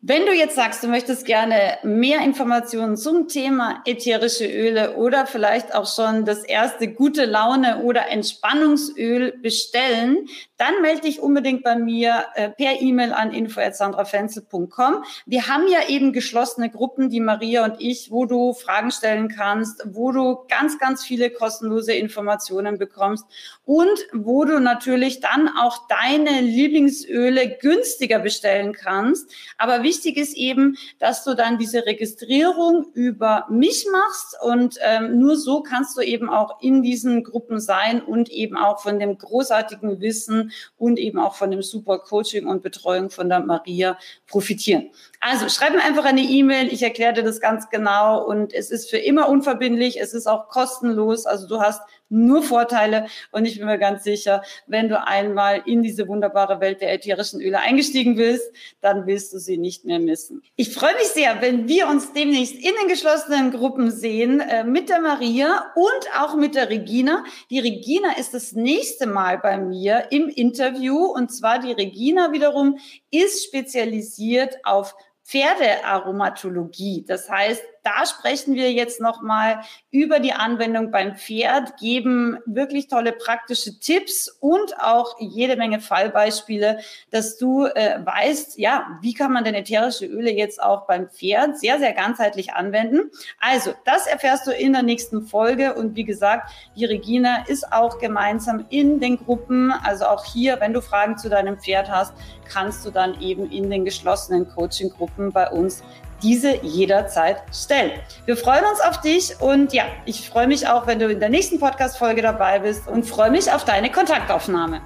Wenn 0.08 0.24
du 0.24 0.32
jetzt 0.32 0.54
sagst, 0.54 0.84
du 0.84 0.86
möchtest 0.86 1.26
gerne 1.26 1.78
mehr 1.82 2.20
Informationen 2.20 2.96
zum 2.96 3.26
Thema 3.26 3.82
ätherische 3.86 4.46
Öle 4.46 4.94
oder 4.94 5.26
vielleicht 5.26 5.74
auch 5.74 5.92
schon 5.92 6.24
das 6.24 6.44
erste 6.44 6.86
gute 6.86 7.24
Laune 7.24 7.82
oder 7.82 8.08
Entspannungsöl 8.08 9.36
bestellen, 9.42 10.28
dann 10.58 10.80
melde 10.80 11.02
dich 11.02 11.20
unbedingt 11.20 11.64
bei 11.64 11.74
mir 11.74 12.24
äh, 12.34 12.50
per 12.50 12.80
E-Mail 12.80 13.12
an 13.12 13.32
info@sandrafenzel.com. 13.32 15.04
Wir 15.26 15.48
haben 15.48 15.66
ja 15.66 15.88
eben 15.88 16.12
geschlossene 16.12 16.70
Gruppen, 16.70 17.10
die 17.10 17.20
Maria 17.20 17.64
und 17.64 17.80
ich, 17.80 18.12
wo 18.12 18.26
du 18.26 18.54
Fragen 18.54 18.92
stellen 18.92 19.26
kannst, 19.28 19.82
wo 19.86 20.12
du 20.12 20.38
ganz, 20.48 20.78
ganz 20.78 21.04
viele 21.04 21.30
kostenlose 21.30 21.94
Informationen 21.94 22.78
bekommst 22.78 23.26
und 23.64 24.06
wo 24.12 24.44
du 24.44 24.60
natürlich 24.60 25.18
dann 25.18 25.48
auch 25.48 25.88
deine 25.88 26.40
Lieblingsöle 26.42 27.58
günstiger 27.60 28.20
bestellen 28.20 28.72
kannst. 28.72 29.28
Aber 29.58 29.82
wichtig 29.96 30.16
ist 30.18 30.36
eben, 30.36 30.76
dass 30.98 31.24
du 31.24 31.34
dann 31.34 31.58
diese 31.58 31.86
Registrierung 31.86 32.86
über 32.92 33.46
mich 33.48 33.86
machst 33.90 34.36
und 34.42 34.78
ähm, 34.82 35.18
nur 35.18 35.36
so 35.36 35.62
kannst 35.62 35.96
du 35.96 36.02
eben 36.02 36.28
auch 36.28 36.60
in 36.60 36.82
diesen 36.82 37.24
Gruppen 37.24 37.60
sein 37.60 38.02
und 38.02 38.28
eben 38.28 38.56
auch 38.56 38.82
von 38.82 38.98
dem 38.98 39.16
großartigen 39.16 40.00
Wissen 40.00 40.52
und 40.76 40.98
eben 40.98 41.18
auch 41.18 41.34
von 41.34 41.50
dem 41.50 41.62
super 41.62 41.98
Coaching 41.98 42.46
und 42.46 42.62
Betreuung 42.62 43.08
von 43.10 43.28
der 43.28 43.40
Maria 43.40 43.98
profitieren. 44.26 44.90
Also 45.20 45.48
schreib 45.48 45.72
mir 45.72 45.82
einfach 45.82 46.04
eine 46.04 46.22
E-Mail, 46.22 46.72
ich 46.72 46.82
erkläre 46.82 47.14
dir 47.14 47.22
das 47.22 47.40
ganz 47.40 47.68
genau 47.70 48.24
und 48.24 48.52
es 48.52 48.70
ist 48.70 48.90
für 48.90 48.98
immer 48.98 49.28
unverbindlich, 49.28 50.00
es 50.00 50.14
ist 50.14 50.26
auch 50.26 50.48
kostenlos, 50.48 51.26
also 51.26 51.48
du 51.48 51.60
hast 51.60 51.82
nur 52.08 52.42
Vorteile 52.42 53.06
und 53.32 53.46
ich 53.46 53.58
bin 53.58 53.66
mir 53.66 53.78
ganz 53.78 54.04
sicher, 54.04 54.42
wenn 54.66 54.88
du 54.88 55.04
einmal 55.04 55.62
in 55.66 55.82
diese 55.82 56.06
wunderbare 56.06 56.60
Welt 56.60 56.80
der 56.80 56.92
ätherischen 56.92 57.40
Öle 57.40 57.58
eingestiegen 57.58 58.16
bist, 58.16 58.52
dann 58.80 59.06
willst 59.06 59.32
du 59.32 59.38
sie 59.38 59.58
nicht 59.58 59.84
mehr 59.84 59.98
missen. 59.98 60.42
Ich 60.54 60.72
freue 60.72 60.94
mich 60.94 61.08
sehr, 61.08 61.40
wenn 61.40 61.68
wir 61.68 61.88
uns 61.88 62.12
demnächst 62.12 62.54
in 62.54 62.72
den 62.80 62.88
geschlossenen 62.88 63.50
Gruppen 63.50 63.90
sehen 63.90 64.40
äh, 64.40 64.64
mit 64.64 64.88
der 64.88 65.00
Maria 65.00 65.72
und 65.74 66.16
auch 66.16 66.36
mit 66.36 66.54
der 66.54 66.70
Regina. 66.70 67.24
Die 67.50 67.58
Regina 67.58 68.16
ist 68.18 68.34
das 68.34 68.52
nächste 68.52 69.06
Mal 69.06 69.38
bei 69.38 69.58
mir 69.58 70.06
im 70.10 70.28
Interview 70.28 71.06
und 71.06 71.32
zwar 71.32 71.58
die 71.58 71.72
Regina 71.72 72.32
wiederum 72.32 72.78
ist 73.10 73.44
spezialisiert 73.44 74.58
auf 74.64 74.94
Pferdearomatologie. 75.26 77.04
Das 77.04 77.28
heißt, 77.28 77.62
da 77.86 78.04
sprechen 78.04 78.56
wir 78.56 78.72
jetzt 78.72 79.00
nochmal 79.00 79.60
über 79.92 80.18
die 80.18 80.32
Anwendung 80.32 80.90
beim 80.90 81.14
Pferd, 81.14 81.76
geben 81.76 82.36
wirklich 82.44 82.88
tolle 82.88 83.12
praktische 83.12 83.78
Tipps 83.78 84.28
und 84.40 84.80
auch 84.80 85.14
jede 85.20 85.56
Menge 85.56 85.80
Fallbeispiele, 85.80 86.80
dass 87.12 87.38
du 87.38 87.66
äh, 87.66 88.04
weißt, 88.04 88.58
ja, 88.58 88.98
wie 89.02 89.14
kann 89.14 89.32
man 89.32 89.44
denn 89.44 89.54
ätherische 89.54 90.04
Öle 90.04 90.32
jetzt 90.32 90.60
auch 90.60 90.88
beim 90.88 91.08
Pferd 91.08 91.60
sehr, 91.60 91.78
sehr 91.78 91.92
ganzheitlich 91.92 92.54
anwenden. 92.54 93.12
Also, 93.38 93.72
das 93.84 94.08
erfährst 94.08 94.48
du 94.48 94.50
in 94.50 94.72
der 94.72 94.82
nächsten 94.82 95.22
Folge 95.22 95.74
und 95.74 95.94
wie 95.94 96.04
gesagt, 96.04 96.50
die 96.74 96.86
Regina 96.86 97.44
ist 97.46 97.72
auch 97.72 98.00
gemeinsam 98.00 98.66
in 98.68 98.98
den 98.98 99.16
Gruppen. 99.16 99.70
Also 99.84 100.06
auch 100.06 100.24
hier, 100.24 100.58
wenn 100.58 100.72
du 100.72 100.80
Fragen 100.82 101.18
zu 101.18 101.28
deinem 101.28 101.60
Pferd 101.60 101.88
hast, 101.88 102.14
kannst 102.48 102.84
du 102.84 102.90
dann 102.90 103.20
eben 103.20 103.48
in 103.48 103.70
den 103.70 103.84
geschlossenen 103.84 104.48
Coaching-Gruppen 104.48 105.30
bei 105.30 105.48
uns 105.50 105.84
diese 106.22 106.56
jederzeit 106.64 107.42
stellen. 107.52 107.92
Wir 108.24 108.36
freuen 108.36 108.64
uns 108.64 108.80
auf 108.80 109.00
dich 109.00 109.40
und 109.40 109.72
ja, 109.72 109.84
ich 110.04 110.28
freue 110.28 110.46
mich 110.46 110.66
auch, 110.68 110.86
wenn 110.86 110.98
du 110.98 111.08
in 111.08 111.20
der 111.20 111.28
nächsten 111.28 111.58
Podcast-Folge 111.58 112.22
dabei 112.22 112.58
bist 112.58 112.86
und 112.88 113.04
freue 113.04 113.30
mich 113.30 113.50
auf 113.50 113.64
deine 113.64 113.90
Kontaktaufnahme. 113.90 114.80